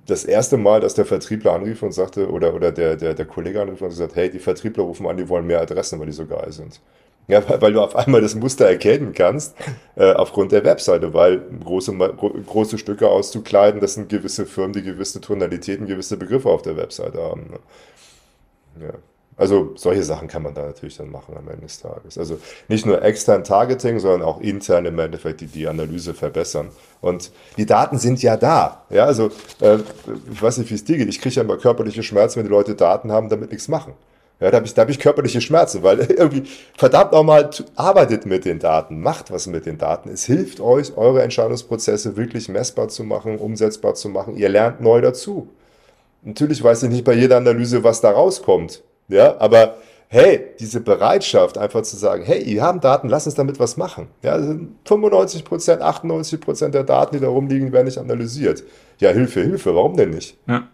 das 0.05 0.23
erste 0.23 0.57
Mal, 0.57 0.81
dass 0.81 0.93
der 0.93 1.05
Vertriebler 1.05 1.53
anrief 1.53 1.83
und 1.83 1.91
sagte, 1.91 2.29
oder, 2.29 2.53
oder 2.53 2.71
der, 2.71 2.95
der, 2.95 3.13
der 3.13 3.25
Kollege 3.25 3.61
anrief 3.61 3.81
und 3.81 3.89
gesagt, 3.89 4.15
hey, 4.15 4.29
die 4.29 4.39
Vertriebler 4.39 4.83
rufen 4.83 5.07
an, 5.07 5.17
die 5.17 5.27
wollen 5.29 5.45
mehr 5.45 5.61
Adressen, 5.61 5.99
weil 5.99 6.07
die 6.07 6.13
so 6.13 6.25
geil 6.25 6.51
sind. 6.51 6.79
Ja, 7.27 7.47
weil, 7.47 7.61
weil 7.61 7.73
du 7.73 7.81
auf 7.81 7.95
einmal 7.95 8.21
das 8.21 8.35
Muster 8.35 8.67
erkennen 8.67 9.13
kannst, 9.13 9.55
äh, 9.95 10.11
aufgrund 10.13 10.51
der 10.51 10.63
Webseite, 10.63 11.13
weil 11.13 11.41
große, 11.63 11.95
große 11.95 12.77
Stücke 12.77 13.07
auszukleiden, 13.07 13.81
das 13.81 13.95
sind 13.95 14.09
gewisse 14.09 14.45
Firmen, 14.45 14.73
die 14.73 14.83
gewisse 14.83 15.21
Tonalitäten, 15.21 15.87
gewisse 15.87 16.17
Begriffe 16.17 16.49
auf 16.49 16.61
der 16.61 16.77
Webseite 16.77 17.21
haben. 17.21 17.51
Ne? 17.51 18.85
Ja. 18.87 18.93
Also 19.39 19.71
solche 19.75 20.03
Sachen 20.03 20.27
kann 20.27 20.43
man 20.43 20.53
da 20.53 20.65
natürlich 20.65 20.97
dann 20.97 21.09
machen 21.09 21.33
am 21.37 21.47
Ende 21.47 21.61
des 21.61 21.79
Tages. 21.79 22.17
Also 22.17 22.39
nicht 22.67 22.85
nur 22.85 23.01
extern 23.01 23.45
Targeting, 23.45 23.97
sondern 23.99 24.21
auch 24.21 24.41
intern 24.41 24.85
im 24.85 24.99
Endeffekt 24.99 25.39
die, 25.39 25.47
die 25.47 25.65
Analyse 25.65 26.13
verbessern. 26.13 26.67
Und 26.99 27.31
die 27.55 27.65
Daten 27.65 27.97
sind 27.97 28.21
ja 28.21 28.35
da. 28.35 28.83
Ja, 28.89 29.05
also 29.05 29.27
äh, 29.61 29.77
ich 30.29 30.41
weiß 30.41 30.57
nicht, 30.57 30.69
wie 30.69 30.75
es 30.75 30.83
dir 30.83 30.97
geht. 30.97 31.07
Ich 31.07 31.21
kriege 31.21 31.35
ja 31.35 31.43
immer 31.43 31.55
körperliche 31.55 32.03
Schmerzen, 32.03 32.39
wenn 32.39 32.47
die 32.47 32.51
Leute 32.51 32.75
Daten 32.75 33.13
haben, 33.13 33.29
damit 33.29 33.51
nichts 33.51 33.69
machen. 33.69 33.93
Ja, 34.41 34.51
da 34.51 34.57
habe 34.57 34.65
ich, 34.65 34.73
da 34.73 34.81
hab 34.81 34.89
ich 34.89 34.99
körperliche 34.99 35.39
Schmerzen, 35.39 35.83
weil 35.83 35.99
irgendwie, 36.11 36.43
verdammt 36.77 37.13
nochmal, 37.13 37.49
arbeitet 37.77 38.25
mit 38.25 38.43
den 38.43 38.59
Daten, 38.59 38.99
macht 38.99 39.31
was 39.31 39.47
mit 39.47 39.65
den 39.65 39.77
Daten. 39.77 40.09
Es 40.09 40.25
hilft 40.25 40.59
euch, 40.59 40.97
eure 40.97 41.23
Entscheidungsprozesse 41.23 42.17
wirklich 42.17 42.49
messbar 42.49 42.89
zu 42.89 43.05
machen, 43.05 43.37
umsetzbar 43.37 43.95
zu 43.95 44.09
machen. 44.09 44.35
Ihr 44.35 44.49
lernt 44.49 44.81
neu 44.81 44.99
dazu. 44.99 45.47
Natürlich 46.23 46.61
weiß 46.61 46.83
ich 46.83 46.89
nicht 46.89 47.05
bei 47.05 47.13
jeder 47.13 47.37
Analyse, 47.37 47.85
was 47.85 48.01
da 48.01 48.11
rauskommt. 48.11 48.83
Ja, 49.09 49.35
aber 49.39 49.75
hey, 50.07 50.41
diese 50.59 50.81
Bereitschaft, 50.81 51.57
einfach 51.57 51.83
zu 51.83 51.95
sagen, 51.95 52.23
hey, 52.23 52.41
ihr 52.41 52.63
habt 52.63 52.83
Daten, 52.83 53.09
lass 53.09 53.25
uns 53.25 53.35
damit 53.35 53.59
was 53.59 53.77
machen. 53.77 54.07
Ja, 54.23 54.39
95 54.85 55.43
Prozent, 55.43 55.81
98 55.81 56.39
Prozent 56.39 56.73
der 56.73 56.83
Daten, 56.83 57.15
die 57.15 57.21
da 57.21 57.27
rumliegen, 57.27 57.71
werden 57.71 57.85
nicht 57.85 57.97
analysiert. 57.97 58.63
Ja, 58.99 59.11
Hilfe, 59.11 59.41
Hilfe, 59.41 59.75
warum 59.75 59.95
denn 59.95 60.11
nicht? 60.11 60.37
Ja. 60.47 60.67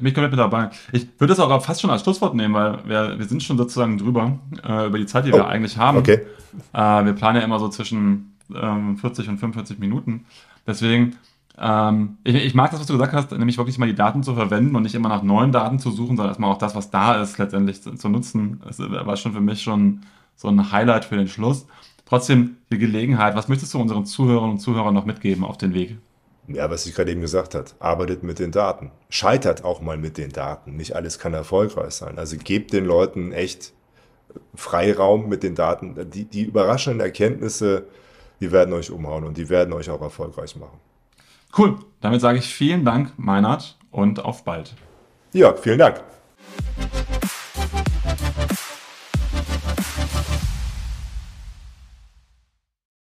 Mich 0.00 0.12
komplett 0.12 0.32
mit 0.32 0.38
dabei. 0.38 0.68
Ich 0.92 1.08
würde 1.18 1.34
das 1.34 1.40
auch 1.40 1.64
fast 1.64 1.80
schon 1.80 1.88
als 1.88 2.02
Schlusswort 2.02 2.34
nehmen, 2.34 2.52
weil 2.52 2.78
wir, 2.84 3.18
wir 3.18 3.24
sind 3.24 3.42
schon 3.42 3.56
sozusagen 3.56 3.96
drüber, 3.96 4.38
äh, 4.62 4.86
über 4.86 4.98
die 4.98 5.06
Zeit, 5.06 5.24
die 5.24 5.32
oh, 5.32 5.36
wir 5.36 5.46
eigentlich 5.46 5.78
haben. 5.78 5.96
Okay. 5.98 6.20
Äh, 6.74 7.04
wir 7.04 7.14
planen 7.14 7.38
ja 7.38 7.44
immer 7.44 7.58
so 7.58 7.68
zwischen 7.68 8.36
ähm, 8.54 8.98
40 8.98 9.28
und 9.30 9.38
45 9.38 9.78
Minuten. 9.78 10.26
Deswegen, 10.66 11.16
ähm, 11.60 12.16
ich, 12.24 12.34
ich, 12.34 12.54
mag 12.54 12.70
das, 12.70 12.80
was 12.80 12.86
du 12.86 12.94
gesagt 12.94 13.12
hast, 13.12 13.32
nämlich 13.32 13.58
wirklich 13.58 13.76
mal 13.76 13.86
die 13.86 13.94
Daten 13.94 14.22
zu 14.22 14.34
verwenden 14.34 14.74
und 14.76 14.82
nicht 14.82 14.94
immer 14.94 15.10
nach 15.10 15.22
neuen 15.22 15.52
Daten 15.52 15.78
zu 15.78 15.90
suchen, 15.90 16.16
sondern 16.16 16.28
erstmal 16.28 16.50
auch 16.50 16.58
das, 16.58 16.74
was 16.74 16.90
da 16.90 17.20
ist, 17.20 17.36
letztendlich 17.38 17.82
zu, 17.82 17.94
zu 17.94 18.08
nutzen. 18.08 18.62
Das 18.64 18.78
war 18.78 19.16
schon 19.16 19.32
für 19.32 19.40
mich 19.40 19.62
schon 19.62 20.00
so 20.36 20.48
ein 20.48 20.72
Highlight 20.72 21.04
für 21.04 21.16
den 21.16 21.28
Schluss. 21.28 21.66
Trotzdem 22.06 22.56
die 22.72 22.78
Gelegenheit, 22.78 23.36
was 23.36 23.48
möchtest 23.48 23.74
du 23.74 23.80
unseren 23.80 24.06
Zuhörern 24.06 24.50
und 24.50 24.58
Zuhörern 24.58 24.94
noch 24.94 25.04
mitgeben 25.04 25.44
auf 25.44 25.58
den 25.58 25.74
Weg? 25.74 25.98
Ja, 26.48 26.70
was 26.70 26.86
ich 26.86 26.94
gerade 26.94 27.12
eben 27.12 27.20
gesagt 27.20 27.54
habe, 27.54 27.66
arbeitet 27.78 28.22
mit 28.22 28.38
den 28.38 28.50
Daten. 28.50 28.90
Scheitert 29.10 29.62
auch 29.62 29.82
mal 29.82 29.98
mit 29.98 30.16
den 30.16 30.30
Daten. 30.30 30.76
Nicht 30.76 30.96
alles 30.96 31.18
kann 31.18 31.34
erfolgreich 31.34 31.92
sein. 31.92 32.18
Also 32.18 32.36
gebt 32.38 32.72
den 32.72 32.86
Leuten 32.86 33.32
echt 33.32 33.74
Freiraum 34.54 35.28
mit 35.28 35.42
den 35.42 35.54
Daten. 35.54 36.10
Die, 36.10 36.24
die 36.24 36.42
überraschenden 36.42 37.00
Erkenntnisse, 37.00 37.86
die 38.40 38.50
werden 38.50 38.72
euch 38.72 38.90
umhauen 38.90 39.24
und 39.24 39.36
die 39.36 39.48
werden 39.48 39.72
euch 39.74 39.90
auch 39.90 40.00
erfolgreich 40.00 40.56
machen. 40.56 40.78
Cool. 41.56 41.78
Damit 42.00 42.20
sage 42.20 42.38
ich 42.38 42.54
vielen 42.54 42.84
Dank, 42.84 43.12
Meinert, 43.18 43.78
und 43.90 44.24
auf 44.24 44.44
bald. 44.44 44.74
Ja, 45.32 45.54
vielen 45.54 45.78
Dank. 45.78 46.02